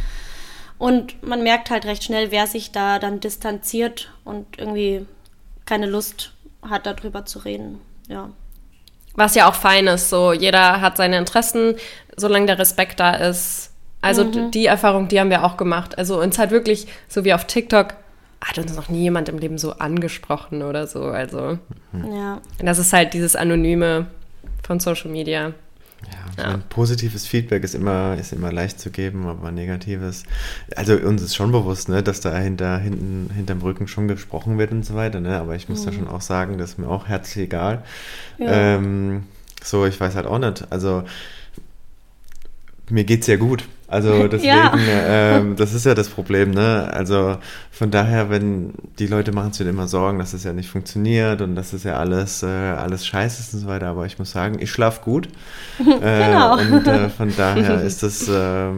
Und 0.78 1.22
man 1.22 1.42
merkt 1.42 1.68
halt 1.68 1.84
recht 1.84 2.04
schnell, 2.04 2.30
wer 2.30 2.46
sich 2.46 2.72
da 2.72 2.98
dann 2.98 3.20
distanziert 3.20 4.10
und 4.24 4.58
irgendwie 4.58 5.04
keine 5.66 5.86
Lust 5.86 6.32
hat, 6.62 6.86
darüber 6.86 7.26
zu 7.26 7.40
reden. 7.40 7.80
Ja. 8.08 8.30
Was 9.14 9.34
ja 9.34 9.48
auch 9.48 9.54
fein 9.54 9.86
ist, 9.86 10.08
so 10.08 10.32
jeder 10.32 10.80
hat 10.80 10.96
seine 10.96 11.18
Interessen, 11.18 11.74
solange 12.16 12.46
der 12.46 12.58
Respekt 12.58 13.00
da 13.00 13.14
ist. 13.14 13.72
Also 14.02 14.24
mhm. 14.24 14.50
die 14.50 14.66
Erfahrung, 14.66 15.08
die 15.08 15.20
haben 15.20 15.30
wir 15.30 15.44
auch 15.44 15.56
gemacht. 15.56 15.98
Also 15.98 16.20
uns 16.20 16.38
hat 16.38 16.50
wirklich, 16.50 16.86
so 17.08 17.24
wie 17.24 17.34
auf 17.34 17.44
TikTok, 17.44 17.94
hat 18.42 18.58
uns 18.58 18.74
noch 18.74 18.88
nie 18.88 19.02
jemand 19.02 19.28
im 19.28 19.38
Leben 19.38 19.58
so 19.58 19.72
angesprochen 19.72 20.62
oder 20.62 20.86
so. 20.86 21.04
Also 21.04 21.58
ja. 21.92 22.40
das 22.58 22.78
ist 22.78 22.92
halt 22.92 23.12
dieses 23.12 23.36
Anonyme 23.36 24.06
von 24.62 24.80
Social 24.80 25.10
Media. 25.10 25.52
Ja, 26.38 26.42
ja. 26.42 26.56
positives 26.68 27.26
Feedback 27.26 27.64
ist 27.64 27.74
immer, 27.74 28.16
ist 28.18 28.32
immer 28.32 28.52
leicht 28.52 28.80
zu 28.80 28.90
geben, 28.90 29.26
aber 29.26 29.50
negatives. 29.50 30.24
Also 30.74 30.94
uns 30.96 31.22
ist 31.22 31.34
schon 31.34 31.52
bewusst, 31.52 31.88
ne, 31.88 32.02
dass 32.02 32.20
da 32.20 32.36
hinter, 32.38 32.78
hinten, 32.78 33.30
hinterm 33.34 33.60
Rücken 33.60 33.88
schon 33.88 34.08
gesprochen 34.08 34.58
wird 34.58 34.72
und 34.72 34.84
so 34.84 34.94
weiter, 34.94 35.20
ne? 35.20 35.38
Aber 35.38 35.56
ich 35.56 35.68
muss 35.68 35.82
mhm. 35.82 35.86
da 35.86 35.92
schon 35.92 36.08
auch 36.08 36.20
sagen, 36.22 36.58
das 36.58 36.70
ist 36.70 36.78
mir 36.78 36.88
auch 36.88 37.08
herzlich 37.08 37.44
egal. 37.44 37.84
Ja. 38.38 38.76
Ähm, 38.76 39.24
so, 39.62 39.84
ich 39.84 40.00
weiß 40.00 40.14
halt 40.14 40.26
auch 40.26 40.38
nicht. 40.38 40.66
Also 40.70 41.04
mir 42.90 43.04
geht's 43.04 43.26
ja 43.26 43.36
gut. 43.36 43.64
Also 43.90 44.28
deswegen, 44.28 44.46
ja. 44.46 44.72
ähm, 44.76 45.56
das 45.56 45.74
ist 45.74 45.84
ja 45.84 45.94
das 45.94 46.08
Problem, 46.08 46.52
ne? 46.52 46.88
Also 46.92 47.38
von 47.72 47.90
daher, 47.90 48.30
wenn 48.30 48.72
die 49.00 49.08
Leute 49.08 49.32
machen 49.32 49.52
sich 49.52 49.66
immer 49.66 49.88
Sorgen, 49.88 50.20
dass 50.20 50.32
es 50.32 50.44
ja 50.44 50.52
nicht 50.52 50.70
funktioniert 50.70 51.42
und 51.42 51.56
dass 51.56 51.72
es 51.72 51.82
ja 51.82 51.96
alles, 51.96 52.44
äh, 52.44 52.46
alles 52.46 53.04
scheiße 53.04 53.40
ist 53.40 53.52
und 53.52 53.60
so 53.60 53.66
weiter, 53.66 53.88
aber 53.88 54.06
ich 54.06 54.18
muss 54.18 54.30
sagen, 54.30 54.58
ich 54.60 54.70
schlafe 54.70 55.02
gut. 55.02 55.28
Äh, 55.80 56.26
genau. 56.26 56.56
Und 56.58 56.86
äh, 56.86 57.08
von 57.08 57.34
daher 57.36 57.80
ist 57.82 58.02
das, 58.02 58.28
äh, 58.28 58.70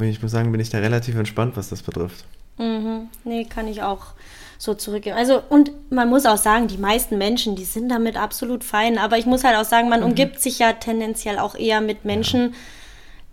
ich 0.00 0.22
muss 0.22 0.30
sagen, 0.30 0.52
bin 0.52 0.60
ich 0.60 0.70
da 0.70 0.78
relativ 0.78 1.16
entspannt, 1.16 1.56
was 1.56 1.68
das 1.68 1.82
betrifft. 1.82 2.24
Mhm. 2.58 3.08
Nee, 3.24 3.44
kann 3.44 3.66
ich 3.66 3.82
auch 3.82 4.12
so 4.56 4.74
zurückgeben. 4.74 5.16
Also, 5.16 5.42
und 5.48 5.72
man 5.90 6.08
muss 6.08 6.26
auch 6.26 6.36
sagen, 6.36 6.68
die 6.68 6.78
meisten 6.78 7.18
Menschen, 7.18 7.56
die 7.56 7.64
sind 7.64 7.88
damit 7.88 8.16
absolut 8.16 8.62
fein. 8.62 8.98
Aber 8.98 9.18
ich 9.18 9.26
muss 9.26 9.42
halt 9.42 9.56
auch 9.56 9.64
sagen, 9.64 9.88
man 9.88 10.00
mhm. 10.00 10.06
umgibt 10.06 10.40
sich 10.40 10.58
ja 10.58 10.72
tendenziell 10.74 11.38
auch 11.38 11.54
eher 11.54 11.80
mit 11.80 12.04
Menschen, 12.04 12.40
ja 12.40 12.56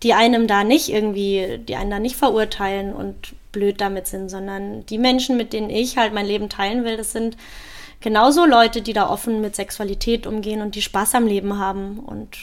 die 0.03 0.13
einem 0.13 0.47
da 0.47 0.63
nicht 0.63 0.89
irgendwie, 0.89 1.59
die 1.59 1.75
einen 1.75 1.91
da 1.91 1.99
nicht 1.99 2.15
verurteilen 2.15 2.93
und 2.93 3.15
blöd 3.51 3.81
damit 3.81 4.07
sind, 4.07 4.29
sondern 4.29 4.85
die 4.85 4.97
Menschen, 4.97 5.37
mit 5.37 5.53
denen 5.53 5.69
ich 5.69 5.97
halt 5.97 6.13
mein 6.13 6.25
Leben 6.25 6.49
teilen 6.49 6.83
will, 6.83 6.97
das 6.97 7.11
sind 7.11 7.37
genauso 7.99 8.45
Leute, 8.45 8.81
die 8.81 8.93
da 8.93 9.09
offen 9.09 9.41
mit 9.41 9.55
Sexualität 9.55 10.27
umgehen 10.27 10.61
und 10.61 10.75
die 10.75 10.81
Spaß 10.81 11.15
am 11.15 11.25
Leben 11.25 11.57
haben 11.57 11.99
und 11.99 12.37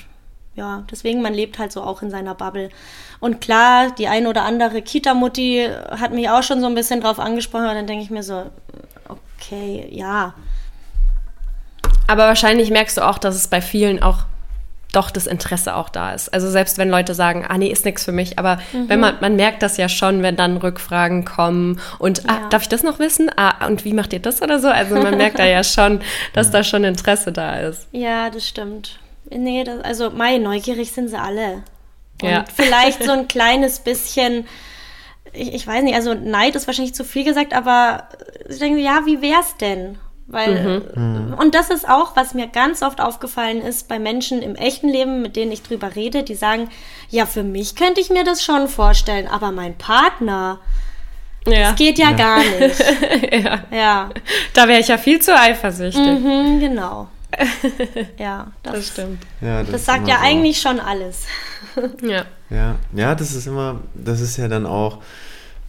ja, 0.56 0.84
deswegen, 0.90 1.20
man 1.20 1.34
lebt 1.34 1.58
halt 1.58 1.72
so 1.72 1.82
auch 1.82 2.02
in 2.02 2.10
seiner 2.10 2.34
Bubble. 2.34 2.68
Und 3.18 3.40
klar, 3.40 3.90
die 3.90 4.06
ein 4.06 4.28
oder 4.28 4.44
andere 4.44 4.82
Kita-Mutti 4.82 5.68
hat 5.90 6.12
mich 6.12 6.30
auch 6.30 6.44
schon 6.44 6.60
so 6.60 6.66
ein 6.66 6.76
bisschen 6.76 7.00
drauf 7.00 7.18
angesprochen, 7.18 7.64
aber 7.64 7.74
dann 7.74 7.88
denke 7.88 8.04
ich 8.04 8.10
mir 8.10 8.22
so, 8.22 8.44
okay, 9.08 9.88
ja. 9.90 10.34
Aber 12.06 12.26
wahrscheinlich 12.26 12.70
merkst 12.70 12.96
du 12.98 13.00
auch, 13.00 13.18
dass 13.18 13.34
es 13.34 13.48
bei 13.48 13.60
vielen 13.60 14.00
auch 14.00 14.26
doch 14.94 15.10
das 15.10 15.26
Interesse 15.26 15.74
auch 15.76 15.88
da 15.88 16.12
ist. 16.12 16.32
Also 16.32 16.50
selbst 16.50 16.78
wenn 16.78 16.88
Leute 16.88 17.14
sagen, 17.14 17.44
ah 17.48 17.58
nee, 17.58 17.68
ist 17.68 17.84
nichts 17.84 18.04
für 18.04 18.12
mich, 18.12 18.38
aber 18.38 18.58
mhm. 18.72 18.88
wenn 18.88 19.00
man, 19.00 19.16
man 19.20 19.36
merkt 19.36 19.62
das 19.62 19.76
ja 19.76 19.88
schon, 19.88 20.22
wenn 20.22 20.36
dann 20.36 20.56
Rückfragen 20.56 21.24
kommen 21.24 21.80
und 21.98 22.28
ah, 22.28 22.32
ja. 22.32 22.40
ah, 22.44 22.48
darf 22.48 22.62
ich 22.62 22.68
das 22.68 22.82
noch 22.82 22.98
wissen? 22.98 23.30
Ah, 23.36 23.66
und 23.66 23.84
wie 23.84 23.92
macht 23.92 24.12
ihr 24.12 24.20
das 24.20 24.42
oder 24.42 24.60
so? 24.60 24.68
Also 24.68 24.96
man 24.96 25.16
merkt 25.16 25.38
da 25.38 25.44
ja 25.44 25.64
schon, 25.64 26.00
dass 26.32 26.50
da 26.50 26.64
schon 26.64 26.84
Interesse 26.84 27.32
da 27.32 27.56
ist. 27.56 27.88
Ja, 27.92 28.30
das 28.30 28.46
stimmt. 28.46 28.98
Nee, 29.30 29.64
das, 29.64 29.82
also 29.82 30.10
mein 30.10 30.42
neugierig 30.42 30.92
sind 30.92 31.08
sie 31.08 31.18
alle. 31.18 31.62
Und 32.22 32.28
ja. 32.28 32.44
vielleicht 32.54 33.02
so 33.02 33.12
ein 33.12 33.28
kleines 33.28 33.80
bisschen, 33.80 34.46
ich, 35.32 35.54
ich, 35.54 35.66
weiß 35.66 35.82
nicht, 35.82 35.94
also 35.94 36.14
Neid 36.14 36.54
ist 36.54 36.66
wahrscheinlich 36.66 36.94
zu 36.94 37.04
viel 37.04 37.24
gesagt, 37.24 37.54
aber 37.54 38.08
ich 38.48 38.58
denke, 38.58 38.80
ja, 38.80 39.02
wie 39.06 39.22
wär's 39.22 39.56
denn? 39.56 39.98
Weil, 40.26 40.82
mhm. 40.96 41.28
mhm. 41.28 41.34
und 41.34 41.54
das 41.54 41.68
ist 41.68 41.88
auch, 41.88 42.16
was 42.16 42.32
mir 42.32 42.46
ganz 42.46 42.82
oft 42.82 43.00
aufgefallen 43.00 43.60
ist 43.60 43.88
bei 43.88 43.98
Menschen 43.98 44.40
im 44.40 44.54
echten 44.54 44.88
Leben, 44.88 45.20
mit 45.20 45.36
denen 45.36 45.52
ich 45.52 45.62
drüber 45.62 45.94
rede, 45.94 46.22
die 46.22 46.34
sagen, 46.34 46.70
ja, 47.10 47.26
für 47.26 47.42
mich 47.42 47.76
könnte 47.76 48.00
ich 48.00 48.08
mir 48.08 48.24
das 48.24 48.42
schon 48.42 48.68
vorstellen, 48.68 49.28
aber 49.28 49.52
mein 49.52 49.76
Partner, 49.76 50.60
ja. 51.46 51.70
das 51.70 51.76
geht 51.76 51.98
ja, 51.98 52.10
ja. 52.10 52.16
gar 52.16 52.38
nicht. 52.60 52.84
ja. 53.32 53.64
ja. 53.70 54.10
Da 54.54 54.66
wäre 54.66 54.80
ich 54.80 54.88
ja 54.88 54.96
viel 54.96 55.20
zu 55.20 55.38
eifersüchtig. 55.38 56.00
Mhm, 56.00 56.58
genau. 56.58 57.08
ja, 58.18 58.46
das, 58.62 58.74
das 58.74 58.88
stimmt. 58.88 59.22
Ja, 59.42 59.62
das, 59.62 59.72
das 59.72 59.84
sagt 59.84 60.08
ja 60.08 60.16
so. 60.16 60.24
eigentlich 60.24 60.58
schon 60.60 60.80
alles. 60.80 61.26
ja. 62.00 62.24
ja. 62.48 62.76
Ja, 62.94 63.14
das 63.14 63.34
ist 63.34 63.46
immer, 63.46 63.80
das 63.94 64.20
ist 64.20 64.38
ja 64.38 64.48
dann 64.48 64.64
auch, 64.64 65.02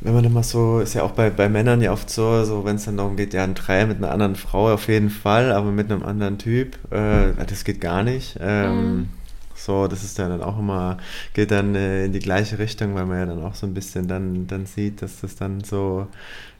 wenn 0.05 0.13
man 0.13 0.23
dann 0.23 0.33
mal 0.33 0.43
so, 0.43 0.79
ist 0.79 0.93
ja 0.93 1.01
auch 1.01 1.11
bei, 1.11 1.31
bei 1.31 1.49
Männern 1.49 1.81
ja 1.81 1.91
oft 1.91 2.11
so, 2.11 2.43
so 2.43 2.63
wenn 2.63 2.75
es 2.75 2.85
dann 2.85 2.97
darum 2.97 3.15
geht, 3.15 3.33
ja, 3.33 3.43
ein 3.43 3.55
Dreier 3.55 3.87
mit 3.87 3.97
einer 3.97 4.11
anderen 4.11 4.35
Frau 4.35 4.71
auf 4.71 4.87
jeden 4.87 5.09
Fall, 5.09 5.51
aber 5.51 5.71
mit 5.71 5.91
einem 5.91 6.03
anderen 6.03 6.37
Typ, 6.37 6.77
äh, 6.91 7.33
das 7.45 7.63
geht 7.63 7.81
gar 7.81 8.03
nicht. 8.03 8.37
Ähm, 8.39 8.95
mhm. 8.95 9.09
So, 9.55 9.87
das 9.87 10.03
ist 10.03 10.19
dann 10.19 10.43
auch 10.43 10.59
immer, 10.59 10.97
geht 11.33 11.49
dann 11.49 11.73
äh, 11.73 12.05
in 12.05 12.11
die 12.11 12.19
gleiche 12.19 12.59
Richtung, 12.59 12.93
weil 12.93 13.07
man 13.07 13.17
ja 13.17 13.25
dann 13.25 13.43
auch 13.43 13.55
so 13.55 13.65
ein 13.65 13.73
bisschen 13.73 14.07
dann, 14.07 14.45
dann 14.45 14.67
sieht, 14.67 15.01
dass 15.01 15.21
das 15.21 15.37
dann 15.37 15.63
so, 15.63 16.05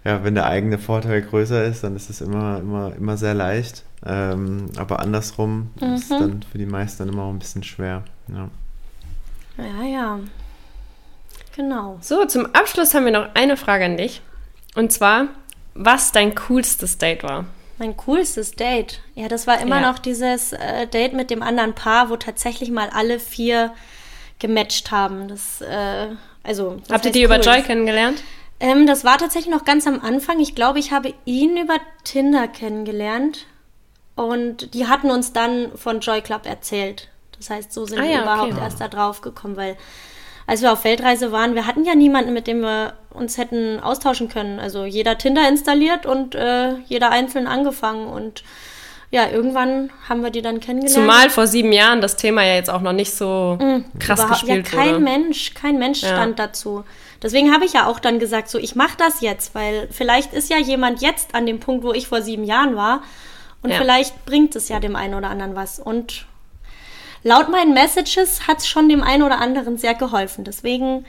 ja, 0.04 0.24
wenn 0.24 0.34
der 0.34 0.48
eigene 0.48 0.80
Vorteil 0.80 1.22
größer 1.22 1.66
ist, 1.66 1.84
dann 1.84 1.96
ist 1.96 2.10
es 2.10 2.22
immer, 2.22 2.60
immer, 2.60 2.96
immer 2.96 3.16
sehr 3.16 3.36
leicht. 3.36 3.84
Ähm, 4.04 4.68
aber 4.76 5.02
andersrum 5.02 5.70
mhm. 5.80 5.94
ist 5.94 6.04
es 6.04 6.10
dann 6.10 6.42
für 6.52 6.58
die 6.58 6.66
meisten 6.66 7.06
dann 7.06 7.14
immer 7.14 7.24
auch 7.24 7.32
ein 7.32 7.40
bisschen 7.40 7.64
schwer. 7.64 8.04
Ja, 8.28 8.50
ja. 9.58 9.84
ja. 9.84 10.20
Genau. 11.56 11.98
So, 12.02 12.26
zum 12.26 12.48
Abschluss 12.54 12.94
haben 12.94 13.06
wir 13.06 13.12
noch 13.12 13.30
eine 13.34 13.56
Frage 13.56 13.86
an 13.86 13.98
dich. 13.98 14.22
Und 14.76 14.92
zwar, 14.92 15.28
was 15.74 16.12
dein 16.12 16.36
coolstes 16.36 16.98
Date 16.98 17.24
war? 17.24 17.46
Mein 17.78 17.96
coolstes 17.98 18.54
Date? 18.54 19.02
Ja, 19.16 19.28
das 19.28 19.48
war 19.48 19.60
immer 19.60 19.82
ja. 19.82 19.92
noch 19.92 20.00
dieses 20.00 20.54
äh, 20.54 20.88
Date 20.88 21.14
mit 21.14 21.30
dem 21.30 21.42
anderen 21.42 21.74
Paar, 21.74 22.10
wo 22.10 22.18
tatsächlich 22.18 22.72
mal 22.72 22.90
alle 22.90 23.20
vier 23.20 23.74
gematcht 24.40 24.92
haben. 24.92 25.28
Das, 25.28 25.62
äh, 25.62 26.08
also, 26.44 26.78
das 26.82 26.90
Habt 26.90 27.06
ihr 27.06 27.12
die 27.12 27.20
cool. 27.20 27.26
über 27.26 27.40
Joy 27.40 27.62
kennengelernt? 27.62 28.22
Ähm, 28.60 28.88
das 28.88 29.04
war 29.04 29.18
tatsächlich 29.18 29.54
noch 29.54 29.66
ganz 29.66 29.88
am 29.88 30.02
Anfang. 30.02 30.40
Ich 30.40 30.56
glaube, 30.56 30.80
ich 30.80 30.92
habe 30.92 31.14
ihn 31.26 31.58
über 31.58 31.78
Tinder 32.04 32.48
kennengelernt. 32.48 33.46
Und 34.16 34.74
die 34.74 34.88
hatten 34.88 35.12
uns 35.12 35.34
dann 35.34 35.72
von 35.76 36.00
Joy 36.00 36.22
Club 36.22 36.46
erzählt. 36.46 37.10
Das 37.38 37.50
heißt, 37.50 37.74
so 37.74 37.86
sind 37.86 38.00
ah, 38.00 38.04
wir 38.04 38.12
ja, 38.12 38.22
überhaupt 38.24 38.54
okay. 38.54 38.62
erst 38.62 38.80
da 38.80 38.88
drauf 38.88 39.20
gekommen, 39.20 39.58
weil 39.58 39.76
als 40.48 40.62
wir 40.62 40.72
auf 40.72 40.84
Weltreise 40.84 41.32
waren, 41.32 41.56
wir 41.56 41.66
hatten 41.66 41.86
ja 41.86 41.96
niemanden, 41.96 42.34
mit 42.34 42.48
dem 42.48 42.62
wir 42.62 42.94
uns 43.10 43.38
hätten 43.38 43.80
austauschen 43.80 44.30
können. 44.30 44.60
Also 44.60 44.86
jeder 44.86 45.18
Tinder 45.18 45.48
installiert 45.48 46.06
und 46.06 46.36
äh, 46.36 46.76
jeder 46.86 47.12
einzeln 47.12 47.48
angefangen 47.48 48.08
und 48.08 48.44
ja, 49.12 49.30
irgendwann 49.30 49.92
haben 50.10 50.24
wir 50.24 50.30
die 50.30 50.42
dann 50.42 50.60
kennengelernt. 50.60 50.94
Zumal 50.94 51.30
vor 51.30 51.48
sieben 51.48 51.72
Jahren 51.72 52.02
das 52.02 52.18
Thema 52.18 52.44
ja 52.44 52.56
jetzt 52.56 52.70
auch 52.70 52.82
noch 52.82 52.92
nicht 52.92 53.14
so 53.14 53.58
mhm, 53.62 53.86
krass 54.00 54.28
gespielt 54.28 54.70
ja, 54.70 54.78
kein 54.78 54.90
wurde. 54.96 55.00
Mensch, 55.00 55.54
kein 55.54 55.78
Mensch 55.78 56.02
ja. 56.02 56.10
stand 56.10 56.38
dazu. 56.38 56.84
Deswegen 57.22 57.54
habe 57.54 57.66
ich 57.66 57.74
ja 57.74 57.88
auch 57.88 58.00
dann 58.00 58.20
gesagt, 58.20 58.50
so 58.50 58.58
ich 58.58 58.76
mache 58.76 58.98
das 58.98 59.22
jetzt, 59.22 59.56
weil 59.56 59.88
vielleicht 59.90 60.34
ist 60.34 60.50
ja 60.50 60.58
jemand 60.58 61.02
jetzt 61.02 61.34
an 61.34 61.46
dem 61.46 61.60
Punkt, 61.60 61.84
wo 61.84 61.94
ich 61.94 62.08
vor 62.08 62.22
sieben 62.22 62.44
Jahren 62.44 62.76
war 62.76 63.04
und 63.62 63.70
ja. 63.70 63.78
vielleicht 63.78 64.26
bringt 64.26 64.56
es 64.56 64.70
ja 64.70 64.80
dem 64.80 64.96
einen 64.96 65.14
oder 65.14 65.30
anderen 65.30 65.56
was. 65.56 65.80
Und 65.80 66.26
laut 67.26 67.50
meinen 67.50 67.74
Messages 67.74 68.48
hat 68.48 68.60
es 68.60 68.68
schon 68.68 68.88
dem 68.88 69.04
einen 69.04 69.24
oder 69.24 69.40
anderen 69.40 69.78
sehr 69.78 69.96
geholfen. 69.96 70.46
Deswegen 70.46 71.06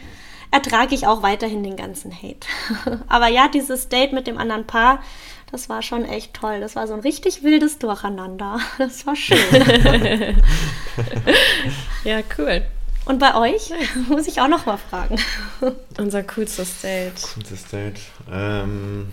ertrage 0.50 0.94
ich 0.94 1.06
auch 1.06 1.22
weiterhin 1.22 1.62
den 1.62 1.76
ganzen 1.76 2.10
Hate. 2.10 2.48
Aber 3.08 3.28
ja, 3.28 3.48
dieses 3.48 3.88
Date 3.88 4.12
mit 4.12 4.26
dem 4.26 4.38
anderen 4.38 4.66
Paar, 4.66 5.02
das 5.52 5.68
war 5.68 5.82
schon 5.82 6.04
echt 6.04 6.34
toll. 6.34 6.60
Das 6.60 6.74
war 6.74 6.86
so 6.88 6.94
ein 6.94 7.00
richtig 7.00 7.44
wildes 7.44 7.78
Durcheinander. 7.78 8.58
Das 8.78 9.06
war 9.06 9.14
schön. 9.14 9.38
ja, 12.04 12.20
cool. 12.38 12.62
Und 13.04 13.20
bei 13.20 13.34
euch 13.36 13.70
muss 14.08 14.26
ich 14.26 14.40
auch 14.40 14.48
noch 14.48 14.66
mal 14.66 14.78
fragen. 14.78 15.16
Unser 15.98 16.22
coolstes 16.24 16.80
Date. 16.80 17.22
Coolstes 17.34 17.68
Date. 17.68 18.00
Ähm 18.32 19.12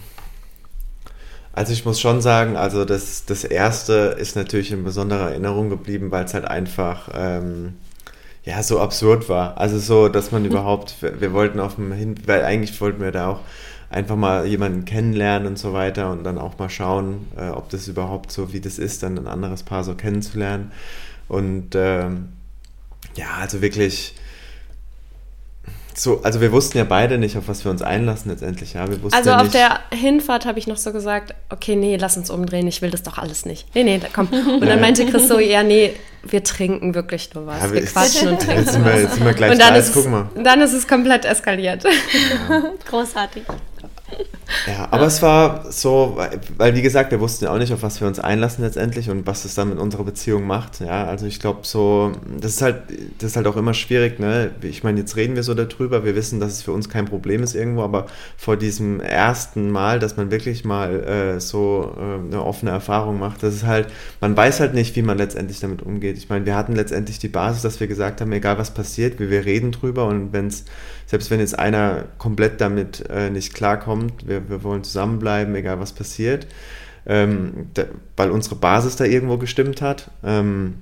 also 1.54 1.72
ich 1.72 1.86
muss 1.86 2.02
schon 2.02 2.20
sagen, 2.20 2.58
also 2.58 2.84
das, 2.84 3.26
das 3.26 3.44
erste 3.44 4.16
ist 4.18 4.36
natürlich 4.36 4.72
in 4.72 4.84
besonderer 4.84 5.30
Erinnerung 5.30 5.70
geblieben, 5.70 6.12
weil 6.12 6.26
es 6.26 6.34
halt 6.34 6.46
einfach 6.46 7.10
ähm, 7.14 7.76
ja 8.44 8.64
so 8.64 8.80
absurd 8.80 9.30
war. 9.30 9.58
Also 9.60 9.78
so, 9.78 10.10
dass 10.10 10.32
man 10.32 10.46
überhaupt, 10.50 10.96
wir, 11.02 11.32
wollten 11.32 11.60
auf 11.60 11.76
dem 11.76 11.92
Hin, 11.92 12.16
weil 12.26 12.44
eigentlich 12.44 12.82
wollten 12.82 13.02
wir 13.02 13.12
da 13.12 13.28
auch 13.30 13.40
einfach 13.92 14.16
mal 14.16 14.48
jemanden 14.48 14.86
kennenlernen 14.86 15.48
und 15.48 15.60
so 15.60 15.74
weiter 15.74 16.12
und 16.12 16.24
dann 16.24 16.40
auch 16.40 16.58
mal 16.58 16.72
schauen, 16.72 17.28
äh, 17.38 17.50
ob 17.50 17.70
das 17.70 17.88
überhaupt 17.88 18.32
so 18.32 18.52
wie 18.52 18.60
das 18.60 18.80
ist, 18.80 19.04
dann 19.04 19.20
ein 19.20 19.28
anderes 19.28 19.62
Paar 19.62 19.84
so 19.84 19.94
kennenzulernen. 19.94 20.72
Und 21.28 21.76
ähm, 21.76 22.30
ja, 23.16 23.28
also 23.40 23.62
wirklich 23.62 24.16
so, 25.96 26.22
also 26.24 26.42
wir 26.42 26.52
wussten 26.52 26.78
ja 26.78 26.84
beide 26.84 27.18
nicht, 27.18 27.38
auf 27.38 27.48
was 27.48 27.64
wir 27.66 27.72
uns 27.72 27.82
einlassen 27.82 28.32
letztendlich. 28.32 28.74
Ja, 28.74 28.88
wir 28.90 29.02
wussten 29.04 29.16
Also 29.18 29.30
ja 29.32 29.38
auf 29.38 29.44
nicht, 29.44 29.54
der 29.56 29.80
Hinfahrt 29.92 30.46
habe 30.46 30.60
ich 30.60 30.68
noch 30.68 30.78
so 30.78 30.92
gesagt, 30.92 31.34
okay, 31.50 31.76
nee, 31.76 31.98
lass 31.98 32.18
uns 32.18 32.30
umdrehen, 32.30 32.68
ich 32.68 32.82
will 32.82 32.90
das 32.92 33.04
doch 33.04 33.18
alles 33.18 33.46
nicht. 33.46 33.68
Nee, 33.76 33.84
nee, 33.84 34.00
komm. 34.14 34.28
Und 34.28 34.66
dann 34.66 34.82
meinte 34.82 35.06
Chris 35.06 35.28
so, 35.28 35.40
ja, 35.40 35.64
nee, 35.64 35.94
wir 36.24 36.44
trinken 36.44 36.96
wirklich 36.96 37.34
nur 37.34 37.46
was. 37.48 37.60
Ja, 37.62 37.72
wir 37.72 37.82
wir- 37.82 37.86
quatschen 37.88 38.30
und 38.30 38.40
trinken 38.42 38.64
Jetzt 38.64 38.74
sind 38.74 38.86
wir, 38.86 39.00
jetzt 39.02 39.16
sind 39.16 39.26
wir 39.26 39.34
gleich 39.34 39.52
Und 39.52 39.62
dann 39.62 39.74
da, 39.74 39.80
ist, 39.80 39.94
guck 39.94 40.08
mal. 40.10 40.30
dann 40.44 40.62
ist 40.62 40.74
es 40.74 40.88
komplett 40.88 41.26
eskaliert. 41.26 41.84
Großartig. 42.90 43.44
Ja, 44.68 44.88
aber 44.92 45.08
es 45.08 45.22
war 45.22 45.72
so, 45.72 46.14
weil- 46.16 46.40
weil 46.58 46.76
wie 46.76 46.82
gesagt, 46.82 47.12
wir 47.12 47.20
wussten 47.20 47.46
ja 47.46 47.52
auch 47.54 47.58
nicht, 47.58 47.74
auf 47.74 47.82
was 47.82 48.00
wir 48.00 48.08
uns 48.08 48.20
einlassen 48.20 48.64
letztendlich 48.64 49.10
und 49.10 49.26
was 49.26 49.46
es 49.46 49.56
dann 49.56 49.70
mit 49.70 49.80
unserer 49.80 50.04
Beziehung 50.04 50.46
macht. 50.46 50.80
Ja, 50.80 51.06
also 51.06 51.26
ich 51.26 51.40
glaube 51.40 51.62
so, 51.64 52.12
das 52.40 52.52
ist 52.54 52.62
halt, 52.62 52.84
das 53.20 53.32
ist 53.32 53.36
halt 53.36 53.48
auch 53.48 53.58
immer 53.58 53.74
schwierig, 53.74 54.20
ne? 54.20 54.52
Ich 54.62 54.84
meine, 54.84 55.00
jetzt 55.00 55.16
reden 55.16 55.36
wir 55.36 55.44
so 55.44 55.54
darüber, 55.54 56.06
wir 56.06 56.16
wissen, 56.16 56.40
dass 56.40 56.52
es 56.54 56.62
für 56.62 56.72
uns 56.72 56.88
kein 56.88 57.06
Problem 57.06 57.42
ist 57.44 57.56
irgendwo, 57.56 57.82
aber 57.84 58.06
vor 58.38 58.56
diesem 58.56 59.00
ersten 59.00 59.70
Mal, 59.72 60.00
dass 60.00 60.18
man 60.18 60.30
wirklich 60.32 60.64
mal 60.66 61.04
äh, 61.04 61.40
so 61.40 61.94
äh, 61.98 62.26
eine 62.26 62.44
offene 62.44 62.72
Erfahrung 62.72 63.20
macht, 63.20 63.44
das 63.44 63.56
ist 63.56 63.66
halt, 63.66 63.88
man 64.22 64.38
weiß 64.38 64.60
halt 64.60 64.74
nicht, 64.76 64.96
wie 64.96 65.02
man 65.02 65.18
letztendlich 65.18 65.60
damit 65.60 65.82
umgeht. 65.82 66.18
Ich 66.18 66.30
meine, 66.30 66.46
wir 66.46 66.56
hatten 66.56 66.76
letztendlich 66.76 67.18
die 67.20 67.28
Basis, 67.28 67.64
dass 67.64 67.80
wir 67.80 67.88
gesagt 67.88 68.22
haben, 68.22 68.32
egal 68.32 68.58
was 68.60 68.72
passiert, 68.74 69.20
wir, 69.20 69.30
wir 69.30 69.46
reden 69.46 69.72
drüber 69.72 70.06
und 70.06 70.32
wenn 70.32 70.48
es, 70.48 70.64
selbst 71.14 71.30
wenn 71.30 71.40
jetzt 71.40 71.60
einer 71.60 72.06
komplett 72.18 72.60
damit 72.60 73.08
äh, 73.08 73.30
nicht 73.30 73.54
klarkommt, 73.54 74.28
wir, 74.28 74.50
wir 74.50 74.64
wollen 74.64 74.84
zusammenbleiben, 74.84 75.54
egal 75.54 75.80
was 75.80 75.92
passiert, 75.92 76.48
ähm, 77.06 77.68
da, 77.76 77.84
weil 78.18 78.32
unsere 78.32 78.56
Basis 78.56 78.96
da 78.96 79.06
irgendwo 79.06 79.38
gestimmt 79.38 79.84
hat. 79.84 80.10
Ähm, 80.24 80.74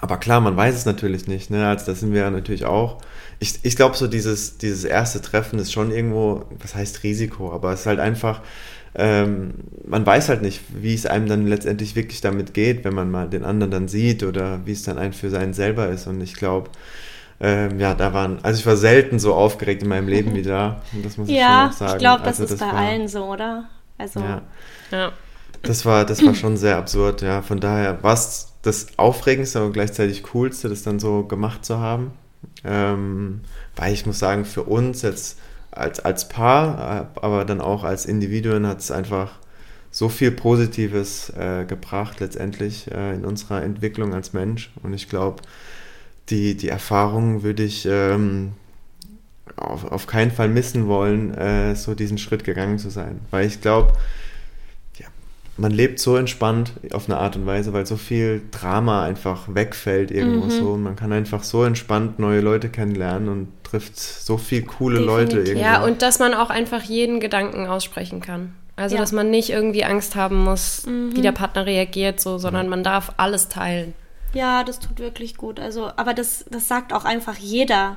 aber 0.00 0.18
klar, 0.18 0.40
man 0.40 0.56
weiß 0.56 0.76
es 0.76 0.84
natürlich 0.86 1.26
nicht. 1.26 1.50
Ne? 1.50 1.66
Also 1.66 1.86
da 1.86 1.96
sind 1.96 2.14
wir 2.14 2.30
natürlich 2.30 2.66
auch. 2.66 2.98
Ich, 3.40 3.58
ich 3.64 3.74
glaube, 3.74 3.96
so 3.96 4.06
dieses, 4.06 4.58
dieses 4.58 4.84
erste 4.84 5.20
Treffen 5.20 5.58
ist 5.58 5.72
schon 5.72 5.90
irgendwo, 5.90 6.44
was 6.60 6.76
heißt 6.76 7.02
Risiko, 7.02 7.52
aber 7.52 7.72
es 7.72 7.80
ist 7.80 7.86
halt 7.86 7.98
einfach, 7.98 8.42
ähm, 8.94 9.54
man 9.88 10.06
weiß 10.06 10.28
halt 10.28 10.42
nicht, 10.42 10.60
wie 10.72 10.94
es 10.94 11.04
einem 11.04 11.26
dann 11.26 11.48
letztendlich 11.48 11.96
wirklich 11.96 12.20
damit 12.20 12.54
geht, 12.54 12.84
wenn 12.84 12.94
man 12.94 13.10
mal 13.10 13.28
den 13.28 13.42
anderen 13.42 13.72
dann 13.72 13.88
sieht 13.88 14.22
oder 14.22 14.60
wie 14.66 14.72
es 14.72 14.84
dann 14.84 14.98
ein 14.98 15.12
für 15.12 15.30
seinen 15.30 15.52
selber 15.52 15.88
ist. 15.88 16.06
Und 16.06 16.20
ich 16.20 16.34
glaube, 16.34 16.70
ähm, 17.40 17.78
ja, 17.78 17.94
da 17.94 18.12
waren, 18.12 18.38
also 18.42 18.58
ich 18.58 18.66
war 18.66 18.76
selten 18.76 19.18
so 19.18 19.34
aufgeregt 19.34 19.82
in 19.82 19.88
meinem 19.88 20.08
Leben 20.08 20.34
wie 20.34 20.42
da. 20.42 20.80
Und 20.92 21.04
das 21.04 21.16
muss 21.16 21.28
ich 21.28 21.34
schon 21.34 21.40
Ja, 21.44 21.68
auch 21.68 21.72
sagen. 21.72 21.92
ich 21.92 21.98
glaube, 21.98 22.22
das 22.24 22.40
Also 22.40 22.54
ist 22.54 22.60
bei 22.60 22.66
war- 22.66 22.74
allen 22.74 23.08
so, 23.08 23.24
oder? 23.24 23.64
Also, 23.96 24.20
Ja. 24.20 24.42
Ja. 24.90 25.12
Das 25.62 25.84
war, 25.84 26.04
das 26.04 26.24
war 26.24 26.34
schon 26.36 26.56
sehr 26.56 26.76
absurd, 26.76 27.20
ja. 27.22 27.42
Von 27.42 27.58
daher 27.60 28.00
war 28.02 28.14
es 28.14 28.52
das 28.62 28.86
Aufregendste 28.96 29.64
und 29.64 29.72
gleichzeitig 29.72 30.22
Coolste, 30.22 30.68
das 30.68 30.82
dann 30.82 31.00
so 31.00 31.24
gemacht 31.24 31.64
zu 31.64 31.78
haben. 31.80 32.12
Ähm, 32.64 33.40
weil 33.76 33.92
ich 33.92 34.06
muss 34.06 34.18
sagen, 34.18 34.44
für 34.44 34.62
uns 34.62 35.02
jetzt 35.02 35.38
als, 35.72 36.00
als 36.00 36.28
Paar, 36.28 37.10
äh, 37.16 37.20
aber 37.20 37.44
dann 37.44 37.60
auch 37.60 37.82
als 37.84 38.06
Individuen 38.06 38.66
hat 38.66 38.78
es 38.80 38.90
einfach 38.90 39.32
so 39.90 40.08
viel 40.08 40.30
Positives 40.30 41.30
äh, 41.30 41.64
gebracht 41.64 42.20
letztendlich 42.20 42.90
äh, 42.92 43.14
in 43.14 43.24
unserer 43.24 43.62
Entwicklung 43.62 44.14
als 44.14 44.32
Mensch. 44.32 44.70
Und 44.82 44.92
ich 44.92 45.08
glaube, 45.08 45.42
die, 46.30 46.56
die 46.56 46.68
Erfahrung 46.68 47.42
würde 47.42 47.62
ich 47.62 47.86
ähm, 47.90 48.52
auf, 49.56 49.84
auf 49.90 50.06
keinen 50.06 50.30
Fall 50.30 50.48
missen 50.48 50.86
wollen, 50.86 51.34
äh, 51.34 51.74
so 51.74 51.94
diesen 51.94 52.18
Schritt 52.18 52.44
gegangen 52.44 52.78
zu 52.78 52.90
sein. 52.90 53.20
Weil 53.30 53.46
ich 53.46 53.60
glaube, 53.60 53.92
ja, 54.98 55.06
man 55.56 55.72
lebt 55.72 55.98
so 55.98 56.16
entspannt 56.16 56.72
auf 56.92 57.08
eine 57.08 57.18
Art 57.18 57.36
und 57.36 57.46
Weise, 57.46 57.72
weil 57.72 57.86
so 57.86 57.96
viel 57.96 58.42
Drama 58.50 59.04
einfach 59.04 59.48
wegfällt 59.52 60.10
irgendwo 60.10 60.46
Mhm. 60.46 60.50
so. 60.50 60.72
Und 60.72 60.82
man 60.82 60.96
kann 60.96 61.12
einfach 61.12 61.42
so 61.42 61.64
entspannt 61.64 62.18
neue 62.18 62.40
Leute 62.40 62.68
kennenlernen 62.68 63.28
und 63.28 63.48
trifft 63.64 63.98
so 63.98 64.36
viel 64.38 64.62
coole 64.62 64.98
Leute 65.00 65.36
Definitiv. 65.36 65.48
irgendwo. 65.56 65.66
ja, 65.66 65.84
und 65.84 66.02
dass 66.02 66.18
man 66.18 66.34
auch 66.34 66.50
einfach 66.50 66.82
jeden 66.82 67.20
Gedanken 67.20 67.66
aussprechen 67.66 68.20
kann. 68.20 68.54
Also, 68.76 68.94
Ja. 68.94 69.00
dass 69.00 69.10
man 69.12 69.30
nicht 69.30 69.50
irgendwie 69.50 69.82
Angst 69.84 70.14
haben 70.14 70.36
muss, 70.44 70.86
wie 70.86 71.20
der 71.20 71.32
Partner 71.32 71.66
reagiert, 71.66 72.20
so, 72.20 72.38
sondern 72.38 72.68
man 72.68 72.84
darf 72.84 73.12
alles 73.16 73.48
teilen. 73.48 73.92
Ja, 74.32 74.64
das 74.64 74.78
tut 74.80 74.98
wirklich 74.98 75.36
gut. 75.36 75.60
Also, 75.60 75.90
aber 75.96 76.14
das, 76.14 76.44
das 76.50 76.68
sagt 76.68 76.92
auch 76.92 77.04
einfach 77.04 77.36
jeder 77.36 77.96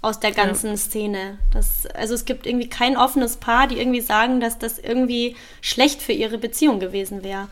aus 0.00 0.18
der 0.18 0.32
ganzen 0.32 0.76
Szene. 0.76 1.38
Das, 1.52 1.86
also 1.86 2.14
es 2.14 2.24
gibt 2.24 2.46
irgendwie 2.46 2.68
kein 2.68 2.96
offenes 2.96 3.36
Paar, 3.36 3.68
die 3.68 3.78
irgendwie 3.78 4.00
sagen, 4.00 4.40
dass 4.40 4.58
das 4.58 4.78
irgendwie 4.78 5.36
schlecht 5.60 6.02
für 6.02 6.12
ihre 6.12 6.38
Beziehung 6.38 6.80
gewesen 6.80 7.22
wäre. 7.22 7.48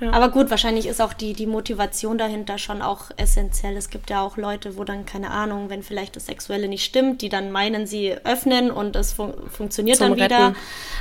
Ja. 0.00 0.12
Aber 0.12 0.30
gut, 0.30 0.48
wahrscheinlich 0.48 0.86
ist 0.86 1.02
auch 1.02 1.12
die, 1.12 1.34
die 1.34 1.46
Motivation 1.46 2.16
dahinter 2.16 2.56
schon 2.56 2.80
auch 2.80 3.10
essentiell. 3.16 3.76
Es 3.76 3.90
gibt 3.90 4.08
ja 4.08 4.22
auch 4.22 4.38
Leute, 4.38 4.78
wo 4.78 4.84
dann, 4.84 5.04
keine 5.04 5.30
Ahnung, 5.30 5.68
wenn 5.68 5.82
vielleicht 5.82 6.16
das 6.16 6.26
Sexuelle 6.26 6.68
nicht 6.68 6.84
stimmt, 6.84 7.20
die 7.20 7.28
dann 7.28 7.52
meinen, 7.52 7.86
sie 7.86 8.14
öffnen 8.24 8.70
und 8.70 8.96
es 8.96 9.12
fun 9.12 9.34
funktioniert 9.50 9.98
Zum 9.98 10.10
dann 10.10 10.16
wieder. 10.16 10.46
Retten. 10.48 10.56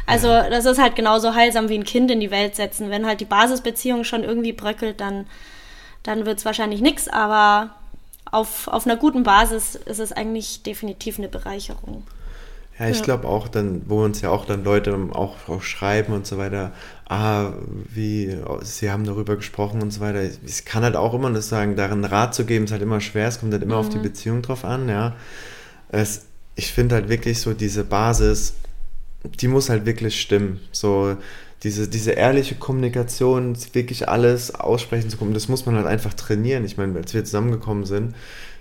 Also 0.06 0.28
das 0.28 0.66
ist 0.66 0.80
halt 0.80 0.96
genauso 0.98 1.34
heilsam 1.34 1.70
wie 1.70 1.76
ein 1.76 1.86
Kind 1.86 2.12
in 2.12 2.20
die 2.20 2.32
Welt 2.32 2.56
setzen. 2.56 2.90
Wenn 2.90 3.06
halt 3.06 3.22
die 3.22 3.26
Basisbeziehung 3.26 4.04
schon 4.04 4.24
irgendwie 4.24 4.54
bröckelt, 4.54 5.00
dann, 5.00 5.28
dann 6.04 6.26
wird 6.26 6.40
es 6.40 6.46
wahrscheinlich 6.46 6.82
nichts, 6.82 7.08
aber 7.08 7.72
auf, 8.32 8.68
auf 8.68 8.86
einer 8.86 8.98
guten 8.98 9.24
Basis 9.24 9.76
ist 9.76 10.00
es 10.00 10.12
eigentlich 10.12 10.64
definitiv 10.64 11.18
eine 11.18 11.28
Bereicherung. 11.28 12.04
Ja, 12.80 12.88
ich 12.88 13.04
glaube 13.04 13.28
auch 13.28 13.50
dann, 13.50 13.82
wo 13.88 14.06
uns 14.06 14.22
ja 14.22 14.30
auch 14.30 14.46
dann 14.46 14.64
Leute 14.64 14.98
auch, 15.12 15.36
auch 15.50 15.62
schreiben 15.62 16.14
und 16.14 16.26
so 16.26 16.38
weiter, 16.38 16.72
ah, 17.10 17.52
wie, 17.94 18.38
sie 18.62 18.90
haben 18.90 19.04
darüber 19.04 19.36
gesprochen 19.36 19.82
und 19.82 19.92
so 19.92 20.00
weiter. 20.00 20.24
Ich 20.24 20.64
kann 20.64 20.84
halt 20.84 20.96
auch 20.96 21.14
immer 21.14 21.30
nur 21.30 21.42
sagen, 21.42 21.76
darin 21.76 22.06
Rat 22.06 22.34
zu 22.34 22.46
geben, 22.46 22.66
ist 22.66 22.72
halt 22.72 22.82
immer 22.82 23.02
schwer, 23.02 23.28
es 23.28 23.42
kommt 23.42 23.52
halt 23.52 23.64
immer 23.64 23.76
auf 23.76 23.90
die 23.90 23.98
Beziehung 23.98 24.42
drauf 24.42 24.64
an, 24.64 24.88
ja. 24.88 25.14
Es, 25.90 26.28
ich 26.56 26.72
finde 26.72 26.96
halt 26.96 27.10
wirklich 27.10 27.42
so 27.42 27.54
diese 27.54 27.84
Basis, 27.84 28.54
die 29.24 29.50
muss 29.50 29.70
halt 29.70 29.86
wirklich 29.86 30.20
stimmen. 30.20 30.62
So 30.72 31.18
diese, 31.64 31.88
diese 31.88 32.12
ehrliche 32.12 32.56
Kommunikation, 32.56 33.58
wirklich 33.74 34.08
alles 34.08 34.56
aussprechen 34.56 35.10
zu 35.10 35.18
kommen, 35.18 35.34
das 35.34 35.50
muss 35.50 35.66
man 35.66 35.76
halt 35.76 35.88
einfach 35.88 36.14
trainieren. 36.14 36.64
Ich 36.64 36.78
meine, 36.78 36.98
als 36.98 37.14
wir 37.14 37.26
zusammengekommen 37.26 37.86
sind, 37.86 38.16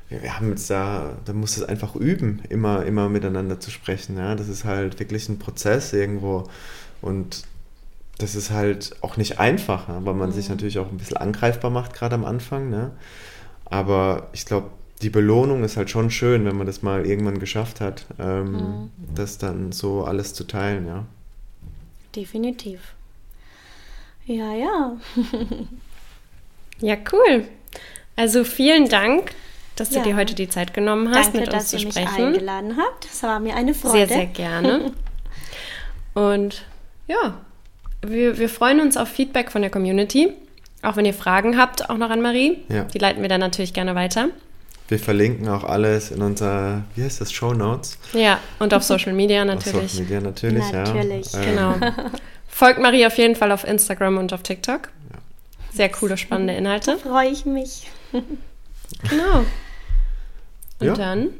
wir, 0.08 0.36
haben 0.36 0.48
jetzt 0.50 0.70
da, 0.70 1.16
da 1.24 1.32
muss 1.32 1.56
es 1.56 1.62
einfach 1.62 1.94
üben, 1.94 2.42
immer, 2.48 2.84
immer 2.86 3.08
miteinander 3.08 3.60
zu 3.60 3.70
sprechen. 3.70 4.16
Ja? 4.16 4.34
Das 4.34 4.48
ist 4.48 4.64
halt 4.64 4.98
wirklich 4.98 5.28
ein 5.28 5.38
Prozess 5.38 5.92
irgendwo. 5.92 6.44
Und 7.00 7.42
das 8.18 8.34
ist 8.34 8.50
halt 8.50 8.96
auch 9.02 9.16
nicht 9.16 9.38
einfach, 9.38 9.88
ja? 9.88 10.04
weil 10.04 10.14
man 10.14 10.32
sich 10.32 10.48
natürlich 10.48 10.78
auch 10.78 10.90
ein 10.90 10.96
bisschen 10.96 11.18
angreifbar 11.18 11.70
macht, 11.70 11.94
gerade 11.94 12.16
am 12.16 12.24
Anfang. 12.24 12.70
Ne? 12.70 12.90
Aber 13.66 14.28
ich 14.32 14.44
glaube, 14.44 14.70
die 15.02 15.10
Belohnung 15.10 15.62
ist 15.62 15.76
halt 15.76 15.90
schon 15.90 16.10
schön, 16.10 16.44
wenn 16.44 16.56
man 16.56 16.66
das 16.66 16.82
mal 16.82 17.06
irgendwann 17.06 17.38
geschafft 17.38 17.80
hat, 17.80 18.06
ähm, 18.18 18.90
das 19.14 19.38
dann 19.38 19.70
so 19.70 20.04
alles 20.04 20.34
zu 20.34 20.44
teilen, 20.44 20.86
ja. 20.86 21.04
Definitiv. 22.18 22.80
Ja, 24.26 24.52
ja. 24.54 24.96
Ja, 26.80 26.96
cool. 27.12 27.48
Also 28.14 28.44
vielen 28.44 28.88
Dank, 28.88 29.32
dass 29.74 29.90
du 29.90 29.96
Ja. 29.96 30.02
dir 30.04 30.14
heute 30.16 30.34
die 30.36 30.48
Zeit 30.48 30.74
genommen 30.74 31.08
hast, 31.12 31.34
Danke, 31.34 31.40
mit 31.40 31.48
uns 31.48 31.56
dass 31.64 31.68
zu 31.70 31.76
ihr 31.78 31.86
mich 31.86 31.94
sprechen. 31.94 32.26
eingeladen 32.26 32.76
habt. 32.76 33.04
Es 33.06 33.20
war 33.24 33.40
mir 33.40 33.56
eine 33.56 33.74
Freude. 33.74 34.06
Sehr, 34.06 34.08
sehr 34.08 34.26
gerne. 34.26 34.92
Und 36.14 36.64
ja, 37.08 37.34
wir, 38.02 38.38
wir 38.38 38.48
freuen 38.48 38.80
uns 38.80 38.96
auf 38.96 39.08
Feedback 39.08 39.50
von 39.50 39.62
der 39.62 39.70
Community. 39.72 40.32
Auch 40.82 40.94
wenn 40.94 41.04
ihr 41.04 41.14
Fragen 41.14 41.58
habt, 41.58 41.90
auch 41.90 41.96
noch 41.96 42.10
an 42.10 42.22
Marie. 42.22 42.58
Ja. 42.68 42.84
Die 42.84 42.98
leiten 42.98 43.22
wir 43.22 43.28
dann 43.28 43.40
natürlich 43.40 43.74
gerne 43.74 43.96
weiter. 43.96 44.28
Wir 44.88 44.98
verlinken 44.98 45.48
auch 45.48 45.64
alles 45.64 46.10
in 46.10 46.22
unserer, 46.22 46.84
wie 46.94 47.04
heißt 47.04 47.20
das, 47.20 47.30
Show 47.30 47.52
Notes? 47.52 47.98
Ja, 48.14 48.40
und 48.58 48.72
auf 48.72 48.82
Social 48.82 49.12
Media 49.12 49.42
Auf 49.42 49.48
natürlich. 49.48 49.92
Social 49.92 50.04
Media 50.04 50.20
natürlich, 50.20 50.72
Natürlich. 50.72 51.32
ja. 51.32 51.42
Ähm, 51.42 51.50
Genau. 51.80 51.92
Folgt 52.48 52.80
Marie 52.80 53.06
auf 53.06 53.16
jeden 53.18 53.36
Fall 53.36 53.52
auf 53.52 53.64
Instagram 53.64 54.16
und 54.16 54.32
auf 54.32 54.42
TikTok. 54.42 54.88
Sehr 55.72 55.90
coole, 55.90 56.16
spannende 56.16 56.54
Inhalte. 56.54 56.96
Freue 56.98 57.28
ich 57.28 57.44
mich. 57.44 57.88
Genau. 58.12 59.44
Und 60.80 60.86
Ja. 60.86 60.94
dann 60.94 61.30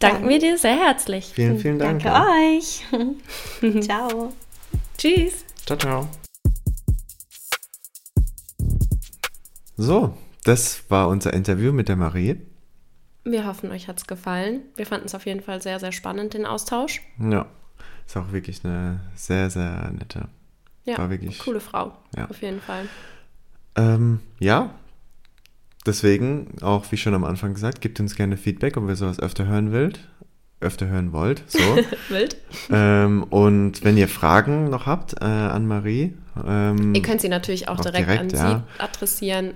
danken 0.00 0.28
wir 0.28 0.38
dir 0.40 0.58
sehr 0.58 0.76
herzlich. 0.76 1.30
Vielen, 1.34 1.58
vielen 1.58 1.78
Dank. 1.78 2.02
Danke 2.02 2.08
ja. 2.08 2.26
euch. 2.58 3.80
Ciao. 3.84 4.32
Tschüss. 4.98 5.44
Ciao, 5.64 5.78
ciao. 5.78 6.08
So, 9.76 10.14
das 10.44 10.82
war 10.88 11.08
unser 11.08 11.32
Interview 11.32 11.72
mit 11.72 11.88
der 11.88 11.96
Marie. 11.96 12.49
Wir 13.24 13.46
hoffen, 13.46 13.70
euch 13.70 13.86
hat's 13.88 14.06
gefallen. 14.06 14.62
Wir 14.76 14.86
fanden 14.86 15.06
es 15.06 15.14
auf 15.14 15.26
jeden 15.26 15.40
Fall 15.42 15.60
sehr, 15.60 15.78
sehr 15.78 15.92
spannend, 15.92 16.34
den 16.34 16.46
Austausch. 16.46 17.02
Ja, 17.18 17.46
ist 18.06 18.16
auch 18.16 18.32
wirklich 18.32 18.64
eine 18.64 19.00
sehr, 19.14 19.50
sehr 19.50 19.90
nette. 19.96 20.28
Ja, 20.84 20.98
War 20.98 21.10
wirklich- 21.10 21.38
coole 21.38 21.60
Frau. 21.60 21.92
Ja. 22.16 22.28
Auf 22.30 22.40
jeden 22.42 22.60
Fall. 22.60 22.86
Ähm, 23.76 24.20
ja, 24.38 24.70
deswegen, 25.86 26.56
auch 26.62 26.90
wie 26.90 26.96
schon 26.96 27.14
am 27.14 27.24
Anfang 27.24 27.54
gesagt, 27.54 27.80
gebt 27.80 28.00
uns 28.00 28.16
gerne 28.16 28.36
Feedback, 28.36 28.76
ob 28.76 28.88
ihr 28.88 28.96
sowas 28.96 29.20
öfter 29.20 29.46
hören 29.46 29.72
wollt. 29.72 30.08
Öfter 30.62 30.88
hören 30.88 31.12
wollt, 31.14 31.42
so. 31.46 31.58
Wild. 32.10 32.36
ähm, 32.70 33.22
und 33.24 33.82
wenn 33.82 33.96
ihr 33.96 34.08
Fragen 34.08 34.68
noch 34.68 34.84
habt 34.84 35.14
äh, 35.20 35.24
an 35.24 35.66
Marie, 35.66 36.14
ähm, 36.46 36.94
Ihr 36.94 37.00
könnt 37.02 37.22
sie 37.22 37.30
natürlich 37.30 37.68
auch, 37.68 37.78
Auch 37.78 37.84
direkt, 37.84 38.06
direkt, 38.08 38.34
an 38.34 38.38
ja. 38.38 38.64
sie 38.76 38.80
adressieren. 38.82 39.54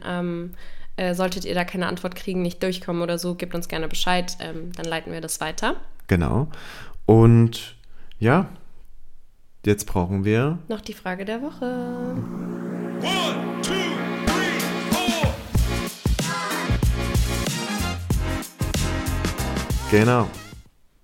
Äh, 0.96 1.14
solltet 1.14 1.44
ihr 1.44 1.54
da 1.54 1.64
keine 1.64 1.88
Antwort 1.88 2.14
kriegen, 2.14 2.40
nicht 2.42 2.62
durchkommen 2.62 3.02
oder 3.02 3.18
so, 3.18 3.34
gebt 3.34 3.54
uns 3.54 3.66
gerne 3.66 3.88
Bescheid, 3.88 4.36
ähm, 4.38 4.70
dann 4.76 4.84
leiten 4.84 5.12
wir 5.12 5.20
das 5.20 5.40
weiter. 5.40 5.76
Genau. 6.06 6.48
Und 7.04 7.74
ja, 8.20 8.48
jetzt 9.66 9.86
brauchen 9.86 10.24
wir 10.24 10.58
noch 10.68 10.80
die 10.80 10.92
Frage 10.92 11.24
der 11.24 11.42
Woche. 11.42 11.64
One, 11.64 13.60
two, 13.60 13.72
three, 14.26 14.60
four. 14.92 15.34
Genau. 19.90 20.28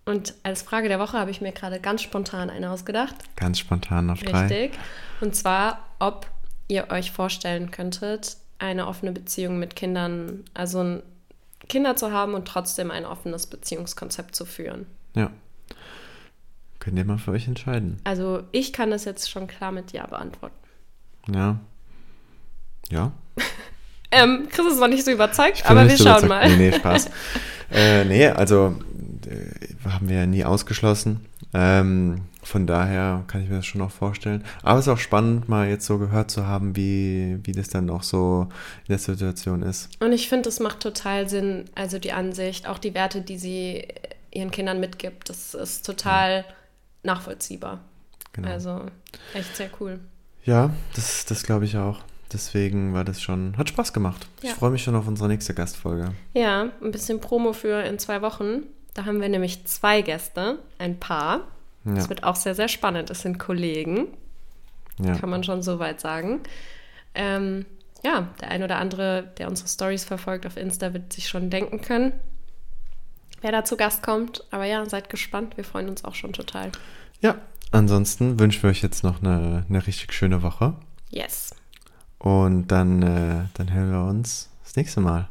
Und 0.05 0.35
als 0.43 0.63
Frage 0.63 0.89
der 0.89 0.99
Woche 0.99 1.19
habe 1.19 1.31
ich 1.31 1.41
mir 1.41 1.53
gerade 1.53 1.81
ganz 1.81 2.03
spontan 2.03 2.49
eine 2.49 2.71
ausgedacht. 2.71 3.15
Ganz 3.37 3.59
spontan 3.59 4.09
auf 4.11 4.21
drei. 4.21 4.43
Richtig. 4.43 4.79
Und 5.21 5.35
zwar, 5.35 5.81
ob 5.99 6.27
ihr 6.69 6.91
euch 6.91 7.11
vorstellen 7.11 7.71
könntet, 7.71 8.37
eine 8.61 8.87
offene 8.87 9.13
Beziehung 9.13 9.59
mit 9.59 9.75
Kindern, 9.75 10.45
also 10.55 11.03
Kinder 11.69 11.97
zu 11.97 12.13
haben 12.13 12.35
und 12.35 12.47
trotzdem 12.47 12.91
ein 12.91 13.05
offenes 13.05 13.47
Beziehungskonzept 13.47 14.37
zu 14.37 14.45
führen. 14.45 14.87
Ja. 15.15 15.31
Könnt 16.79 16.97
ihr 16.97 17.05
mal 17.05 17.19
für 17.19 17.33
euch 17.33 17.47
entscheiden. 17.47 18.01
Also 18.05 18.43
ich 18.53 18.73
kann 18.73 18.91
das 18.91 19.05
jetzt 19.05 19.31
schon 19.31 19.47
klar 19.47 19.73
mit 19.73 19.93
Ja 19.93 20.07
beantworten. 20.07 20.55
Ja. 21.33 21.59
Ja. 22.91 23.13
ähm, 24.11 24.49
Chris 24.51 24.67
ist 24.73 24.81
noch 24.81 24.89
nicht 24.89 25.05
so 25.05 25.11
überzeugt, 25.11 25.69
aber 25.69 25.89
wir 25.89 25.97
schauen 25.97 26.25
überzeugt. 26.25 26.29
mal. 26.29 26.49
Nee, 26.49 26.71
nee, 26.71 26.73
Spaß. 26.73 27.11
äh, 27.71 28.05
nee, 28.05 28.27
also 28.27 28.77
äh, 29.27 29.89
haben 29.89 30.09
wir 30.09 30.17
ja 30.17 30.27
nie 30.27 30.45
ausgeschlossen. 30.45 31.27
Ähm, 31.53 32.23
von 32.51 32.67
daher 32.67 33.23
kann 33.29 33.43
ich 33.43 33.49
mir 33.49 33.57
das 33.57 33.67
schon 33.67 33.81
noch 33.81 33.93
vorstellen. 33.93 34.45
Aber 34.63 34.81
es 34.81 34.87
ist 34.87 34.93
auch 34.93 34.99
spannend, 34.99 35.49
mal 35.49 35.69
jetzt 35.69 35.87
so 35.87 35.99
gehört 35.99 36.33
zu 36.33 36.47
haben, 36.47 36.75
wie, 36.75 37.39
wie 37.45 37.53
das 37.53 37.69
dann 37.69 37.89
auch 37.91 38.03
so 38.03 38.49
in 38.81 38.89
der 38.89 38.99
Situation 38.99 39.63
ist. 39.63 39.89
Und 40.01 40.13
ich 40.13 40.29
finde, 40.29 40.49
es 40.49 40.59
macht 40.59 40.81
total 40.81 41.29
Sinn, 41.29 41.67
also 41.77 42.01
die 42.01 42.13
Ansicht, 42.13 42.67
auch 42.67 42.79
die 42.79 42.93
Werte, 42.93 43.23
die 43.23 43.39
sie 43.39 43.87
ihren 44.33 44.51
Kindern 44.51 44.81
mitgibt, 44.81 45.29
das 45.29 45.55
ist 45.55 45.87
total 45.87 46.39
ja. 46.39 46.55
nachvollziehbar. 47.05 47.81
Genau. 48.33 48.49
Also 48.49 48.83
echt 49.33 49.57
sehr 49.57 49.71
cool. 49.81 50.01
Ja, 50.45 50.71
das, 50.97 51.27
das 51.27 51.45
glaube 51.45 51.67
ich 51.67 51.77
auch. 51.77 52.01
Deswegen 52.33 52.95
war 52.95 53.05
das 53.05 53.21
schon, 53.21 53.57
hat 53.59 53.69
Spaß 53.69 53.93
gemacht. 53.93 54.27
Ja. 54.43 54.51
Ich 54.51 54.57
freue 54.57 54.71
mich 54.71 54.83
schon 54.83 54.97
auf 54.97 55.07
unsere 55.07 55.29
nächste 55.29 55.55
Gastfolge. 55.55 56.15
Ja, 56.35 56.71
ein 56.83 56.91
bisschen 56.91 57.21
Promo 57.21 57.53
für 57.53 57.83
in 57.85 57.99
zwei 57.99 58.23
Wochen. 58.23 58.65
Da 58.95 59.05
haben 59.05 59.21
wir 59.21 59.29
nämlich 59.29 59.67
zwei 59.67 60.03
Gäste, 60.03 60.59
ein 60.79 60.99
Paar. 60.99 61.43
Ja. 61.85 61.95
Das 61.95 62.09
wird 62.09 62.25
auch 62.25 62.37
sehr, 62.37 62.55
sehr 62.55 62.69
spannend. 62.69 63.11
Das 63.11 63.23
sind 63.23 63.39
Kollegen, 63.39 64.09
ja. 64.99 65.17
kann 65.17 65.31
man 65.31 65.45
schon 65.45 65.63
so 65.63 65.79
weit 65.79 66.01
sagen. 66.01 66.41
Ähm, 67.15 67.67
ja, 68.05 68.29
der 68.41 68.51
ein 68.51 68.63
oder 68.63 68.79
andere, 68.79 69.31
der 69.39 69.49
unsere 69.49 69.69
Stories 69.69 70.05
verfolgt 70.05 70.47
auf 70.47 70.57
Insta, 70.57 70.93
wird 70.93 71.13
sich 71.13 71.29
schon 71.29 71.51
denken 71.51 71.81
können, 71.81 72.13
wer 73.43 73.53
da 73.53 73.65
zu 73.65 73.77
Gast 73.77 74.03
kommt. 74.03 74.45
Aber 74.51 74.65
ja, 74.65 74.85
seid 74.89 75.11
gespannt. 75.11 75.57
Wir 75.57 75.65
freuen 75.65 75.89
uns 75.89 76.05
auch 76.05 76.15
schon 76.15 76.33
total. 76.33 76.73
Ja, 77.21 77.37
ansonsten 77.71 78.39
wünschen 78.39 78.63
wir 78.63 78.71
euch 78.71 78.83
jetzt 78.83 79.05
noch 79.05 79.23
eine, 79.23 79.65
eine 79.69 79.87
richtig 79.87 80.13
schöne 80.13 80.43
Woche. 80.43 80.75
Yes. 81.11 81.55
Und 82.19 82.69
dann, 82.69 83.03
äh, 83.03 83.47
dann 83.55 83.73
hören 83.73 83.91
wir 83.91 84.05
uns 84.05 84.51
das 84.63 84.77
nächste 84.77 85.01
Mal. 85.01 85.29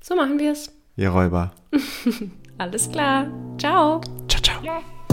So 0.00 0.14
machen 0.14 0.38
wir 0.38 0.52
es. 0.52 0.70
Ihr 0.96 1.10
Räuber. 1.10 1.52
Alles 2.58 2.90
klar. 2.90 3.26
Ciao. 3.58 4.00
Ciao, 4.28 4.42
ciao. 4.42 5.05